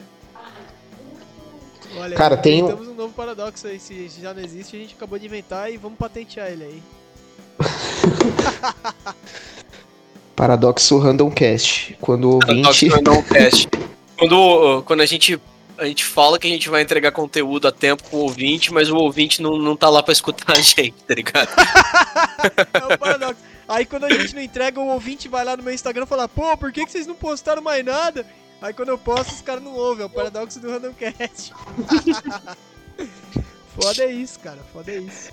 Olha, 1.95 2.17
Cara, 2.17 2.35
tem 2.35 2.63
um- 2.63 2.65
inventamos 2.65 2.87
um 2.87 2.95
novo 2.95 3.13
paradoxo 3.13 3.67
aí. 3.67 3.79
Se 3.79 4.09
já 4.19 4.33
não 4.33 4.41
existe, 4.41 4.75
a 4.75 4.79
gente 4.79 4.95
acabou 4.95 5.19
de 5.19 5.27
inventar 5.27 5.71
e 5.71 5.77
vamos 5.77 5.99
patentear 5.99 6.47
ele 6.51 6.63
aí. 6.63 6.83
Paradoxo 10.35 10.97
Randomcast. 10.97 11.95
Quando 12.01 12.31
o 12.31 12.33
ouvinte. 12.33 12.89
Quando, 14.17 14.83
quando 14.85 15.01
a 15.01 15.05
gente 15.05 15.39
a 15.77 15.85
gente 15.85 16.05
fala 16.05 16.39
que 16.39 16.47
a 16.47 16.49
gente 16.49 16.69
vai 16.69 16.81
entregar 16.81 17.11
conteúdo 17.11 17.67
a 17.67 17.71
tempo 17.71 18.03
pro 18.03 18.19
ouvinte, 18.19 18.71
mas 18.71 18.89
o 18.89 18.95
ouvinte 18.95 19.41
não, 19.41 19.57
não 19.57 19.75
tá 19.75 19.89
lá 19.89 20.01
pra 20.01 20.13
escutar 20.13 20.53
a 20.53 20.61
gente, 20.61 20.93
tá 21.05 21.13
ligado? 21.13 21.49
É 22.73 22.93
o 22.93 22.97
paradoxo. 22.97 23.52
Aí 23.73 23.87
quando 23.87 24.03
a 24.03 24.09
gente 24.09 24.35
não 24.35 24.41
entrega, 24.41 24.79
o 24.79 24.87
ouvinte 24.89 25.27
vai 25.27 25.43
lá 25.43 25.57
no 25.57 25.63
meu 25.63 25.73
Instagram 25.73 26.03
e 26.03 26.07
fala, 26.07 26.29
pô, 26.29 26.55
por 26.55 26.71
que, 26.71 26.85
que 26.85 26.91
vocês 26.91 27.07
não 27.07 27.15
postaram 27.15 27.59
mais 27.59 27.83
nada? 27.83 28.23
Aí 28.61 28.71
quando 28.71 28.89
eu 28.89 28.99
posto, 28.99 29.33
os 29.33 29.41
caras 29.41 29.63
não 29.63 29.73
ouvem. 29.73 30.03
É 30.03 30.05
o 30.05 30.09
paradoxo 30.11 30.59
do 30.59 30.69
Randomcast. 30.69 31.51
Foda 33.75 34.03
é 34.03 34.11
isso, 34.11 34.39
cara. 34.41 34.59
Foda 34.71 34.91
é 34.91 34.99
isso. 34.99 35.31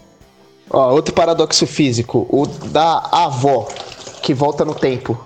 Ó, 0.71 0.91
outro 0.91 1.13
paradoxo 1.13 1.67
físico. 1.67 2.27
O 2.31 2.47
da 2.47 3.11
avó, 3.13 3.69
que 4.23 4.33
volta 4.33 4.65
no 4.65 4.75
tempo. 4.75 5.23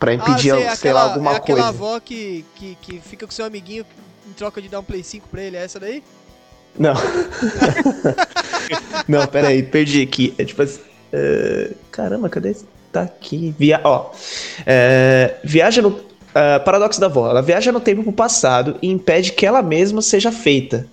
Pra 0.00 0.14
impedir, 0.14 0.52
ah, 0.52 0.56
sei, 0.56 0.76
sei, 0.76 0.92
lá, 0.94 1.02
aquela, 1.02 1.02
alguma 1.02 1.32
é 1.32 1.36
aquela 1.36 1.58
coisa. 1.58 1.68
avó 1.68 2.00
que, 2.00 2.46
que, 2.54 2.78
que 2.80 2.98
fica 3.00 3.26
com 3.26 3.32
seu 3.32 3.44
amiguinho 3.44 3.84
em 4.26 4.32
troca 4.32 4.62
de 4.62 4.70
dar 4.70 4.80
um 4.80 4.84
Play 4.84 5.04
5 5.04 5.28
pra 5.28 5.42
ele. 5.42 5.58
É 5.58 5.64
essa 5.64 5.78
daí? 5.78 6.02
Não. 6.78 6.94
não, 9.06 9.26
pera 9.26 9.48
aí, 9.48 9.62
perdi 9.62 10.00
aqui. 10.00 10.34
É 10.38 10.46
tipo 10.46 10.62
assim. 10.62 10.87
É, 11.12 11.70
Caramba, 11.90 12.28
cadê? 12.28 12.54
Tá 12.92 13.02
aqui. 13.02 13.54
Via... 13.58 13.80
Ó. 13.84 14.10
é, 14.66 15.36
Viaja 15.44 15.82
no. 15.82 16.00
ah, 16.34 16.60
paradoxo 16.60 17.00
da 17.00 17.06
avó. 17.06 17.28
Ela 17.28 17.42
viaja 17.42 17.70
no 17.72 17.80
tempo 17.80 18.02
pro 18.02 18.12
passado 18.12 18.76
e 18.82 18.88
impede 18.90 19.32
que 19.32 19.44
ela 19.46 19.62
mesma 19.62 20.00
seja 20.02 20.32
feita. 20.32 20.86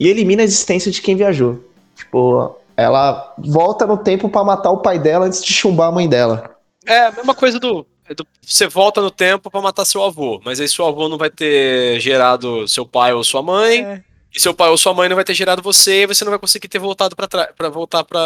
E 0.00 0.08
elimina 0.08 0.42
a 0.42 0.44
existência 0.44 0.90
de 0.90 1.02
quem 1.02 1.16
viajou. 1.16 1.62
Tipo, 1.96 2.56
ela 2.76 3.34
volta 3.38 3.84
no 3.86 3.96
tempo 3.96 4.28
pra 4.28 4.44
matar 4.44 4.70
o 4.70 4.78
pai 4.78 4.98
dela 4.98 5.26
antes 5.26 5.42
de 5.44 5.52
chumbar 5.52 5.88
a 5.88 5.92
mãe 5.92 6.08
dela. 6.08 6.54
É 6.86 7.06
a 7.06 7.12
mesma 7.12 7.34
coisa 7.34 7.58
do, 7.58 7.84
é 8.08 8.14
do- 8.14 8.26
Você 8.40 8.66
volta 8.68 9.00
no 9.02 9.10
tempo 9.10 9.50
pra 9.50 9.60
matar 9.60 9.84
seu 9.84 10.02
avô, 10.04 10.40
mas 10.44 10.60
aí 10.60 10.68
seu 10.68 10.86
avô 10.86 11.08
não 11.08 11.18
vai 11.18 11.28
ter 11.28 11.98
gerado 12.00 12.66
seu 12.68 12.86
pai 12.86 13.12
ou 13.12 13.22
sua 13.24 13.42
mãe, 13.42 13.80
É. 13.84 14.00
e 14.34 14.40
seu 14.40 14.52
pai 14.54 14.68
ou 14.68 14.76
sua 14.78 14.92
mãe 14.94 15.08
não 15.08 15.16
vai 15.16 15.24
ter 15.24 15.34
gerado 15.34 15.62
você, 15.62 16.02
e 16.02 16.06
você 16.06 16.24
não 16.24 16.30
vai 16.30 16.38
conseguir 16.38 16.68
ter 16.68 16.78
voltado 16.78 17.16
pra, 17.16 17.26
trás, 17.26 17.48
pra 17.56 17.68
voltar 17.68 18.04
pra, 18.04 18.20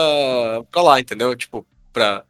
pra 0.70 0.82
lá, 0.82 1.00
entendeu? 1.00 1.34
Tipo, 1.36 1.64
pra 1.92 2.24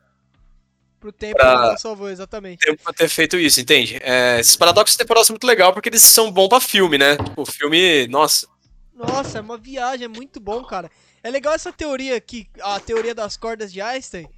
Pro 1.00 1.10
tempo 1.10 1.36
Pra- 1.36 1.74
que 1.74 1.80
salvou, 1.80 2.08
exatamente. 2.08 2.64
tempo 2.64 2.80
pra 2.84 2.92
ter 2.92 3.08
feito 3.08 3.36
isso, 3.36 3.60
entende? 3.60 3.98
É, 4.02 4.38
esses 4.38 4.54
paradoxos 4.54 4.96
temporais 4.96 5.26
são 5.26 5.34
muito 5.34 5.46
legal 5.46 5.72
porque 5.72 5.88
eles 5.88 6.02
são 6.02 6.30
bons 6.30 6.48
pra 6.48 6.60
filme, 6.60 6.96
né? 6.96 7.16
Tipo, 7.16 7.44
filme, 7.44 8.06
nossa. 8.06 8.46
Nossa, 8.94 9.38
é 9.38 9.40
uma 9.40 9.58
viagem, 9.58 10.04
é 10.04 10.08
muito 10.08 10.38
bom, 10.38 10.62
cara. 10.62 10.88
É 11.20 11.28
legal 11.28 11.54
essa 11.54 11.72
teoria 11.72 12.20
que 12.20 12.46
a 12.60 12.78
teoria 12.78 13.14
das 13.16 13.36
cordas 13.36 13.72
de 13.72 13.80
Einstein 13.80 14.28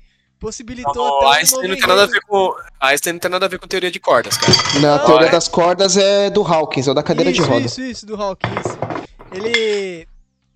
possibilitou 0.40 0.94
O 0.96 1.28
até 1.28 1.40
Einstein 1.40 1.68
não 1.68 1.76
tem 1.76 1.86
nada 1.86 2.02
a 2.04 2.06
ver 2.06 2.20
com. 2.22 2.54
Einstein 2.80 3.12
não 3.14 3.20
tem 3.20 3.30
nada 3.30 3.44
a 3.44 3.48
ver 3.48 3.58
com 3.58 3.66
teoria 3.66 3.90
de 3.90 4.00
cordas, 4.00 4.36
cara. 4.38 4.52
Na 4.80 4.96
Não, 4.98 5.04
teoria 5.04 5.28
é. 5.28 5.30
das 5.30 5.48
cordas 5.48 5.96
é 5.98 6.30
do 6.30 6.42
Hawkins, 6.42 6.88
ou 6.88 6.94
da 6.94 7.02
cadeira 7.02 7.30
isso, 7.30 7.42
de 7.42 7.46
roda. 7.48 7.66
Isso, 7.66 7.82
isso, 7.82 8.06
do 8.06 8.16
Hawkins. 8.20 8.64
Ele. 9.36 10.06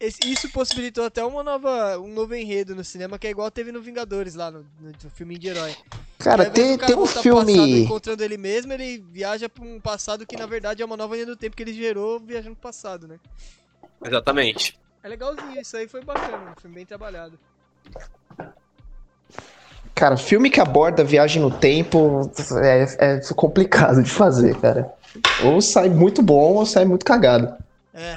esse- 0.00 0.22
isso 0.30 0.48
possibilitou 0.50 1.04
até 1.04 1.24
uma 1.24 1.42
nova, 1.42 1.98
um 1.98 2.08
novo 2.08 2.34
enredo 2.34 2.74
no 2.74 2.84
cinema, 2.84 3.18
que 3.18 3.26
é 3.26 3.30
igual 3.30 3.50
teve 3.50 3.72
no 3.72 3.80
Vingadores 3.82 4.34
lá, 4.34 4.50
no, 4.50 4.64
no, 4.80 5.10
filme 5.10 5.36
de 5.38 5.48
herói. 5.48 5.74
Cara, 6.18 6.50
tem, 6.50 6.76
tem 6.78 6.94
um 6.96 7.00
passado 7.00 7.22
filme. 7.22 7.82
encontrando 7.82 8.22
ele 8.22 8.36
mesmo, 8.36 8.72
ele 8.72 8.98
viaja 9.10 9.48
pra 9.48 9.64
um 9.64 9.80
passado 9.80 10.26
que 10.26 10.36
na 10.36 10.46
verdade 10.46 10.82
é 10.82 10.84
uma 10.84 10.96
nova 10.96 11.14
linha 11.14 11.26
do 11.26 11.36
tempo 11.36 11.56
que 11.56 11.62
ele 11.62 11.72
gerou 11.72 12.18
viajando 12.20 12.56
pro 12.56 12.62
passado, 12.62 13.06
né? 13.06 13.18
Exatamente. 14.04 14.78
É 15.02 15.08
legalzinho, 15.08 15.60
isso 15.60 15.76
aí 15.76 15.88
foi 15.88 16.02
bacana, 16.04 16.52
um 16.56 16.60
filme 16.60 16.76
bem 16.76 16.86
trabalhado. 16.86 17.38
Cara, 19.94 20.16
filme 20.16 20.48
que 20.50 20.60
aborda 20.60 21.02
viagem 21.02 21.42
no 21.42 21.50
tempo 21.50 22.30
é, 22.62 23.16
é 23.16 23.20
complicado 23.34 24.02
de 24.02 24.10
fazer, 24.10 24.56
cara. 24.60 24.92
Ou 25.44 25.60
sai 25.60 25.88
muito 25.88 26.22
bom 26.22 26.54
ou 26.54 26.66
sai 26.66 26.84
muito 26.84 27.04
cagado. 27.04 27.52
É. 27.92 28.16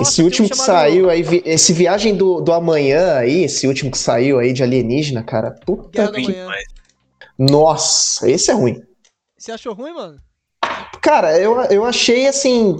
esse 0.00 0.16
tem 0.16 0.24
um 0.24 0.26
último 0.26 0.48
que 0.48 0.56
saiu 0.56 1.10
aí, 1.10 1.22
vi- 1.22 1.42
esse 1.44 1.72
Viagem 1.72 2.14
do, 2.16 2.40
do 2.40 2.52
Amanhã 2.52 3.16
aí, 3.16 3.44
esse 3.44 3.66
último 3.66 3.90
que 3.90 3.98
saiu 3.98 4.38
aí 4.38 4.52
de 4.52 4.62
alienígena, 4.62 5.22
cara, 5.22 5.50
puta 5.50 6.10
que... 6.12 6.34
Nossa, 7.38 8.30
esse 8.30 8.50
é 8.50 8.54
ruim. 8.54 8.82
Você 9.36 9.52
achou 9.52 9.74
ruim, 9.74 9.92
mano? 9.92 10.20
Cara, 11.00 11.36
eu, 11.38 11.60
eu 11.64 11.84
achei 11.84 12.26
assim. 12.28 12.78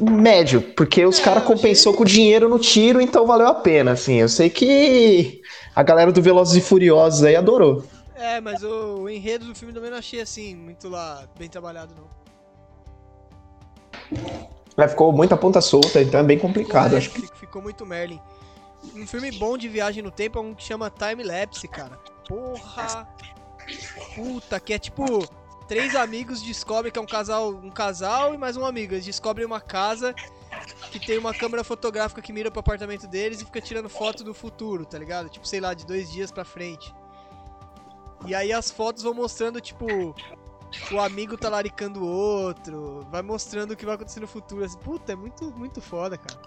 Médio, 0.00 0.60
porque 0.74 1.04
os 1.04 1.18
É, 1.18 1.22
caras 1.22 1.44
compensou 1.44 1.92
achei- 1.92 1.98
com 1.98 2.04
dinheiro 2.04 2.48
no 2.48 2.58
tiro, 2.58 3.00
então 3.00 3.26
valeu 3.26 3.46
a 3.46 3.54
pena, 3.54 3.92
assim. 3.92 4.14
Eu 4.16 4.28
sei 4.28 4.50
que 4.50 5.40
a 5.74 5.82
galera 5.82 6.10
do 6.12 6.20
Velozes 6.20 6.56
e 6.56 6.60
Furiosos 6.60 7.22
aí 7.22 7.36
adorou. 7.36 7.84
É, 8.14 8.40
mas 8.40 8.62
o, 8.62 9.02
o 9.02 9.08
enredo 9.08 9.46
do 9.46 9.54
filme 9.54 9.72
também 9.72 9.90
não 9.90 9.98
achei 9.98 10.20
assim, 10.20 10.54
muito 10.54 10.88
lá, 10.88 11.26
bem 11.38 11.48
trabalhado, 11.48 11.94
não. 11.94 12.20
Ela 14.80 14.88
ficou 14.88 15.12
muita 15.12 15.36
ponta 15.36 15.60
solta, 15.60 16.00
então 16.00 16.20
é 16.20 16.22
bem 16.22 16.38
complicado. 16.38 16.96
Acho 16.96 17.10
que 17.10 17.22
fi- 17.22 17.30
Ficou 17.40 17.60
muito 17.60 17.84
Merlin. 17.84 18.20
Um 18.94 19.06
filme 19.06 19.30
bom 19.32 19.58
de 19.58 19.68
viagem 19.68 20.02
no 20.02 20.10
tempo 20.10 20.38
é 20.38 20.42
um 20.42 20.54
que 20.54 20.62
chama 20.64 20.90
Time 20.90 21.22
Lapse, 21.22 21.68
cara. 21.68 21.98
Porra! 22.26 23.06
Puta, 24.14 24.58
que 24.58 24.72
é 24.72 24.78
tipo. 24.78 25.04
Três 25.68 25.94
amigos 25.94 26.42
descobrem 26.42 26.90
que 26.92 26.98
é 26.98 27.02
um 27.02 27.06
casal, 27.06 27.50
um 27.50 27.70
casal 27.70 28.34
e 28.34 28.38
mais 28.38 28.56
um 28.56 28.64
amigo. 28.64 28.92
Eles 28.94 29.04
descobrem 29.04 29.46
uma 29.46 29.60
casa 29.60 30.12
que 30.90 30.98
tem 30.98 31.16
uma 31.16 31.32
câmera 31.32 31.62
fotográfica 31.62 32.20
que 32.20 32.32
mira 32.32 32.50
pro 32.50 32.58
apartamento 32.58 33.06
deles 33.06 33.40
e 33.40 33.44
fica 33.44 33.60
tirando 33.60 33.88
foto 33.88 34.24
do 34.24 34.34
futuro, 34.34 34.84
tá 34.84 34.98
ligado? 34.98 35.28
Tipo, 35.28 35.46
sei 35.46 35.60
lá, 35.60 35.72
de 35.72 35.86
dois 35.86 36.10
dias 36.10 36.32
pra 36.32 36.44
frente. 36.44 36.92
E 38.26 38.34
aí 38.34 38.52
as 38.52 38.68
fotos 38.68 39.04
vão 39.04 39.14
mostrando, 39.14 39.60
tipo, 39.60 39.86
o 40.92 41.00
amigo 41.00 41.36
talaricando 41.36 42.02
o 42.02 42.06
outro, 42.06 43.06
vai 43.10 43.22
mostrando 43.22 43.72
o 43.72 43.76
que 43.76 43.84
vai 43.84 43.94
acontecer 43.94 44.20
no 44.20 44.26
futuro. 44.28 44.64
Assim, 44.64 44.78
puta, 44.78 45.12
é 45.12 45.16
muito, 45.16 45.44
muito 45.52 45.80
foda, 45.80 46.16
cara. 46.16 46.40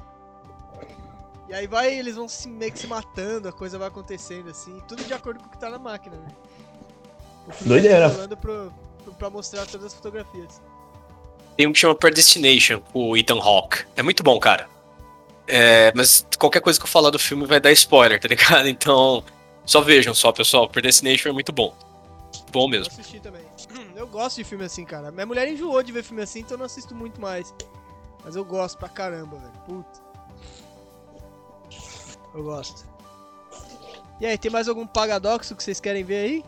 E 1.50 1.54
aí 1.54 1.68
vai, 1.68 1.94
eles 1.94 2.16
vão 2.16 2.28
se, 2.28 2.48
meio 2.48 2.72
que 2.72 2.80
se 2.80 2.88
matando, 2.88 3.48
a 3.50 3.52
coisa 3.52 3.78
vai 3.78 3.88
acontecendo, 3.88 4.50
assim, 4.50 4.82
tudo 4.88 5.04
de 5.04 5.14
acordo 5.14 5.40
com 5.42 5.48
o 5.48 5.50
que 5.50 5.60
tá 5.60 5.70
na 5.70 5.78
máquina, 5.78 6.16
né? 6.16 6.28
Doideira. 7.62 8.10
tá 8.10 8.36
pro, 8.36 8.74
pro, 9.04 9.14
pra 9.14 9.30
mostrar 9.30 9.66
todas 9.66 9.88
as 9.88 9.94
fotografias. 9.94 10.62
Tem 11.58 11.68
um 11.68 11.74
que 11.74 11.80
chama 11.80 11.94
Predestination, 11.94 12.82
o 12.94 13.16
Ethan 13.16 13.40
Hawke. 13.40 13.86
É 13.96 14.02
muito 14.02 14.24
bom, 14.24 14.40
cara. 14.40 14.68
É, 15.46 15.92
mas 15.94 16.26
qualquer 16.40 16.62
coisa 16.62 16.80
que 16.80 16.86
eu 16.86 16.90
falar 16.90 17.10
do 17.10 17.20
filme 17.20 17.46
vai 17.46 17.60
dar 17.60 17.72
spoiler, 17.74 18.20
tá 18.20 18.28
ligado? 18.28 18.68
Então, 18.70 19.24
só 19.66 19.82
vejam 19.82 20.16
só, 20.16 20.32
pessoal. 20.32 20.68
Predestination 20.68 21.30
é 21.30 21.34
muito 21.34 21.52
bom. 21.52 21.76
Bom 22.52 22.66
Eu 22.66 22.70
mesmo. 22.70 22.88
assisti 22.88 23.20
também. 23.20 23.43
Eu 23.96 24.08
gosto 24.08 24.38
de 24.38 24.44
filme 24.44 24.66
assim, 24.66 24.86
cara. 24.86 25.12
Minha 25.12 25.26
mulher 25.26 25.48
enjoou 25.48 25.82
de 25.84 25.92
ver 25.92 26.04
filme 26.04 26.24
assim, 26.24 26.40
então 26.40 26.56
eu 26.56 26.60
não 26.60 26.66
assisto 26.66 26.96
muito 26.96 27.22
mais. 27.22 27.54
Mas 28.24 28.36
eu 28.36 28.44
gosto 28.44 28.78
pra 28.78 28.90
caramba, 28.90 29.38
velho. 29.38 29.54
Puta. 29.66 30.02
Eu 32.34 32.44
gosto. 32.44 32.86
E 34.20 34.26
aí, 34.26 34.38
tem 34.38 34.50
mais 34.50 34.68
algum 34.68 34.88
paradoxo 34.88 35.56
que 35.56 35.64
vocês 35.64 35.80
querem 35.80 36.04
ver 36.04 36.18
aí? 36.18 36.44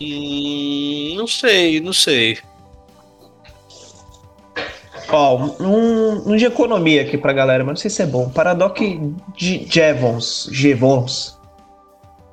Hum, 0.00 1.16
não 1.16 1.26
sei, 1.26 1.80
não 1.80 1.92
sei. 1.92 2.38
Ó, 5.08 5.36
um, 5.60 6.32
um 6.32 6.36
de 6.36 6.46
economia 6.46 7.02
aqui 7.02 7.18
pra 7.18 7.32
galera, 7.32 7.64
mas 7.64 7.72
não 7.72 7.76
sei 7.76 7.90
se 7.90 8.02
é 8.02 8.06
bom. 8.06 8.30
Paradox 8.30 8.80
de 9.36 9.66
Jevons, 9.68 10.48
Jevons. 10.50 11.38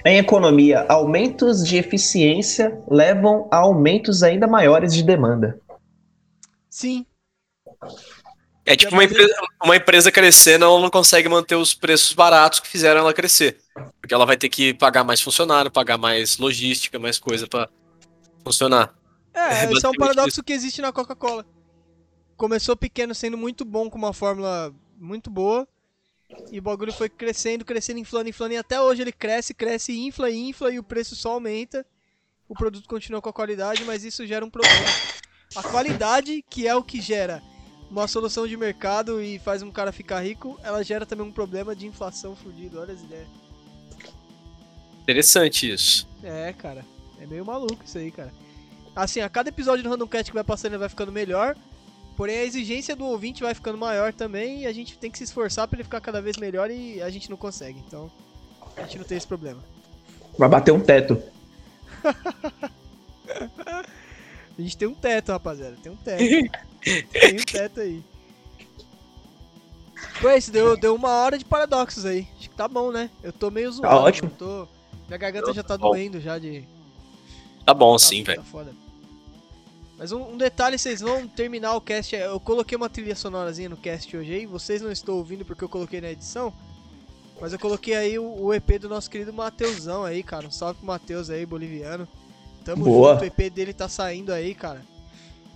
Em 0.05 0.17
economia, 0.17 0.85
aumentos 0.87 1.63
de 1.63 1.77
eficiência 1.77 2.81
levam 2.89 3.47
a 3.51 3.57
aumentos 3.57 4.23
ainda 4.23 4.47
maiores 4.47 4.93
de 4.93 5.03
demanda. 5.03 5.59
Sim. 6.69 7.05
É 8.65 8.75
tipo 8.75 8.93
uma 8.93 9.03
empresa, 9.03 9.33
uma 9.63 9.75
empresa 9.75 10.11
crescendo, 10.11 10.63
ela 10.63 10.79
não 10.79 10.89
consegue 10.89 11.27
manter 11.27 11.55
os 11.55 11.73
preços 11.73 12.13
baratos 12.13 12.59
que 12.59 12.67
fizeram 12.67 13.01
ela 13.01 13.13
crescer. 13.13 13.57
Porque 13.99 14.13
ela 14.13 14.25
vai 14.25 14.37
ter 14.37 14.47
que 14.47 14.73
pagar 14.73 15.03
mais 15.03 15.19
funcionário, 15.19 15.71
pagar 15.71 15.97
mais 15.97 16.37
logística, 16.37 16.99
mais 16.99 17.17
coisa 17.17 17.47
pra 17.47 17.67
funcionar. 18.43 18.93
É, 19.33 19.65
É 19.65 19.71
esse 19.71 19.85
é 19.85 19.89
um 19.89 19.93
paradoxo 19.93 20.43
que 20.43 20.53
existe 20.53 20.81
na 20.81 20.91
Coca-Cola. 20.91 21.45
Começou 22.37 22.75
pequeno 22.77 23.13
sendo 23.13 23.37
muito 23.37 23.65
bom, 23.65 23.89
com 23.89 23.97
uma 23.97 24.13
fórmula 24.13 24.73
muito 24.97 25.29
boa. 25.29 25.67
E 26.51 26.59
o 26.59 26.61
bagulho 26.61 26.93
foi 26.93 27.09
crescendo, 27.09 27.65
crescendo, 27.65 27.99
inflando, 27.99 28.29
inflando. 28.29 28.53
E 28.53 28.57
até 28.57 28.79
hoje 28.81 29.01
ele 29.01 29.11
cresce, 29.11 29.53
cresce, 29.53 29.97
infla, 29.97 30.31
infla. 30.31 30.71
E 30.71 30.79
o 30.79 30.83
preço 30.83 31.15
só 31.15 31.33
aumenta. 31.33 31.85
O 32.47 32.53
produto 32.53 32.87
continua 32.87 33.21
com 33.21 33.29
a 33.29 33.33
qualidade, 33.33 33.83
mas 33.83 34.03
isso 34.03 34.25
gera 34.25 34.45
um 34.45 34.49
problema. 34.49 34.85
A 35.55 35.63
qualidade, 35.63 36.43
que 36.49 36.67
é 36.67 36.75
o 36.75 36.83
que 36.83 37.01
gera 37.01 37.41
uma 37.89 38.07
solução 38.07 38.47
de 38.47 38.55
mercado 38.55 39.21
e 39.21 39.39
faz 39.39 39.63
um 39.63 39.71
cara 39.71 39.91
ficar 39.91 40.21
rico, 40.21 40.59
ela 40.63 40.83
gera 40.83 41.05
também 41.05 41.25
um 41.25 41.31
problema 41.31 41.75
de 41.75 41.87
inflação 41.87 42.35
fudido. 42.35 42.79
Olha 42.79 42.93
as 42.93 43.01
ideias. 43.01 43.27
Interessante 45.01 45.71
isso. 45.71 46.07
É, 46.23 46.53
cara. 46.53 46.85
É 47.19 47.25
meio 47.25 47.45
maluco 47.45 47.83
isso 47.83 47.97
aí, 47.97 48.11
cara. 48.11 48.31
Assim, 48.95 49.21
a 49.21 49.29
cada 49.29 49.49
episódio 49.49 49.83
do 49.83 49.89
Random 49.89 50.07
Cat 50.07 50.29
que 50.29 50.35
vai 50.35 50.43
passando 50.43 50.73
ele 50.73 50.79
vai 50.79 50.89
ficando 50.89 51.11
melhor. 51.11 51.55
Porém, 52.19 52.37
a 52.37 52.43
exigência 52.43 52.97
do 52.97 53.05
ouvinte 53.05 53.41
vai 53.41 53.53
ficando 53.55 53.77
maior 53.77 54.11
também. 54.13 54.63
E 54.63 54.67
a 54.67 54.73
gente 54.73 54.97
tem 54.97 55.09
que 55.09 55.17
se 55.17 55.23
esforçar 55.23 55.69
pra 55.69 55.77
ele 55.77 55.85
ficar 55.85 56.01
cada 56.01 56.21
vez 56.21 56.35
melhor 56.35 56.69
e 56.69 57.01
a 57.01 57.09
gente 57.09 57.29
não 57.29 57.37
consegue. 57.37 57.81
Então, 57.87 58.11
a 58.75 58.81
gente 58.81 58.97
não 58.97 59.05
tem 59.05 59.17
esse 59.17 59.25
problema. 59.25 59.63
Vai 60.37 60.49
bater 60.49 60.73
um 60.73 60.81
teto. 60.81 61.17
A 64.57 64.61
gente 64.61 64.75
tem 64.75 64.87
um 64.89 64.93
teto, 64.93 65.31
rapaziada. 65.31 65.77
Tem 65.81 65.89
um 65.89 65.95
teto. 65.95 66.19
tem 67.13 67.33
um 67.39 67.45
teto 67.45 67.79
aí. 67.79 68.03
Pô, 70.21 70.29
isso 70.31 70.51
deu, 70.51 70.75
deu 70.75 70.93
uma 70.95 71.09
hora 71.21 71.37
de 71.37 71.45
paradoxos 71.45 72.05
aí. 72.05 72.27
Acho 72.37 72.49
que 72.49 72.55
tá 72.55 72.67
bom, 72.67 72.91
né? 72.91 73.09
Eu 73.23 73.31
tô 73.31 73.49
meio 73.49 73.71
zoado. 73.71 73.95
ótimo. 73.95 74.29
eu 74.29 74.35
Tô... 74.37 74.67
Minha 75.07 75.17
garganta 75.17 75.53
já 75.53 75.63
tá 75.63 75.69
Tá 75.69 75.77
bom. 75.77 75.91
doendo 75.91 76.19
já 76.19 76.37
de. 76.37 76.65
Tá 77.65 77.73
bom, 77.73 77.93
Tá- 77.93 77.99
sim, 77.99 78.21
tá 78.25 78.33
velho. 78.33 78.43
foda. 78.43 78.73
Mas 79.99 80.13
um, 80.13 80.31
um 80.31 80.37
detalhe, 80.37 80.77
vocês 80.77 81.01
vão 81.01 81.27
terminar 81.27 81.75
o 81.75 81.81
cast. 81.81 82.15
é, 82.15 82.25
Eu 82.25 82.39
coloquei 82.39 82.77
uma 82.77 82.89
trilha 82.89 83.13
sonorazinha 83.17 83.67
no 83.67 83.75
cast 83.75 84.15
hoje 84.15 84.33
aí. 84.33 84.45
Vocês 84.45 84.81
não 84.81 84.89
estão 84.89 85.15
ouvindo 85.15 85.43
porque 85.43 85.61
eu 85.61 85.67
coloquei 85.67 85.99
na 85.99 86.09
edição. 86.09 86.53
Mas 87.41 87.51
eu 87.51 87.59
coloquei 87.59 87.93
aí 87.93 88.17
o, 88.17 88.45
o 88.45 88.53
EP 88.53 88.79
do 88.79 88.87
nosso 88.87 89.09
querido 89.09 89.33
Mateusão 89.33 90.05
aí, 90.05 90.23
cara. 90.23 90.47
Um 90.47 90.51
salve 90.51 90.77
pro 90.77 90.87
Matheus 90.87 91.29
aí, 91.29 91.45
boliviano. 91.45 92.07
Tamo 92.63 92.85
Boa. 92.85 93.13
junto, 93.13 93.23
o 93.23 93.25
EP 93.25 93.53
dele 93.53 93.73
tá 93.73 93.89
saindo 93.89 94.31
aí, 94.31 94.55
cara. 94.55 94.81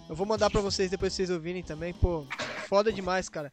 Eu 0.09 0.15
vou 0.15 0.27
mandar 0.27 0.49
pra 0.49 0.59
vocês 0.59 0.91
depois 0.91 1.13
vocês 1.13 1.29
ouvirem 1.29 1.63
também. 1.63 1.93
Pô, 1.93 2.25
foda 2.67 2.91
demais, 2.91 3.29
cara. 3.29 3.49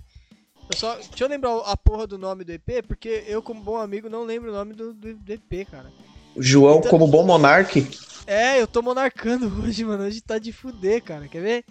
Eu 0.68 0.76
só, 0.76 0.96
deixa 0.96 1.24
eu 1.24 1.28
lembrar 1.28 1.56
a 1.66 1.76
porra 1.76 2.06
do 2.06 2.18
nome 2.18 2.42
do 2.42 2.50
EP, 2.52 2.84
porque 2.86 3.24
eu, 3.28 3.40
como 3.40 3.60
bom 3.60 3.76
amigo, 3.76 4.08
não 4.08 4.24
lembro 4.24 4.50
o 4.50 4.54
nome 4.54 4.74
do, 4.74 4.92
do, 4.92 5.14
do 5.14 5.32
EP, 5.32 5.68
cara. 5.70 5.90
João, 6.36 6.78
Então- 6.78 6.90
como 6.90 7.06
bom 7.06 7.24
monarque, 7.24 7.86
É, 8.26 8.60
eu 8.60 8.66
tô 8.66 8.80
monarcando 8.80 9.46
hoje, 9.62 9.84
mano. 9.84 10.04
Hoje 10.04 10.20
tá 10.20 10.38
de 10.38 10.52
fuder, 10.52 11.02
cara. 11.02 11.26
Quer 11.26 11.42
ver? 11.42 11.64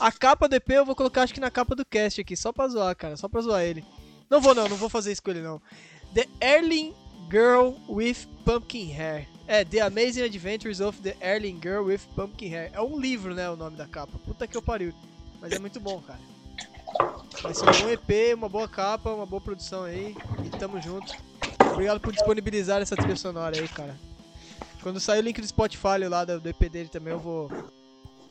A 0.00 0.10
capa 0.10 0.48
do 0.48 0.54
EP 0.56 0.70
eu 0.70 0.84
vou 0.86 0.96
colocar, 0.96 1.22
acho 1.22 1.34
que 1.34 1.38
na 1.40 1.50
capa 1.50 1.74
do 1.76 1.84
cast 1.84 2.20
aqui, 2.20 2.36
só 2.36 2.52
pra 2.52 2.66
zoar, 2.66 2.96
cara. 2.96 3.16
Só 3.16 3.28
pra 3.28 3.40
zoar 3.40 3.62
ele. 3.62 3.84
Não 4.28 4.40
vou, 4.40 4.54
não, 4.54 4.68
não 4.68 4.76
vou 4.76 4.88
fazer 4.88 5.12
isso 5.12 5.22
com 5.22 5.30
ele, 5.30 5.42
não. 5.42 5.60
The 6.14 6.26
Erling 6.40 6.92
Girl 7.30 7.72
with 7.88 8.16
Pumpkin 8.44 8.90
Hair. 8.92 9.28
É, 9.46 9.64
The 9.64 9.80
Amazing 9.80 10.22
Adventures 10.22 10.80
of 10.80 11.00
the 11.02 11.14
Erling 11.20 11.60
Girl 11.62 11.84
with 11.84 12.00
Pumpkin 12.16 12.48
Hair. 12.48 12.70
É 12.72 12.80
um 12.80 12.98
livro, 12.98 13.34
né, 13.34 13.48
o 13.50 13.56
nome 13.56 13.76
da 13.76 13.86
capa. 13.86 14.18
Puta 14.24 14.46
que 14.46 14.56
eu 14.56 14.62
pariu. 14.62 14.92
Mas 15.40 15.52
é 15.52 15.58
muito 15.58 15.78
bom, 15.78 16.00
cara. 16.00 16.18
Vai 17.42 17.54
ser 17.54 17.62
um 17.68 17.72
bom 17.72 17.88
EP, 17.90 18.34
uma 18.34 18.48
boa 18.48 18.66
capa, 18.68 19.10
uma 19.10 19.26
boa 19.26 19.40
produção 19.40 19.84
aí. 19.84 20.16
E 20.44 20.50
tamo 20.58 20.80
junto. 20.80 21.12
Obrigado 21.72 22.00
por 22.00 22.12
disponibilizar 22.12 22.80
essa 22.80 22.96
trilha 22.96 23.16
sonora 23.16 23.56
aí, 23.58 23.68
cara. 23.68 23.96
Quando 24.82 25.00
sair 25.00 25.20
o 25.20 25.22
link 25.22 25.40
do 25.40 25.46
Spotify 25.46 25.98
lá 26.08 26.24
do 26.24 26.48
EP 26.48 26.60
dele 26.70 26.88
também, 26.88 27.12
eu 27.12 27.18
vou 27.18 27.50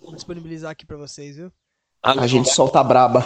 vou 0.02 0.16
disponibilizar 0.16 0.72
aqui 0.72 0.86
pra 0.86 0.98
vocês, 0.98 1.38
viu? 1.38 1.52
Ah, 2.02 2.20
a 2.20 2.28
gente 2.28 2.50
solta 2.50 2.80
a 2.80 2.84
braba. 2.84 3.20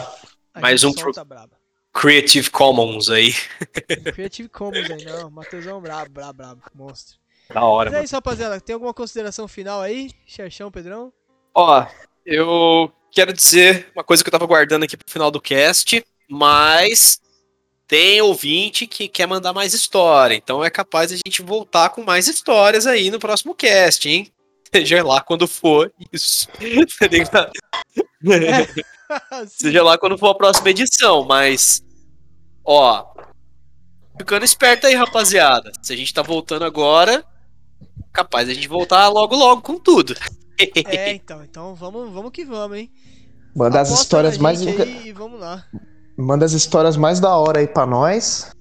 A 0.54 0.60
Mais 0.60 0.82
gente 0.82 1.00
um 1.00 1.04
solta 1.04 1.24
braba. 1.24 1.58
Creative 1.94 2.50
Commons 2.52 3.10
aí. 3.10 3.34
Creative 4.14 4.50
Commons 4.50 4.90
aí, 4.90 5.06
não. 5.06 5.32
Matheusão 5.32 5.82
brabo, 5.82 6.12
brabo, 6.12 6.34
brabo. 6.34 6.62
Monstro. 6.74 7.18
Da 7.50 7.64
hora, 7.64 7.90
Mas 7.90 8.00
é 8.00 8.04
isso, 8.04 8.16
rapaziada. 8.16 8.60
Tem 8.60 8.74
alguma 8.74 8.94
consideração 8.94 9.48
final 9.48 9.80
aí? 9.80 10.12
Xerxão, 10.26 10.72
Pedrão? 10.72 11.14
Ó, 11.54 11.86
eu 12.26 12.92
quero 13.12 13.32
dizer 13.32 13.92
uma 13.96 14.04
coisa 14.04 14.24
que 14.24 14.28
eu 14.28 14.32
tava 14.32 14.46
guardando 14.46 14.84
aqui 14.84 14.98
pro 14.98 15.10
final 15.10 15.32
do 15.32 15.40
cast, 15.40 16.04
mas 16.28 17.22
tem 17.88 18.22
ouvinte 18.22 18.88
que 18.88 19.08
quer 19.08 19.28
mandar 19.28 19.54
mais 19.54 19.74
história, 19.74 20.36
então 20.36 20.64
é 20.64 20.70
capaz 20.70 21.10
de 21.10 21.16
a 21.16 21.18
gente 21.18 21.42
voltar 21.42 21.90
com 21.90 22.04
mais 22.04 22.28
histórias 22.28 22.88
aí 22.88 23.12
no 23.12 23.20
próximo 23.20 23.54
cast, 23.54 24.10
hein? 24.10 24.32
Seja 24.74 25.04
lá 25.04 25.22
quando 25.22 25.48
for 25.48 25.92
isso. 26.12 26.48
Tá 27.00 27.08
ligado? 27.08 27.52
Sim. 27.94 28.84
Seja 29.48 29.84
lá 29.84 29.98
quando 29.98 30.18
for 30.18 30.30
a 30.30 30.36
próxima 30.36 30.70
edição, 30.70 31.24
mas. 31.26 31.84
Ó. 32.64 33.06
Ficando 34.18 34.46
esperto 34.46 34.88
aí, 34.88 34.96
rapaziada. 34.96 35.72
Se 35.82 35.94
a 35.94 35.96
gente 35.96 36.14
tá 36.14 36.22
voltando 36.22 36.64
agora, 36.64 37.24
capaz 38.12 38.48
de 38.48 38.54
a 38.54 38.56
gente 38.56 38.68
voltar 38.68 39.08
logo 39.10 39.36
logo 39.36 39.62
com 39.62 39.78
tudo. 39.78 40.16
É, 40.58 41.12
então, 41.12 41.44
então 41.44 41.76
vamos, 41.76 42.14
vamos 42.14 42.32
que 42.32 42.46
vamos, 42.46 42.78
hein? 42.78 42.92
Manda 43.54 43.82
as 43.82 43.92
histórias 43.92 44.38
mais. 44.38 44.66
aí 44.66 45.12
vamos 45.12 45.40
lá. 45.40 45.66
Manda 46.18 46.46
as 46.46 46.54
histórias 46.54 46.96
mais 46.98 47.20
da 47.20 47.36
hora 47.36 47.60
aí 47.60 47.68
pra 47.68 47.86
nós. 47.86 48.52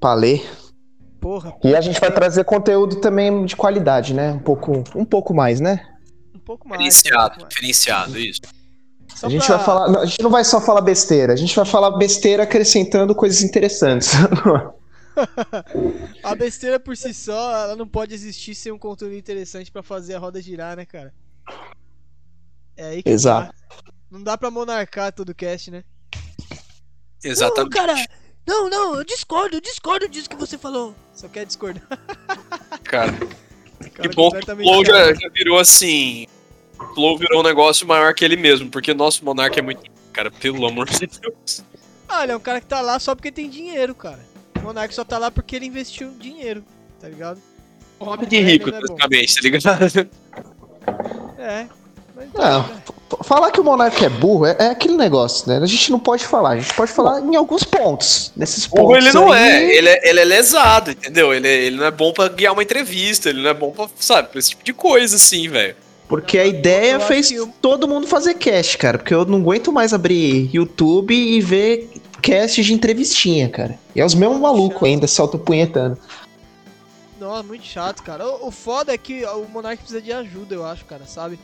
Pra 0.00 0.14
ler. 0.14 0.48
Porra, 1.20 1.54
E 1.62 1.76
a 1.76 1.80
gente 1.80 2.00
vai 2.00 2.10
trazer 2.12 2.44
conteúdo 2.44 2.96
também 2.96 3.44
de 3.44 3.54
qualidade, 3.54 4.14
né? 4.14 4.32
Um 4.32 4.38
pouco, 4.38 4.82
um 4.94 5.04
pouco 5.04 5.34
mais, 5.34 5.60
né? 5.60 5.86
um 6.34 6.38
pouco 6.38 6.66
mais. 6.68 6.80
um 6.80 6.84
Diferenciado, 6.88 7.28
pouco 7.30 7.42
mais. 7.42 7.48
diferenciado, 7.54 8.18
isso. 8.18 8.40
Só 9.14 9.26
a 9.26 9.30
gente 9.30 9.46
pra- 9.46 9.56
vai 9.56 9.64
falar. 9.66 9.88
não, 9.90 10.00
A 10.00 10.06
gente 10.06 10.22
não 10.22 10.30
vai 10.30 10.42
só 10.44 10.60
falar 10.60 10.80
besteira, 10.80 11.32
a 11.32 11.36
gente 11.36 11.54
vai 11.54 11.64
falar 11.66 11.90
besteira 11.98 12.42
acrescentando 12.44 13.14
coisas 13.14 13.42
interessantes. 13.42 14.12
A 16.24 16.34
besteira 16.34 16.80
por 16.80 16.96
si 16.96 17.12
só, 17.12 17.64
ela 17.64 17.76
não 17.76 17.86
pode 17.86 18.14
existir 18.14 18.54
sem 18.54 18.72
um 18.72 18.78
conteúdo 18.78 19.14
interessante 19.14 19.70
pra 19.70 19.82
fazer 19.82 20.14
a 20.14 20.18
roda 20.18 20.40
girar, 20.40 20.76
né, 20.76 20.86
cara? 20.86 21.12
É 22.76 22.84
aí 22.86 23.02
que 23.02 23.10
Exato. 23.10 23.52
tá. 23.52 23.84
Não 24.10 24.22
dá 24.22 24.38
pra 24.38 24.50
monarcar 24.50 25.12
todo 25.12 25.34
cast, 25.34 25.70
né? 25.70 25.84
Exatamente. 27.22 27.76
Não, 27.76 27.86
cara. 27.86 28.06
Não, 28.46 28.68
não, 28.68 28.96
eu 28.96 29.04
discordo, 29.04 29.56
eu 29.56 29.60
discordo 29.60 30.08
disso 30.08 30.28
que 30.28 30.36
você 30.36 30.58
falou. 30.58 30.94
Só 31.12 31.28
quer 31.28 31.46
discordar. 31.46 31.86
Cara, 32.84 33.12
que 34.00 34.08
bom 34.08 34.30
que 34.30 34.38
o 34.38 34.56
Flow 34.56 34.84
já, 34.84 35.14
já 35.14 35.28
virou 35.28 35.58
assim. 35.58 36.26
O 36.78 36.94
Flow 36.94 37.18
virou 37.18 37.40
um 37.40 37.44
negócio 37.44 37.86
maior 37.86 38.14
que 38.14 38.24
ele 38.24 38.36
mesmo, 38.36 38.70
porque 38.70 38.92
nosso 38.94 39.24
monarca 39.24 39.58
é 39.58 39.62
muito. 39.62 39.82
Cara, 40.12 40.30
pelo 40.30 40.66
amor 40.66 40.88
de 40.88 41.06
Deus. 41.06 41.62
Ah, 42.08 42.24
ele 42.24 42.32
é 42.32 42.36
um 42.36 42.40
cara 42.40 42.60
que 42.60 42.66
tá 42.66 42.80
lá 42.80 42.98
só 42.98 43.14
porque 43.14 43.30
tem 43.30 43.48
dinheiro, 43.48 43.94
cara. 43.94 44.18
O 44.56 44.62
Monark 44.62 44.92
só 44.92 45.04
tá 45.04 45.16
lá 45.16 45.30
porque 45.30 45.54
ele 45.54 45.66
investiu 45.66 46.10
dinheiro, 46.18 46.64
tá 47.00 47.08
ligado? 47.08 47.40
Hobby 48.00 48.26
de 48.26 48.40
rico, 48.40 48.68
é 48.70 48.80
basicamente, 48.80 49.34
tá 49.34 49.40
ligado? 49.42 50.10
É. 51.38 51.66
Mas 52.16 52.32
Não, 52.32 52.66
né? 52.66 52.82
Falar 53.22 53.50
que 53.50 53.60
o 53.60 53.64
Monark 53.64 54.04
é 54.04 54.08
burro 54.08 54.46
é, 54.46 54.56
é 54.58 54.66
aquele 54.66 54.96
negócio, 54.96 55.48
né? 55.48 55.58
A 55.62 55.66
gente 55.66 55.90
não 55.90 55.98
pode 55.98 56.24
falar, 56.26 56.50
a 56.50 56.56
gente 56.58 56.72
pode 56.74 56.92
falar 56.92 57.20
em 57.20 57.36
alguns 57.36 57.64
pontos. 57.64 58.32
Nesses 58.36 58.66
pontos. 58.66 58.82
Burro 58.84 58.96
ele 58.96 59.12
não 59.12 59.32
aí- 59.32 59.42
é, 59.50 59.76
ele 59.78 59.88
é, 59.88 60.08
ele 60.10 60.20
é 60.20 60.24
lesado, 60.24 60.90
entendeu? 60.90 61.32
Ele, 61.34 61.48
ele 61.48 61.76
não 61.76 61.84
é 61.86 61.90
bom 61.90 62.12
pra 62.12 62.28
guiar 62.28 62.52
uma 62.52 62.62
entrevista, 62.62 63.28
ele 63.28 63.42
não 63.42 63.50
é 63.50 63.54
bom 63.54 63.70
pra, 63.70 63.88
sabe, 63.98 64.28
pra 64.28 64.38
esse 64.38 64.50
tipo 64.50 64.64
de 64.64 64.72
coisa, 64.72 65.16
assim, 65.16 65.48
velho. 65.48 65.74
Porque 66.08 66.38
a 66.38 66.44
ideia 66.46 66.98
fez 66.98 67.30
eu- 67.30 67.48
todo 67.62 67.86
mundo 67.86 68.06
fazer 68.06 68.34
cast, 68.34 68.76
cara. 68.78 68.98
Porque 68.98 69.14
eu 69.14 69.24
não 69.24 69.38
aguento 69.38 69.72
mais 69.72 69.94
abrir 69.94 70.50
YouTube 70.52 71.14
e 71.14 71.40
ver 71.40 71.88
cast 72.20 72.62
de 72.62 72.72
entrevistinha, 72.74 73.48
cara. 73.48 73.78
E 73.94 74.00
é 74.00 74.04
os 74.04 74.14
mesmos 74.14 74.40
malucos 74.40 74.82
ainda, 74.88 75.06
se 75.06 75.20
autopunhetando. 75.20 75.96
Nossa, 77.18 77.42
muito 77.42 77.64
chato, 77.64 78.02
cara. 78.02 78.26
O, 78.26 78.48
o 78.48 78.50
foda 78.50 78.92
é 78.92 78.98
que 78.98 79.24
o 79.24 79.46
Monark 79.48 79.78
precisa 79.78 80.00
de 80.00 80.12
ajuda, 80.12 80.54
eu 80.54 80.64
acho, 80.64 80.84
cara, 80.84 81.02
sabe? 81.06 81.38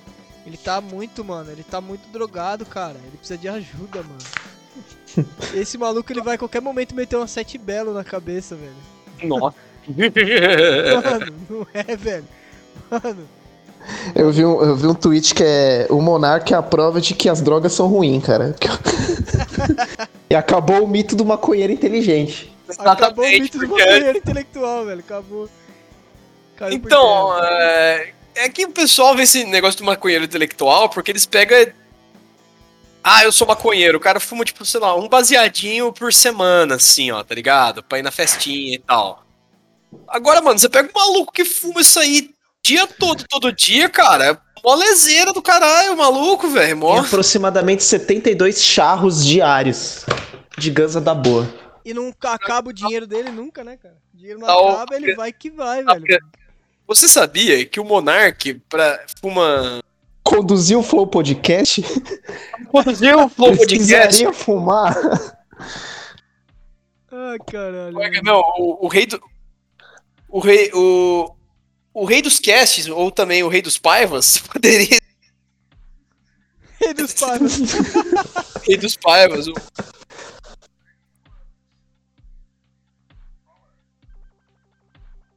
Ele 0.47 0.57
tá 0.57 0.81
muito, 0.81 1.25
mano, 1.25 1.51
ele 1.51 1.65
tá 1.65 1.81
muito 1.81 2.09
drogado, 2.13 2.65
cara. 2.65 2.95
Ele 3.09 3.17
precisa 3.19 3.37
de 3.39 3.49
ajuda, 3.49 4.03
mano. 4.03 5.27
Esse 5.55 5.77
maluco, 5.77 6.13
ele 6.13 6.21
vai 6.23 6.37
a 6.37 6.39
qualquer 6.39 6.61
momento 6.63 6.95
meter 6.95 7.17
uma 7.17 7.27
sete 7.27 7.59
belo 7.59 7.93
na 7.93 8.05
cabeça, 8.05 8.55
velho. 8.55 8.73
Nossa. 9.25 9.57
Mano, 9.89 11.35
não 11.51 11.67
é, 11.75 11.97
velho. 11.97 12.25
Mano, 12.91 13.29
Eu 14.15 14.31
vi, 14.33 14.45
um, 14.45 14.61
eu 14.63 14.77
vi 14.77 14.87
um 14.87 14.95
tweet 14.95 15.35
que 15.35 15.43
é 15.45 15.87
o 15.91 16.01
Monark 16.01 16.53
é 16.53 16.57
a 16.57 16.63
prova 16.63 17.01
de 17.01 17.15
que 17.15 17.29
as 17.29 17.41
drogas 17.41 17.73
são 17.73 17.87
ruins, 17.89 18.25
cara. 18.25 18.55
e 20.31 20.35
acabou 20.35 20.85
o 20.85 20.89
mito 20.89 21.15
do 21.17 21.25
maconheiro 21.25 21.73
inteligente. 21.73 22.53
acabou 22.79 23.25
o 23.25 23.29
mito 23.29 23.59
do 23.59 23.67
porque- 23.69 23.85
maconheiro 23.85 24.19
intelectual, 24.19 24.85
velho. 24.87 25.01
Acabou. 25.01 25.49
Caiu 26.57 26.75
Então, 26.75 27.39
é, 27.45 28.13
é 28.37 28.49
que 28.49 28.65
o 28.65 28.71
pessoal 28.71 29.15
vê 29.17 29.23
esse 29.23 29.45
negócio 29.45 29.79
do 29.79 29.85
maconheiro 29.85 30.25
intelectual 30.25 30.89
porque 30.89 31.11
eles 31.11 31.27
pegam. 31.27 31.73
Ah, 33.03 33.25
eu 33.25 33.33
sou 33.33 33.47
maconheiro. 33.47 33.99
O 33.99 34.01
cara 34.01 34.19
fuma, 34.19 34.45
tipo, 34.45 34.65
sei 34.65 34.81
lá, 34.81 34.97
um 34.97 35.09
baseadinho 35.09 35.93
por 35.93 36.13
semana, 36.13 36.75
assim, 36.75 37.11
ó, 37.11 37.23
tá 37.23 37.35
ligado? 37.35 37.83
Pra 37.83 37.99
ir 37.99 38.03
na 38.03 38.11
festinha 38.11 38.75
e 38.75 38.79
tal. 38.79 39.25
Agora, 40.09 40.43
mano, 40.43 40.59
você 40.59 40.69
pega 40.69 40.89
um 40.89 40.99
maluco 40.99 41.33
que 41.33 41.45
fuma 41.45 41.81
isso 41.81 41.99
aí 42.01 42.31
dia 42.65 42.87
todo, 42.87 43.25
todo 43.29 43.53
dia, 43.53 43.89
cara. 43.89 44.31
É 44.33 44.47
mó 44.65 44.75
leseira 44.75 45.33
do 45.33 45.41
caralho, 45.41 45.97
maluco, 45.97 46.49
velho. 46.49 46.77
Mó. 46.77 46.99
aproximadamente 46.99 47.85
72 47.85 48.61
charros 48.61 49.25
diários 49.25 50.05
de 50.59 50.71
ganza 50.71 51.01
da 51.01 51.15
boa. 51.15 51.49
E 51.85 51.95
não 51.95 52.13
acaba 52.23 52.71
o 52.71 52.73
dinheiro 52.73 53.07
dele 53.07 53.31
nunca, 53.31 53.63
né, 53.63 53.77
cara? 53.77 53.95
O 54.13 54.17
dinheiro 54.17 54.41
não 54.41 54.47
Tá, 54.49 54.73
acaba, 54.73 54.97
ele 54.97 55.15
vai 55.15 55.33
que 55.33 55.49
vai, 55.51 55.85
Tá, 55.85 55.95
velho. 55.95 56.19
Você 56.87 57.09
sabia 57.09 57.65
que 57.67 57.81
o 57.81 57.85
Monark, 57.85 58.55
pra 58.69 59.05
fuma. 59.21 59.81
Conduziu 60.23 60.81
o 60.81 60.83
Flow 60.83 61.07
Podcast? 61.07 61.83
Produziu 62.71 63.25
o 63.25 63.29
Flow 63.29 63.57
Podcast. 63.57 64.33
Fumar? 64.33 64.95
Ai, 67.11 67.39
caralho. 67.47 67.97
Não, 68.23 68.41
o, 68.59 68.85
o 68.85 68.89
rei 68.89 69.07
do. 69.07 69.21
O 70.29 70.41
rei. 70.41 70.71
O, 70.75 71.33
o 71.95 72.05
rei 72.05 72.21
dos 72.23 72.39
casts, 72.39 72.89
ou 72.89 73.11
também 73.11 73.43
o 73.43 73.49
rei 73.49 73.63
dos 73.63 73.79
paivas, 73.79 74.39
poderia. 74.53 74.99
Rei 76.81 76.93
dos 76.95 77.15
pais. 77.15 77.59
rei 78.67 78.77
dos 78.77 78.97
paivas. 78.97 79.47
o- 79.49 79.55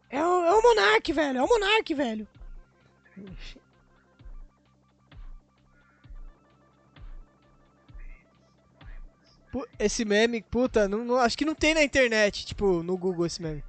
É 0.10 0.24
o, 0.24 0.44
é 0.46 0.54
o 0.54 0.62
Monark, 0.62 1.12
velho. 1.14 1.40
É 1.40 1.44
o 1.44 1.48
Monark, 1.48 1.94
velho. 1.94 2.28
Esse 9.80 10.06
meme, 10.06 10.42
puta, 10.44 10.88
não, 10.88 11.04
não- 11.04 11.18
acho 11.18 11.38
que 11.38 11.44
não 11.46 11.56
tem 11.56 11.74
na 11.74 11.84
internet, 11.84 12.46
tipo, 12.46 12.84
no 12.84 12.96
Google 12.98 13.26
esse 13.26 13.42
meme. 13.42 13.64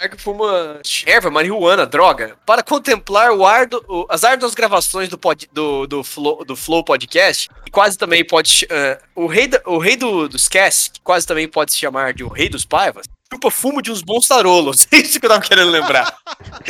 Monark 0.00 0.16
fuma 0.18 0.80
erva, 1.06 1.30
marihuana, 1.30 1.84
droga, 1.84 2.34
para 2.46 2.62
contemplar 2.62 3.32
o 3.32 3.44
ardo, 3.44 3.84
o- 3.86 4.06
as 4.08 4.24
árduas 4.24 4.54
gravações 4.54 5.10
do, 5.10 5.18
pod, 5.18 5.46
do, 5.52 5.86
do, 5.86 6.02
Flow, 6.02 6.42
do 6.42 6.56
Flow 6.56 6.82
Podcast, 6.82 7.50
que 7.66 7.70
quase 7.70 7.98
também 7.98 8.24
pode. 8.24 8.66
eh, 8.70 8.98
o 9.14 9.26
rei, 9.26 9.46
da- 9.46 9.60
o 9.66 9.76
rei 9.76 9.96
do, 9.96 10.26
dos 10.26 10.48
casts, 10.48 10.88
que 10.88 11.00
quase 11.02 11.26
também 11.26 11.46
pode 11.46 11.72
se 11.72 11.78
chamar 11.78 12.14
de 12.14 12.24
o 12.24 12.28
rei 12.28 12.48
dos 12.48 12.64
paivas, 12.64 13.04
chupa 13.30 13.50
fumo 13.50 13.82
de 13.82 13.92
uns 13.92 14.00
bons 14.00 14.26
tarolos. 14.26 14.86
É 14.90 14.96
isso 14.96 15.20
que 15.20 15.26
eu 15.26 15.30
tava 15.30 15.42
querendo 15.42 15.70
lembrar. 15.70 16.16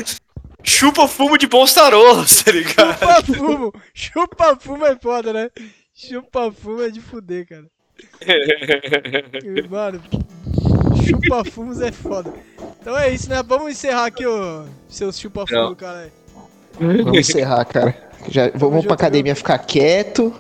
chupa 0.65 1.07
fumo 1.07 1.39
de 1.39 1.47
bons 1.47 1.73
tarolos, 1.73 2.43
tá 2.43 2.51
ligado? 2.51 2.99
Chupa 2.99 3.23
fumo! 3.39 3.73
Chupa 3.95 4.57
fumo 4.57 4.87
é 4.87 4.97
foda, 4.99 5.33
né? 5.33 5.51
Chupa 5.95 6.51
fumo 6.51 6.83
é 6.83 6.91
de 6.91 7.01
fuder, 7.01 7.47
cara. 7.47 7.65
Mano, 9.71 10.03
chupa 11.07 11.45
fumos 11.45 11.81
é 11.81 11.93
foda. 11.93 12.33
Então 12.81 12.97
é 12.97 13.11
isso, 13.11 13.29
né? 13.29 13.43
Vamos 13.43 13.71
encerrar 13.73 14.07
aqui 14.07 14.27
o 14.27 14.65
seus 14.89 15.19
chupa 15.19 15.45
Não. 15.51 15.75
cara. 15.75 16.11
Vamos 16.79 17.19
encerrar, 17.19 17.65
cara. 17.67 17.95
Já, 18.29 18.51
vamos 18.55 18.77
junto, 18.77 18.87
pra 18.87 18.95
academia 18.95 19.35
ficar 19.37 19.59
quieto. 19.59 20.35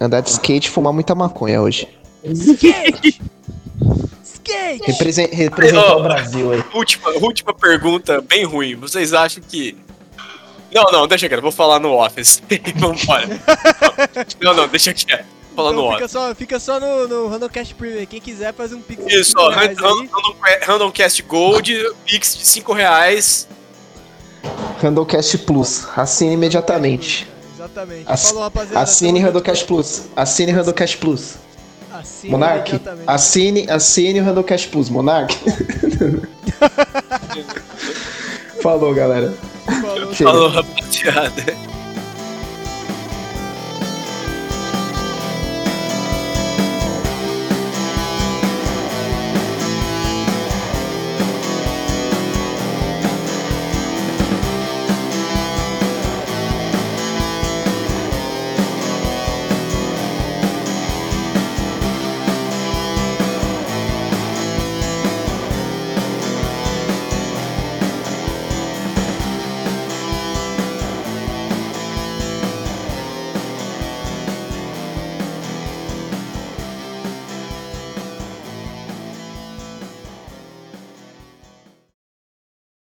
Andar 0.00 0.20
de 0.20 0.30
skate 0.30 0.68
e 0.68 0.70
fumar 0.70 0.92
muita 0.92 1.14
maconha 1.14 1.60
hoje. 1.60 1.88
Skate! 2.24 3.20
Skate! 4.22 4.82
Represen- 4.84 5.28
representar 5.32 5.96
o 5.96 6.02
Brasil 6.02 6.52
aí. 6.52 6.64
última, 6.72 7.10
última 7.18 7.52
pergunta, 7.54 8.20
bem 8.20 8.44
ruim. 8.44 8.76
Vocês 8.76 9.12
acham 9.12 9.42
que. 9.42 9.76
Não, 10.72 10.84
não, 10.92 11.08
deixa 11.08 11.28
quieto, 11.28 11.40
vou 11.40 11.50
falar 11.50 11.80
no 11.80 11.94
office. 11.94 12.42
Vamos 12.76 13.02
embora. 13.02 13.26
Não, 14.40 14.54
não, 14.54 14.68
deixa 14.68 14.92
quieto. 14.94 15.26
Falar 15.58 15.72
no 15.72 15.80
Então 15.86 15.92
fica 15.94 16.06
só, 16.08 16.34
fica 16.36 16.60
só 16.60 16.78
no, 16.78 17.08
no 17.08 17.26
Randomcast 17.26 17.74
Premium. 17.74 18.06
Quem 18.06 18.20
quiser 18.20 18.54
faz 18.54 18.72
um 18.72 18.80
pix 18.80 19.04
de 19.04 19.12
Isso, 19.12 19.32
ó, 19.36 19.48
reais 19.48 19.76
Random, 19.76 20.06
Randomcast 20.64 21.20
Gold, 21.24 21.84
Pix 22.06 22.36
de 22.36 22.46
5 22.46 22.72
reais. 22.72 23.48
Randomcast 24.80 25.36
Plus. 25.38 25.84
Assine 25.96 26.34
imediatamente. 26.34 27.26
Exatamente. 27.56 28.04
Ass- 28.06 28.28
Falou, 28.28 28.44
rapaziada. 28.44 28.78
Assine 28.78 29.18
Randomcast 29.18 29.64
Plus. 29.66 30.02
Assine 30.14 30.52
Randomcast 30.52 30.96
Plus. 30.98 31.34
Assine 31.92 32.30
Monark, 32.30 32.80
assine, 33.04 33.66
assine 33.68 34.20
o 34.20 34.24
Randomcast 34.24 34.68
Plus. 34.68 34.88
Monark. 34.88 35.34
Falou, 38.62 38.94
galera. 38.94 39.34
Falou. 39.66 40.14
Falou, 40.14 40.48
rapaziada. 40.50 41.56